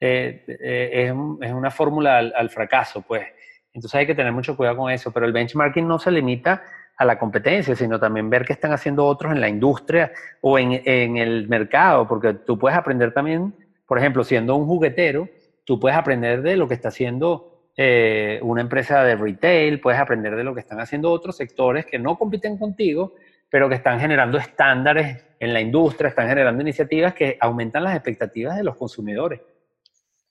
eh, 0.00 0.42
eh, 0.48 1.12
es, 1.40 1.52
una 1.52 1.70
fórmula 1.70 2.18
al, 2.18 2.48
fracaso, 2.48 3.02
pues. 3.02 3.26
Entonces 3.74 3.94
hay 3.94 4.06
que 4.06 4.14
tener 4.14 4.32
mucho 4.32 4.56
cuidado 4.56 4.78
con 4.78 4.90
eso, 4.90 5.12
pero 5.12 5.26
el 5.26 5.32
benchmarking 5.32 5.86
no 5.86 5.98
se 5.98 6.10
limita 6.10 6.62
a 6.96 7.04
la 7.04 7.18
competencia, 7.18 7.76
sino 7.76 8.00
también 8.00 8.30
ver 8.30 8.46
qué 8.46 8.54
están 8.54 8.72
haciendo 8.72 9.04
otros 9.04 9.32
en 9.32 9.40
la 9.40 9.50
industria 9.50 10.10
o 10.40 10.58
en, 10.58 10.80
en 10.84 11.18
el 11.18 11.46
mercado, 11.46 12.08
porque 12.08 12.32
tú 12.32 12.58
puedes 12.58 12.78
aprender 12.78 13.12
también, 13.12 13.54
por 13.86 13.98
ejemplo, 13.98 14.24
siendo 14.24 14.56
un 14.56 14.66
juguetero, 14.66 15.28
tú 15.64 15.78
puedes 15.78 15.98
aprender 15.98 16.40
de 16.40 16.56
lo 16.56 16.66
que 16.66 16.74
está 16.74 16.88
haciendo 16.88 17.58
eh, 17.80 18.40
una 18.42 18.60
empresa 18.60 19.04
de 19.04 19.14
retail, 19.14 19.80
puedes 19.80 20.00
aprender 20.00 20.34
de 20.34 20.42
lo 20.42 20.52
que 20.52 20.60
están 20.60 20.80
haciendo 20.80 21.12
otros 21.12 21.36
sectores 21.36 21.86
que 21.86 21.96
no 21.96 22.18
compiten 22.18 22.58
contigo, 22.58 23.14
pero 23.50 23.68
que 23.68 23.76
están 23.76 24.00
generando 24.00 24.38
estándares 24.38 25.24
en 25.40 25.52
la 25.52 25.60
industria, 25.60 26.08
están 26.08 26.28
generando 26.28 26.62
iniciativas 26.62 27.14
que 27.14 27.36
aumentan 27.40 27.84
las 27.84 27.94
expectativas 27.94 28.56
de 28.56 28.64
los 28.64 28.76
consumidores. 28.76 29.40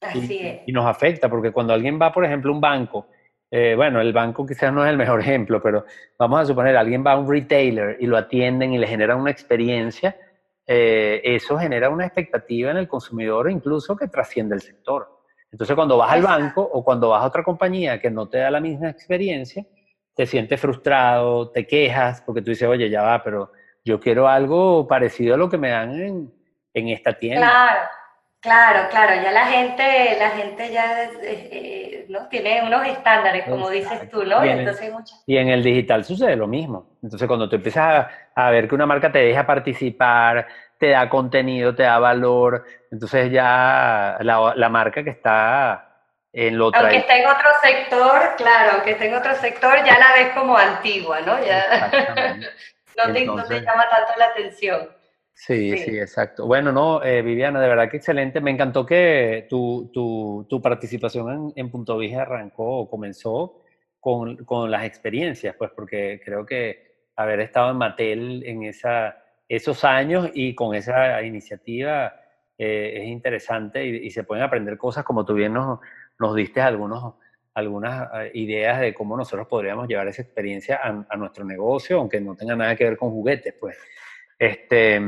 Así 0.01 0.27
y, 0.33 0.45
es. 0.45 0.59
y 0.67 0.71
nos 0.71 0.85
afecta, 0.85 1.29
porque 1.29 1.51
cuando 1.51 1.73
alguien 1.73 1.99
va, 1.99 2.11
por 2.11 2.25
ejemplo, 2.25 2.51
a 2.51 2.55
un 2.55 2.61
banco, 2.61 3.07
eh, 3.49 3.73
bueno, 3.75 4.01
el 4.01 4.11
banco 4.11 4.45
quizás 4.45 4.73
no 4.73 4.83
es 4.83 4.89
el 4.89 4.97
mejor 4.97 5.19
ejemplo, 5.21 5.61
pero 5.61 5.85
vamos 6.17 6.41
a 6.41 6.45
suponer, 6.45 6.75
alguien 6.75 7.03
va 7.05 7.13
a 7.13 7.19
un 7.19 7.29
retailer 7.29 7.97
y 7.99 8.05
lo 8.05 8.17
atienden 8.17 8.73
y 8.73 8.77
le 8.77 8.87
generan 8.87 9.19
una 9.19 9.31
experiencia, 9.31 10.15
eh, 10.65 11.21
eso 11.23 11.57
genera 11.57 11.89
una 11.89 12.05
expectativa 12.05 12.71
en 12.71 12.77
el 12.77 12.87
consumidor 12.89 13.49
incluso 13.49 13.95
que 13.95 14.07
trasciende 14.07 14.55
el 14.55 14.61
sector. 14.61 15.17
Entonces, 15.49 15.75
cuando 15.75 15.97
vas 15.97 16.11
al 16.11 16.21
banco 16.21 16.61
o 16.61 16.83
cuando 16.83 17.09
vas 17.09 17.23
a 17.23 17.27
otra 17.27 17.41
compañía 17.41 18.01
que 18.01 18.11
no 18.11 18.27
te 18.27 18.39
da 18.39 18.51
la 18.51 18.59
misma 18.59 18.89
experiencia, 18.89 19.65
te 20.17 20.25
sientes 20.25 20.59
frustrado, 20.59 21.51
te 21.51 21.67
quejas, 21.67 22.21
porque 22.21 22.41
tú 22.41 22.49
dices, 22.49 22.67
oye, 22.67 22.89
ya 22.89 23.03
va, 23.03 23.23
pero 23.23 23.51
yo 23.85 23.99
quiero 23.99 24.27
algo 24.27 24.87
parecido 24.87 25.35
a 25.35 25.37
lo 25.37 25.47
que 25.47 25.59
me 25.59 25.69
dan 25.69 25.91
en, 26.01 26.33
en 26.73 26.87
esta 26.89 27.13
tienda. 27.13 27.47
Claro, 27.47 27.79
claro, 28.41 28.89
claro, 28.89 29.21
ya 29.21 29.31
la 29.31 29.45
gente, 29.45 30.17
la 30.19 30.29
gente 30.31 30.71
ya 30.71 31.09
eh, 31.21 32.07
¿no? 32.09 32.27
tiene 32.29 32.63
unos 32.65 32.87
estándares, 32.87 33.45
como 33.47 33.69
dices 33.69 34.09
tú, 34.09 34.23
¿no? 34.23 34.43
Y 34.43 34.49
en, 34.49 34.59
Entonces, 34.59 34.87
el, 34.87 34.93
y 35.27 35.37
en 35.37 35.49
el 35.49 35.63
digital 35.63 36.03
sucede 36.03 36.35
lo 36.35 36.47
mismo. 36.47 36.97
Entonces, 37.03 37.27
cuando 37.27 37.47
tú 37.47 37.57
empiezas 37.57 38.07
a, 38.35 38.47
a 38.47 38.49
ver 38.49 38.67
que 38.67 38.73
una 38.73 38.87
marca 38.87 39.11
te 39.11 39.19
deja 39.19 39.45
participar, 39.45 40.47
te 40.79 40.89
da 40.89 41.07
contenido, 41.09 41.75
te 41.75 41.83
da 41.83 41.99
valor. 41.99 42.65
Entonces 42.91 43.31
ya 43.31 44.17
la, 44.21 44.53
la 44.55 44.69
marca 44.69 45.03
que 45.03 45.11
está 45.11 45.86
en 46.33 46.57
lo 46.57 46.71
Aunque 46.73 46.97
esté 46.97 47.21
en 47.21 47.27
otro 47.27 47.49
sector, 47.61 48.35
claro, 48.37 48.71
aunque 48.73 48.91
esté 48.91 49.07
en 49.07 49.15
otro 49.15 49.33
sector, 49.35 49.77
ya 49.85 49.97
la 49.97 50.13
ves 50.15 50.33
como 50.33 50.57
antigua, 50.57 51.21
¿no? 51.21 51.43
Ya 51.43 51.89
no, 52.97 53.13
te, 53.13 53.19
Entonces, 53.19 53.49
no, 53.49 53.59
te, 53.59 53.61
llama 53.61 53.89
tanto 53.89 54.13
la 54.17 54.25
atención. 54.25 54.89
Sí, 55.33 55.71
sí, 55.71 55.77
sí 55.77 55.99
exacto. 55.99 56.47
Bueno, 56.47 56.71
no, 56.71 57.03
eh, 57.03 57.21
Viviana, 57.21 57.61
de 57.61 57.67
verdad 57.67 57.89
que 57.89 57.97
excelente. 57.97 58.41
Me 58.41 58.51
encantó 58.51 58.85
que 58.85 59.45
tu, 59.49 59.89
tu, 59.93 60.45
tu 60.49 60.61
participación 60.61 61.31
en, 61.31 61.53
en 61.55 61.71
Punto 61.71 61.97
Vige 61.97 62.17
arrancó 62.17 62.79
o 62.79 62.89
comenzó 62.89 63.61
con, 63.99 64.37
con 64.45 64.71
las 64.71 64.83
experiencias, 64.83 65.55
pues 65.55 65.71
porque 65.75 66.21
creo 66.23 66.45
que 66.45 67.05
haber 67.15 67.39
estado 67.39 67.71
en 67.71 67.77
Mattel 67.77 68.43
en 68.45 68.63
esa 68.63 69.23
esos 69.47 69.83
años 69.85 70.29
y 70.33 70.53
con 70.55 70.75
esa 70.75 71.21
iniciativa 71.21 72.13
eh, 72.57 72.93
es 73.01 73.07
interesante 73.07 73.85
y, 73.85 74.07
y, 74.07 74.11
se 74.11 74.23
pueden 74.23 74.43
aprender 74.43 74.77
cosas 74.77 75.05
como 75.05 75.23
tú 75.23 75.33
bien 75.33 75.53
nos, 75.53 75.79
nos 76.19 76.35
diste 76.35 76.61
algunos, 76.61 77.15
algunas 77.53 78.09
eh, 78.13 78.31
ideas 78.35 78.79
de 78.79 78.93
cómo 78.93 79.17
nosotros 79.17 79.47
podríamos 79.47 79.87
llevar 79.87 80.07
esa 80.07 80.21
experiencia 80.21 80.79
a, 80.83 81.05
a, 81.09 81.17
nuestro 81.17 81.45
negocio, 81.45 81.99
aunque 81.99 82.19
no 82.19 82.35
tenga 82.35 82.55
nada 82.55 82.75
que 82.75 82.83
ver 82.83 82.97
con 82.97 83.11
juguetes, 83.11 83.53
pues. 83.59 83.77
Este, 84.39 85.01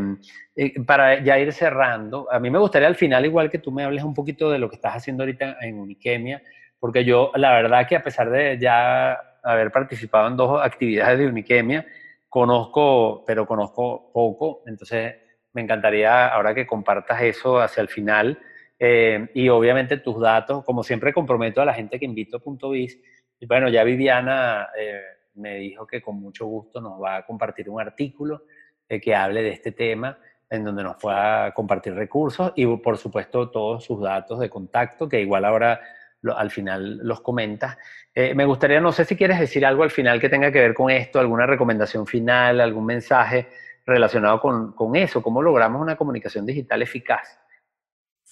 para 0.87 1.23
ya 1.23 1.37
ir 1.37 1.53
cerrando, 1.53 2.27
a 2.31 2.39
mí 2.39 2.49
me 2.49 2.57
gustaría 2.57 2.87
al 2.87 2.95
final, 2.95 3.25
igual 3.25 3.49
que 3.49 3.59
tú 3.59 3.71
me 3.71 3.83
hables 3.83 4.03
un 4.03 4.13
poquito 4.13 4.49
de 4.49 4.57
lo 4.57 4.69
que 4.69 4.77
estás 4.77 4.95
haciendo 4.95 5.23
ahorita 5.23 5.57
en 5.61 5.79
Uniquemia, 5.79 6.41
porque 6.79 7.05
yo, 7.05 7.31
la 7.35 7.51
verdad 7.53 7.87
que 7.87 7.95
a 7.95 8.03
pesar 8.03 8.29
de 8.31 8.57
ya 8.59 9.13
haber 9.43 9.71
participado 9.71 10.27
en 10.27 10.37
dos 10.37 10.59
actividades 10.61 11.19
de 11.19 11.27
Uniquemia, 11.27 11.85
conozco, 12.27 13.23
pero 13.25 13.45
conozco 13.45 14.11
poco, 14.11 14.63
entonces 14.65 15.15
me 15.53 15.61
encantaría 15.61 16.27
ahora 16.27 16.55
que 16.55 16.65
compartas 16.65 17.21
eso 17.21 17.59
hacia 17.59 17.81
el 17.81 17.87
final 17.87 18.39
eh, 18.79 19.29
y 19.33 19.49
obviamente 19.49 19.97
tus 19.97 20.19
datos, 20.19 20.63
como 20.63 20.83
siempre 20.83 21.13
comprometo 21.13 21.61
a 21.61 21.65
la 21.65 21.73
gente 21.73 21.99
que 21.99 22.05
invito 22.05 22.37
a 22.37 22.39
Punto 22.39 22.69
Biz, 22.69 22.99
y 23.39 23.45
bueno, 23.45 23.69
ya 23.69 23.83
Viviana 23.83 24.69
eh, 24.77 25.01
me 25.35 25.55
dijo 25.55 25.87
que 25.87 26.01
con 26.01 26.15
mucho 26.19 26.45
gusto 26.45 26.81
nos 26.81 27.01
va 27.01 27.17
a 27.17 27.25
compartir 27.25 27.69
un 27.69 27.79
artículo 27.79 28.43
eh, 28.87 28.99
que 28.99 29.15
hable 29.15 29.41
de 29.41 29.49
este 29.49 29.71
tema, 29.71 30.17
en 30.49 30.63
donde 30.63 30.83
nos 30.83 30.97
pueda 30.97 31.53
compartir 31.53 31.93
recursos 31.93 32.51
y 32.55 32.65
por 32.77 32.97
supuesto 32.97 33.49
todos 33.49 33.83
sus 33.83 34.01
datos 34.01 34.39
de 34.39 34.49
contacto, 34.49 35.07
que 35.07 35.21
igual 35.21 35.45
ahora 35.45 35.79
lo, 36.21 36.37
al 36.37 36.51
final 36.51 36.97
los 37.03 37.21
comentas. 37.21 37.77
Eh, 38.13 38.33
me 38.33 38.45
gustaría, 38.45 38.81
no 38.81 38.91
sé 38.91 39.05
si 39.05 39.15
quieres 39.15 39.39
decir 39.39 39.65
algo 39.65 39.83
al 39.83 39.91
final 39.91 40.19
que 40.19 40.27
tenga 40.27 40.51
que 40.51 40.59
ver 40.59 40.73
con 40.73 40.89
esto, 40.89 41.19
alguna 41.19 41.45
recomendación 41.45 42.07
final, 42.07 42.59
algún 42.59 42.85
mensaje 42.85 43.47
relacionado 43.85 44.39
con, 44.41 44.73
con 44.73 44.95
eso, 44.95 45.21
cómo 45.21 45.41
logramos 45.41 45.81
una 45.81 45.95
comunicación 45.95 46.45
digital 46.45 46.81
eficaz. 46.81 47.39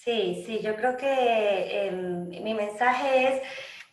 Sí, 0.07 0.41
sí, 0.45 0.61
yo 0.61 0.73
creo 0.77 0.95
que 0.95 1.05
eh, 1.09 1.91
mi 1.91 2.53
mensaje 2.53 3.27
es 3.27 3.41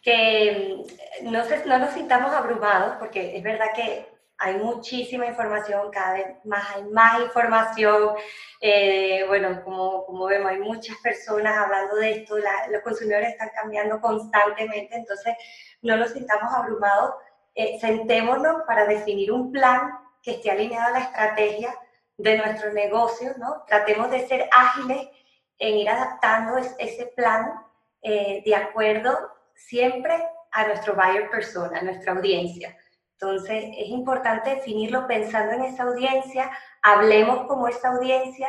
que 0.00 0.84
no, 1.22 1.44
se, 1.44 1.66
no 1.66 1.76
nos 1.80 1.92
sintamos 1.92 2.32
abrumados, 2.32 2.94
porque 3.00 3.36
es 3.36 3.42
verdad 3.42 3.72
que 3.74 4.06
hay 4.38 4.54
muchísima 4.54 5.26
información, 5.26 5.90
cada 5.90 6.14
vez 6.14 6.26
más 6.44 6.76
hay 6.76 6.84
más 6.84 7.20
información. 7.20 8.14
Eh, 8.60 9.24
bueno, 9.26 9.60
como, 9.64 10.06
como, 10.06 10.26
vemos, 10.26 10.52
hay 10.52 10.60
muchas 10.60 10.96
personas 10.98 11.58
hablando 11.58 11.96
de 11.96 12.12
esto, 12.12 12.38
la, 12.38 12.68
los 12.70 12.82
consumidores 12.82 13.30
están 13.30 13.50
cambiando 13.52 14.00
constantemente, 14.00 14.94
entonces 14.94 15.34
no 15.82 15.96
nos 15.96 16.12
sintamos 16.12 16.54
abrumados. 16.54 17.16
Eh, 17.56 17.76
sentémonos 17.80 18.62
para 18.68 18.86
definir 18.86 19.32
un 19.32 19.50
plan 19.50 19.98
que 20.22 20.30
esté 20.34 20.52
alineado 20.52 20.94
a 20.94 20.98
la 20.98 21.04
estrategia 21.06 21.74
de 22.18 22.38
nuestro 22.38 22.72
negocio, 22.72 23.34
¿no? 23.36 23.64
Tratemos 23.66 24.12
de 24.12 24.28
ser 24.28 24.48
ágiles 24.52 25.08
en 25.58 25.76
ir 25.76 25.88
adaptando 25.88 26.58
es, 26.58 26.74
ese 26.78 27.06
plan 27.16 27.52
eh, 28.02 28.42
de 28.44 28.54
acuerdo 28.54 29.16
siempre 29.54 30.28
a 30.52 30.66
nuestro 30.66 30.94
buyer 30.94 31.30
persona, 31.30 31.78
a 31.78 31.82
nuestra 31.82 32.12
audiencia. 32.12 32.76
Entonces, 33.12 33.64
es 33.76 33.88
importante 33.88 34.56
definirlo 34.56 35.06
pensando 35.06 35.52
en 35.54 35.62
esa 35.62 35.84
audiencia, 35.84 36.50
hablemos 36.82 37.46
como 37.46 37.68
esa 37.68 37.88
audiencia 37.88 38.48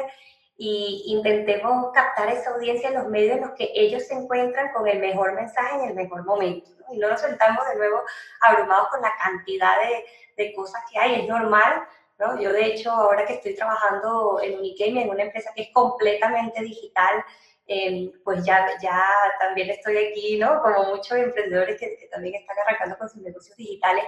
y 0.58 1.04
intentemos 1.08 1.92
captar 1.94 2.30
esa 2.30 2.52
audiencia 2.52 2.90
en 2.90 2.96
los 2.96 3.08
medios 3.08 3.36
en 3.36 3.42
los 3.42 3.52
que 3.52 3.72
ellos 3.74 4.04
se 4.08 4.16
encuentran 4.16 4.72
con 4.74 4.88
el 4.88 5.00
mejor 5.00 5.34
mensaje 5.34 5.76
en 5.76 5.90
el 5.90 5.96
mejor 5.96 6.26
momento. 6.26 6.72
Y 6.92 6.98
no 6.98 7.10
nos 7.10 7.22
sentamos 7.22 7.68
de 7.68 7.76
nuevo 7.76 8.02
abrumados 8.42 8.90
con 8.90 9.02
la 9.02 9.14
cantidad 9.22 9.74
de, 9.82 10.44
de 10.44 10.54
cosas 10.54 10.82
que 10.92 11.00
hay, 11.00 11.22
es 11.22 11.28
normal. 11.28 11.86
Yo, 12.18 12.54
de 12.54 12.66
hecho, 12.66 12.92
ahora 12.92 13.26
que 13.26 13.34
estoy 13.34 13.56
trabajando 13.56 14.40
en 14.42 14.58
Unikemi, 14.58 15.02
en 15.02 15.10
una 15.10 15.24
empresa 15.24 15.52
que 15.54 15.64
es 15.64 15.70
completamente 15.74 16.62
digital, 16.62 17.24
eh, 17.68 18.12
pues 18.24 18.46
ya, 18.46 18.66
ya 18.82 19.04
también 19.40 19.70
estoy 19.70 19.98
aquí, 19.98 20.38
¿no? 20.38 20.62
Como 20.62 20.96
muchos 20.96 21.18
emprendedores 21.18 21.78
que, 21.80 22.08
también 22.12 22.36
están 22.36 22.58
arrancando 22.60 22.98
con 22.98 23.10
sus 23.10 23.22
negocios 23.22 23.58
digitales, 23.58 24.06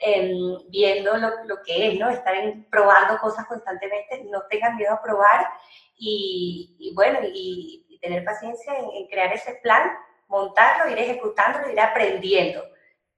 eh, 0.00 0.30
viendo 0.68 1.16
lo, 1.16 1.44
lo, 1.44 1.62
que 1.64 1.88
es, 1.88 1.98
¿no? 1.98 2.10
Estar 2.10 2.34
probando 2.70 3.18
cosas 3.18 3.46
constantemente, 3.46 4.22
no 4.24 4.42
tengan 4.48 4.76
miedo 4.76 4.92
a 4.92 5.02
probar 5.02 5.48
y, 5.96 6.92
bueno, 6.94 7.20
y, 7.24 7.84
tener 8.00 8.24
paciencia 8.24 8.78
en, 8.78 8.84
en, 8.92 9.08
crear 9.08 9.32
ese 9.32 9.54
plan, 9.54 9.90
montarlo, 10.28 10.88
ir 10.88 10.98
ejecutándolo, 10.98 11.68
ir 11.68 11.80
aprendiendo 11.80 12.62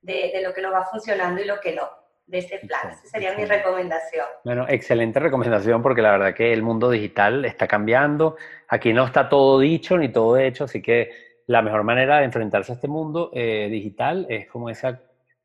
de, 0.01 0.31
de 0.33 0.41
lo 0.43 0.55
que 0.55 0.63
nos 0.63 0.73
va 0.73 0.87
funcionando 0.87 1.43
y 1.43 1.45
lo 1.45 1.61
que 1.61 1.73
no 1.73 2.00
de 2.31 2.39
ese 2.39 2.59
plan. 2.59 2.93
Esa 2.93 3.07
sería 3.09 3.35
mi 3.37 3.45
recomendación. 3.45 4.27
Bueno, 4.45 4.67
excelente 4.69 5.19
recomendación 5.19 5.83
porque 5.83 6.03
la 6.03 6.13
verdad 6.13 6.35
que 6.35 6.53
el 6.53 6.63
mundo 6.63 6.91
digital 6.91 7.45
está 7.45 7.67
cambiando. 7.67 8.37
Aquí 8.69 8.93
no 8.93 9.05
está 9.05 9.29
todo 9.29 9.59
dicho 9.59 9.99
ni 9.99 10.09
todo 10.09 10.39
hecho, 10.39 10.65
así 10.65 10.81
que 10.81 11.11
la 11.47 11.63
mejor 11.63 11.83
manera 11.83 12.19
de 12.19 12.25
enfrentarse 12.27 12.73
a 12.73 12.75
este 12.77 12.89
mundo 12.89 13.31
eh, 13.35 13.69
digital 13.71 14.27
es 14.29 14.47
como 14.47 14.71
esa 14.71 15.01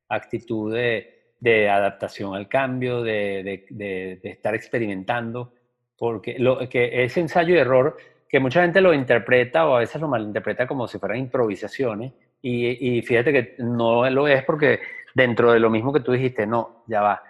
actitud 0.08 0.72
de, 0.72 1.34
de 1.40 1.68
adaptación 1.68 2.36
al 2.36 2.48
cambio, 2.48 3.02
de, 3.02 3.66
de, 3.70 4.20
de, 4.22 4.30
estar 4.30 4.54
experimentando, 4.54 5.54
porque 5.98 6.38
lo, 6.38 6.70
que 6.70 7.04
ese 7.04 7.22
ensayo 7.22 7.56
y 7.56 7.58
error 7.58 7.98
que 8.30 8.40
mucha 8.40 8.62
gente 8.62 8.82
lo 8.82 8.94
interpreta 8.94 9.68
o 9.68 9.76
a 9.76 9.80
veces 9.80 10.00
lo 10.00 10.08
malinterpreta 10.08 10.68
como 10.68 10.88
si 10.88 11.00
fueran 11.00 11.18
improvisaciones, 11.18 12.14
Y, 12.42 12.98
y, 12.98 13.02
fíjate 13.02 13.34
que 13.34 13.56
no 13.60 14.08
lo 14.10 14.28
es 14.28 14.44
porque 14.44 14.80
dentro 15.16 15.54
de 15.54 15.60
lo 15.60 15.72
mismo 15.72 15.94
que 15.94 16.02
tú 16.02 16.12
dijiste, 16.12 16.46
no, 16.46 16.84
ya 16.88 17.02
va, 17.02 17.24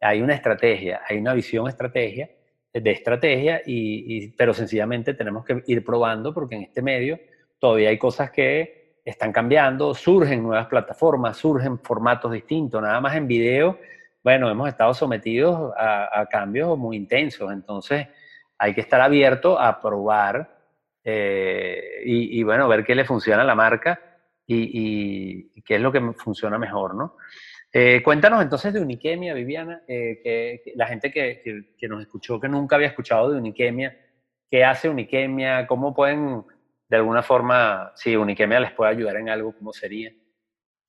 hay 0.00 0.22
una 0.22 0.34
estrategia, 0.34 1.02
hay 1.06 1.18
una 1.18 1.34
visión 1.34 1.68
estrategia, 1.68 2.30
de 2.72 2.90
estrategia, 2.90 3.60
y, 3.66 4.28
pero 4.30 4.54
sencillamente 4.54 5.12
tenemos 5.12 5.44
que 5.44 5.62
ir 5.66 5.84
probando 5.84 6.32
porque 6.32 6.54
en 6.54 6.62
este 6.62 6.80
medio 6.80 7.18
todavía 7.58 7.90
hay 7.90 7.98
cosas 7.98 8.30
que 8.30 9.00
están 9.04 9.32
cambiando, 9.32 9.92
surgen 9.92 10.42
nuevas 10.42 10.68
plataformas, 10.68 11.36
surgen 11.36 11.80
formatos 11.80 12.32
distintos, 12.32 12.80
nada 12.80 13.00
más 13.00 13.16
en 13.16 13.26
video, 13.26 13.78
bueno, 14.22 14.48
hemos 14.48 14.68
estado 14.68 14.94
sometidos 14.94 15.72
a, 15.76 16.24
cambios 16.30 16.78
muy 16.78 16.96
intensos, 16.96 17.52
entonces 17.52 18.06
hay 18.56 18.72
que 18.72 18.80
estar 18.80 19.00
abierto 19.00 19.58
a 19.58 19.80
probar 19.80 20.60
eh, 21.02 22.02
y, 22.04 22.38
y, 22.38 22.42
bueno, 22.44 22.68
ver 22.68 22.84
qué 22.84 22.94
le 22.94 23.04
funciona 23.04 23.42
a 23.42 23.44
la 23.44 23.56
marca 23.56 24.11
y, 24.46 25.62
qué 25.62 25.76
es 25.76 25.80
lo 25.80 25.92
que 25.92 26.00
funciona 26.12 26.58
mejor, 26.58 26.94
¿no? 26.94 27.16
Eh, 27.72 28.02
cuéntanos 28.02 28.42
entonces 28.42 28.72
de 28.72 28.80
Uniquemia, 28.80 29.32
Viviana, 29.32 29.82
eh, 29.88 30.20
que, 30.22 30.72
la 30.74 30.86
gente 30.86 31.10
que, 31.10 31.74
que, 31.78 31.88
nos 31.88 32.02
escuchó, 32.02 32.38
que 32.38 32.48
nunca 32.48 32.76
había 32.76 32.88
escuchado 32.88 33.30
de 33.30 33.38
Uniquemia, 33.38 33.96
¿qué 34.50 34.64
hace 34.64 34.88
Uniquemia? 34.88 35.66
¿Cómo 35.66 35.94
pueden, 35.94 36.44
de 36.88 36.96
alguna 36.96 37.22
forma, 37.22 37.92
si 37.94 38.14
Uniquemia 38.14 38.60
les 38.60 38.72
puede 38.72 38.90
ayudar 38.90 39.16
en 39.16 39.30
algo, 39.30 39.56
cómo 39.56 39.72
sería? 39.72 40.12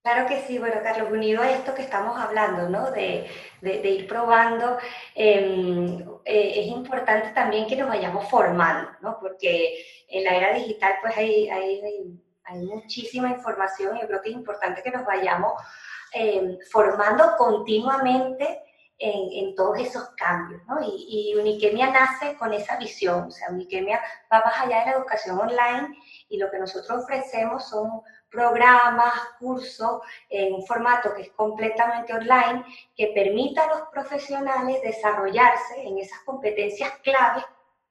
Claro 0.03 0.27
que 0.27 0.41
sí, 0.41 0.59
bueno, 0.59 0.81
Carlos, 0.83 1.09
unido 1.09 1.41
a 1.41 1.49
esto 1.49 1.73
que 1.73 1.83
estamos 1.83 2.19
hablando, 2.19 2.67
¿no? 2.67 2.91
De, 2.91 3.25
de, 3.61 3.89
ir 3.89 4.05
probando, 4.05 4.77
em, 5.15 5.97
eh, 6.25 6.53
es 6.57 6.67
importante 6.67 7.29
también 7.29 7.67
que 7.67 7.77
nos 7.77 7.87
vayamos 7.87 8.29
formando, 8.29 8.89
¿no? 9.01 9.17
Porque 9.21 9.77
en 10.09 10.25
la 10.25 10.35
era 10.35 10.53
digital, 10.55 10.95
pues 11.01 11.15
hay, 11.15 11.47
hay 11.47 11.79
hay 11.81 12.22
muchísima 12.51 13.29
información 13.29 13.97
y 13.97 14.01
yo 14.01 14.07
creo 14.07 14.21
que 14.21 14.29
es 14.29 14.35
importante 14.35 14.83
que 14.83 14.91
nos 14.91 15.05
vayamos 15.05 15.53
eh, 16.13 16.59
formando 16.71 17.35
continuamente 17.37 18.61
en, 18.99 19.47
en, 19.47 19.55
todos 19.55 19.79
esos 19.79 20.09
cambios, 20.15 20.61
¿no? 20.67 20.79
Y, 20.81 21.31
y, 21.33 21.35
Uniquemia 21.35 21.89
nace 21.89 22.37
con 22.37 22.53
esa 22.53 22.77
visión, 22.77 23.27
o 23.27 23.31
sea, 23.31 23.49
Uniquemia 23.49 23.99
va 24.31 24.43
más 24.45 24.59
allá 24.59 24.79
de 24.79 24.85
la 24.85 24.97
educación 24.97 25.39
online 25.39 25.97
y 26.29 26.37
lo 26.37 26.49
que 26.51 26.59
nosotros 26.59 27.03
ofrecemos 27.03 27.67
son 27.67 28.03
programas, 28.29 29.13
cursos 29.39 30.01
en 30.29 30.53
un 30.53 30.65
formato 30.65 31.13
que 31.13 31.23
es 31.23 31.31
completamente 31.31 32.13
online 32.13 32.65
que 32.95 33.11
permita 33.13 33.63
a 33.63 33.67
los 33.67 33.81
profesionales 33.91 34.81
desarrollarse 34.81 35.83
en 35.83 35.99
esas 35.99 36.19
competencias 36.25 36.91
claves, 37.03 37.45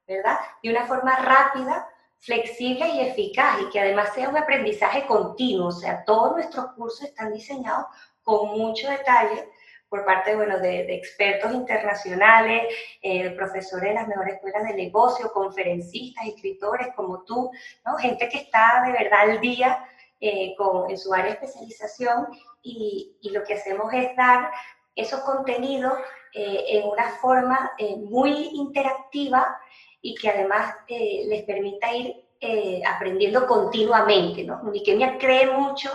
¿verdad? 0.07 0.37
De 0.61 0.69
una 0.69 0.85
forma 0.85 1.15
rápida 1.15 1.87
flexible 2.23 2.87
y 2.87 3.01
eficaz 3.01 3.59
y 3.61 3.69
que 3.69 3.81
además 3.81 4.13
sea 4.13 4.29
un 4.29 4.37
aprendizaje 4.37 5.05
continuo. 5.05 5.67
O 5.67 5.71
sea, 5.71 6.03
todos 6.05 6.33
nuestros 6.33 6.67
cursos 6.73 7.03
están 7.03 7.33
diseñados 7.33 7.85
con 8.23 8.57
mucho 8.57 8.89
detalle 8.89 9.49
por 9.89 10.05
parte 10.05 10.33
bueno, 10.35 10.57
de, 10.57 10.95
expertos 10.95 11.53
internacionales, 11.53 12.63
eh, 13.01 13.29
profesores 13.31 13.89
de 13.89 13.93
las 13.93 14.07
mejores 14.07 14.35
escuelas 14.35 14.63
de 14.63 14.73
negocio, 14.73 15.31
conferencistas, 15.31 16.25
escritores 16.25 16.87
como 16.95 17.23
tú, 17.23 17.51
¿no? 17.85 17.97
gente 17.97 18.27
que 18.29 18.37
está 18.37 18.83
de 18.87 18.91
verdad 18.91 19.29
al 19.29 19.39
día 19.39 19.85
eh, 20.19 20.55
con, 20.57 20.89
en 20.89 20.97
su 20.97 21.13
área 21.13 21.25
de 21.25 21.31
especialización 21.33 22.27
y, 22.63 23.17
y, 23.21 23.29
lo 23.31 23.43
que 23.43 23.55
hacemos 23.55 23.93
es 23.93 24.15
dar 24.15 24.49
esos 24.95 25.19
contenidos 25.19 25.93
eh, 26.33 26.63
en 26.69 26.87
una 26.87 27.09
forma 27.21 27.73
muy 27.97 28.49
interactiva 28.53 29.59
y 30.03 30.13
que 30.15 30.29
además 30.29 30.75
eh, 30.89 31.23
les 31.27 31.43
permita 31.43 31.91
ir 31.93 32.13
eh, 32.41 32.81
aprendiendo 32.85 33.47
continuamente, 33.47 34.43
¿no? 34.43 34.59
Uniquemia 34.61 35.17
cree 35.17 35.47
mucho 35.47 35.89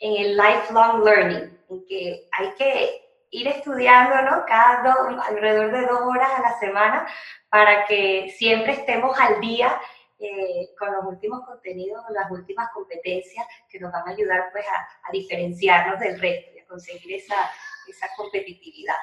en 0.00 0.16
el 0.20 0.36
lifelong 0.36 1.04
learning, 1.04 1.58
en 1.70 1.86
que 1.86 2.28
hay 2.32 2.50
que 2.58 3.02
ir 3.30 3.46
estudiando, 3.46 4.20
¿no? 4.22 4.44
Cada 4.46 4.94
alrededor 5.28 5.70
de 5.70 5.86
dos 5.86 6.00
horas 6.02 6.28
a 6.36 6.42
la 6.42 6.58
semana 6.58 7.06
para 7.48 7.86
que 7.86 8.34
siempre 8.36 8.72
estemos 8.72 9.16
al 9.18 9.40
día 9.40 9.80
eh, 10.18 10.70
con 10.76 10.92
los 10.92 11.04
últimos 11.04 11.46
contenidos, 11.46 12.02
las 12.10 12.30
últimas 12.32 12.68
competencias 12.74 13.46
que 13.70 13.78
nos 13.78 13.92
van 13.92 14.08
a 14.08 14.10
ayudar 14.10 14.48
pues 14.50 14.64
a, 14.66 15.08
a 15.08 15.12
diferenciarnos 15.12 16.00
del 16.00 16.20
resto 16.20 16.50
y 16.56 16.58
a 16.58 16.66
conseguir 16.66 17.14
esa, 17.14 17.48
esa 17.88 18.08
competitividad. 18.16 18.96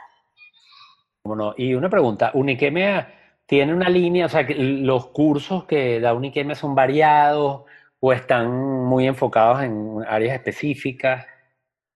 Bueno, 1.24 1.53
y 1.55 1.74
una 1.74 1.89
pregunta, 1.89 2.32
Uniquemia 2.34 3.16
tiene 3.50 3.74
una 3.74 3.89
línea, 3.89 4.28
o 4.28 4.30
sea, 4.30 4.45
que 4.45 4.54
los 4.54 5.08
cursos 5.08 5.66
que 5.66 6.00
da 6.00 6.14
Uniquemia 6.14 6.54
son 6.54 6.76
variados 6.76 7.64
o 8.00 8.14
están 8.14 8.47
muy 8.52 9.08
enfocados 9.08 9.64
en 9.64 10.06
áreas 10.08 10.36
específicas. 10.36 11.26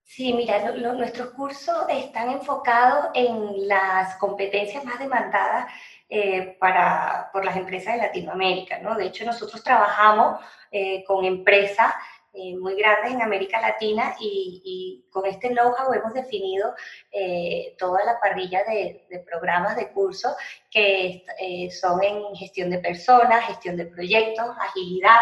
Sí, 0.02 0.32
mira, 0.32 0.72
nuestros 0.72 1.30
cursos 1.30 1.76
están 1.88 2.30
enfocados 2.30 3.06
en 3.14 3.68
las 3.68 4.16
competencias 4.16 4.84
más 4.84 4.98
demandadas 4.98 5.72
eh, 6.08 6.56
para, 6.58 7.30
por 7.32 7.44
las 7.44 7.56
empresas 7.56 7.94
de 7.94 8.02
Latinoamérica, 8.02 8.80
¿no? 8.80 8.96
De 8.96 9.06
hecho, 9.06 9.24
nosotros 9.24 9.62
trabajamos 9.62 10.40
eh, 10.72 11.04
con 11.04 11.24
empresas 11.24 11.94
eh, 12.36 12.56
muy 12.56 12.74
grandes 12.74 13.12
en 13.12 13.22
América 13.22 13.60
Latina 13.60 14.16
y, 14.18 15.04
con 15.10 15.24
este 15.24 15.50
know-how 15.50 15.92
hemos 15.92 16.12
definido 16.12 16.74
eh, 17.12 17.76
toda 17.78 18.04
la 18.04 18.18
parrilla 18.18 18.64
de, 18.64 19.06
programas 19.24 19.76
de 19.76 19.92
cursos 19.92 20.34
que 20.68 21.24
eh, 21.38 21.70
son 21.70 22.02
en 22.02 22.34
gestión 22.34 22.70
de 22.70 22.78
personas, 22.78 23.46
gestión 23.46 23.76
de 23.76 23.86
proyectos, 23.86 24.46
agilidad, 24.60 25.20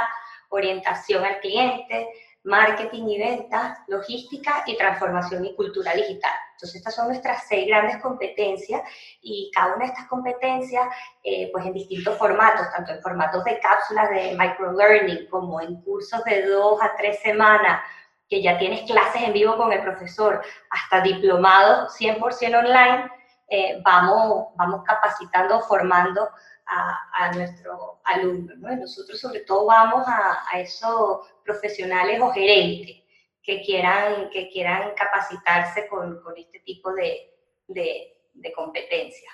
orientación 0.48 1.22
al 1.24 1.38
cliente, 1.40 2.08
marketing 2.44 3.06
y 3.08 3.18
ventas, 3.18 3.78
logística 3.86 4.64
y 4.66 4.76
transformación 4.76 5.44
y 5.44 5.54
cultura 5.54 5.92
digital. 5.94 6.32
Entonces, 6.54 6.76
estas 6.76 6.94
son 6.94 7.08
nuestras 7.08 7.46
seis 7.48 7.66
grandes 7.66 7.98
competencias 7.98 8.82
y 9.20 9.50
cada 9.54 9.74
una 9.74 9.84
de 9.84 9.92
estas 9.92 10.06
competencias, 10.08 10.86
eh, 11.22 11.50
pues 11.52 11.66
en 11.66 11.72
distintos 11.72 12.16
formatos, 12.18 12.66
tanto 12.74 12.92
en 12.92 13.02
formatos 13.02 13.44
de 13.44 13.58
cápsulas 13.58 14.10
de 14.10 14.36
microlearning 14.38 15.28
como 15.28 15.60
en 15.60 15.80
cursos 15.82 16.22
de 16.24 16.46
dos 16.46 16.80
a 16.82 16.96
tres 16.96 17.20
semanas, 17.20 17.82
que 18.28 18.42
ya 18.42 18.58
tienes 18.58 18.82
clases 18.90 19.22
en 19.22 19.32
vivo 19.32 19.56
con 19.56 19.72
el 19.72 19.82
profesor, 19.82 20.40
hasta 20.70 21.00
diplomados 21.00 21.94
100% 22.00 22.58
online, 22.58 23.10
eh, 23.48 23.80
vamos, 23.84 24.46
vamos 24.56 24.82
capacitando, 24.84 25.60
formando 25.60 26.30
a, 26.66 26.98
a. 27.12 27.32
¿no? 27.32 28.76
nosotros 28.76 29.20
sobre 29.20 29.40
todo 29.40 29.66
vamos 29.66 30.04
a, 30.06 30.58
esos 30.58 31.26
profesionales 31.44 32.20
o 32.20 32.30
gerentes 32.32 33.02
que 33.42 33.60
quieran, 33.62 34.30
que 34.30 34.48
quieran 34.50 34.92
capacitarse 34.96 35.88
con, 35.88 36.22
con 36.22 36.36
este 36.36 36.60
tipo 36.60 36.92
de, 36.94 37.34
de, 37.68 38.12
de 38.34 38.52
competencias. 38.52 39.32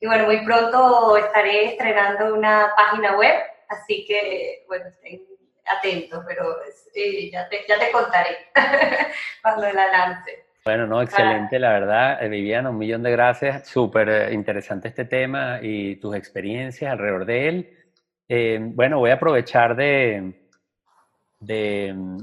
Y 0.00 0.06
bueno, 0.06 0.26
muy 0.26 0.44
pronto 0.44 1.16
estaré 1.16 1.64
estrenando 1.64 2.34
una 2.34 2.74
página 2.76 3.16
web, 3.16 3.36
así 3.68 4.04
que, 4.06 4.66
bueno, 4.68 4.84
estén 4.88 5.24
atentos, 5.64 6.22
pero 6.28 6.58
eh, 6.94 7.30
ya, 7.30 7.48
te, 7.48 7.64
ya 7.66 7.78
te 7.78 7.90
contaré 7.90 8.50
cuando 9.42 9.72
la 9.72 9.90
lance. 9.90 10.47
Bueno, 10.68 10.86
no, 10.86 11.00
excelente, 11.00 11.58
la 11.58 11.70
verdad, 11.70 12.22
eh, 12.22 12.28
Viviana, 12.28 12.68
un 12.68 12.76
millón 12.76 13.02
de 13.02 13.10
gracias. 13.10 13.66
Súper 13.66 14.06
eh, 14.10 14.34
interesante 14.34 14.88
este 14.88 15.06
tema 15.06 15.60
y 15.62 15.96
tus 15.96 16.14
experiencias 16.14 16.92
alrededor 16.92 17.24
de 17.24 17.48
él. 17.48 17.70
Eh, 18.28 18.58
bueno, 18.60 18.98
voy 18.98 19.08
a 19.08 19.14
aprovechar 19.14 19.74
de, 19.74 20.42
de 21.40 21.94
mm, 21.96 22.18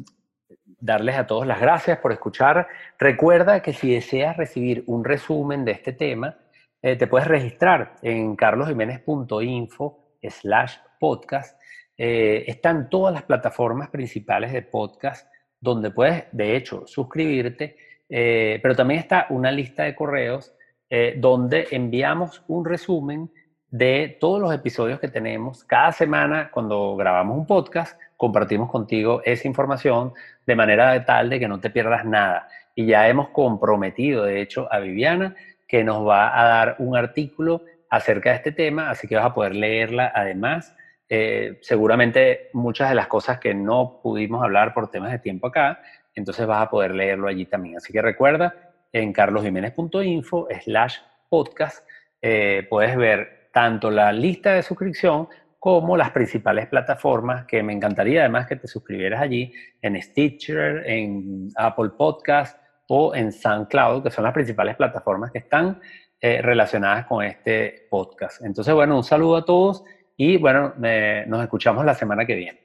darles 0.80 1.16
a 1.18 1.26
todos 1.26 1.48
las 1.48 1.60
gracias 1.60 1.98
por 1.98 2.12
escuchar. 2.12 2.68
Recuerda 3.00 3.64
que 3.64 3.74
si 3.74 3.96
deseas 3.96 4.38
recibir 4.38 4.84
un 4.86 5.04
resumen 5.04 5.66
de 5.66 5.72
este 5.72 5.94
tema, 5.94 6.38
te 6.82 7.08
puedes 7.08 7.28
registrar 7.28 7.96
en 8.04 8.36
carlosjiménez.info 8.36 10.20
slash 10.22 10.76
podcast. 11.00 11.60
están 11.98 12.92
todas 12.92 13.12
las 13.12 13.24
plataformas 13.24 13.90
principales 13.90 14.54
de 14.54 14.62
podcast 14.62 15.28
donde 15.60 15.90
puedes, 15.90 16.26
de 16.32 16.56
hecho, 16.56 16.86
suscribirte 16.86 17.85
eh, 18.10 18.60
pero 18.62 18.76
también 18.76 19.00
está 19.00 19.28
una 19.30 19.52
lista 19.52 19.84
de 19.84 19.96
correos 19.96 20.54
eh, 20.90 21.16
donde 21.18 21.68
enviamos 21.72 22.44
un 22.48 22.66
resumen 22.66 23.32
de 23.70 24.18
todos 24.20 24.40
los 24.40 24.54
episodios 24.54 25.00
que 25.00 25.08
tenemos. 25.08 25.64
Cada 25.64 25.92
semana, 25.92 26.50
cuando 26.52 26.96
grabamos 26.96 27.38
un 27.38 27.46
podcast, 27.46 28.00
compartimos 28.16 28.70
contigo 28.70 29.22
esa 29.26 29.48
información 29.48 30.14
de 30.46 30.56
manera 30.56 31.04
tal 31.06 31.30
de 31.30 31.40
que 31.40 31.48
no 31.48 31.60
te 31.60 31.70
pierdas 31.70 32.06
nada. 32.06 32.48
Y 32.76 32.86
ya 32.86 33.08
hemos 33.10 33.30
comprometido, 33.30 34.26
de 34.26 34.42
hecho, 34.42 34.72
a 34.72 34.80
Viviana 34.80 35.36
que 35.68 35.84
nos 35.84 36.08
va 36.08 36.40
a 36.40 36.48
dar 36.48 36.76
un 36.80 36.96
artículo 36.96 37.64
acerca 37.90 38.32
de 38.32 38.36
este 38.38 38.52
tema, 38.52 38.90
así 38.90 39.08
que 39.08 39.16
vas 39.16 39.26
a 39.26 39.34
poder 39.34 39.56
leerla 39.56 40.12
además. 40.14 40.76
Eh, 41.08 41.60
seguramente 41.62 42.50
muchas 42.54 42.90
de 42.90 42.96
las 42.96 43.08
cosas 43.08 43.40
que 43.40 43.54
no 43.54 44.00
pudimos 44.02 44.44
hablar 44.44 44.74
por 44.74 44.90
temas 44.90 45.12
de 45.12 45.20
tiempo 45.20 45.48
acá, 45.48 45.80
entonces 46.16 46.48
vas 46.48 46.64
a 46.64 46.70
poder 46.70 46.96
leerlo 46.96 47.28
allí 47.28 47.46
también. 47.46 47.78
Así 47.78 47.92
que 47.92 48.02
recuerda, 48.02 48.54
en 48.92 49.12
carlosjiménez.info 49.12 50.48
slash 50.64 50.98
podcast 51.30 51.86
eh, 52.22 52.66
puedes 52.70 52.96
ver 52.96 53.50
tanto 53.52 53.92
la 53.92 54.12
lista 54.12 54.54
de 54.54 54.64
suscripción 54.64 55.28
como 55.60 55.98
las 55.98 56.12
principales 56.12 56.68
plataformas 56.68 57.46
que 57.46 57.64
me 57.64 57.74
encantaría 57.74 58.22
además 58.22 58.48
que 58.48 58.56
te 58.56 58.68
suscribieras 58.68 59.22
allí 59.22 59.52
en 59.82 60.02
Stitcher, 60.02 60.84
en 60.86 61.50
Apple 61.56 61.90
Podcast 61.98 62.60
o 62.88 63.16
en 63.16 63.32
SoundCloud, 63.32 64.04
que 64.04 64.12
son 64.12 64.24
las 64.24 64.34
principales 64.34 64.76
plataformas 64.76 65.32
que 65.32 65.40
están 65.40 65.80
eh, 66.22 66.42
relacionadas 66.42 67.06
con 67.06 67.24
este 67.24 67.88
podcast. 67.90 68.44
Entonces, 68.44 68.74
bueno, 68.74 68.96
un 68.96 69.04
saludo 69.04 69.38
a 69.38 69.46
todos 69.46 69.84
y 70.16 70.38
bueno, 70.38 70.74
nos 70.78 71.44
escuchamos 71.44 71.84
la 71.86 71.96
semana 71.96 72.26
que 72.26 72.36
viene. 72.36 72.65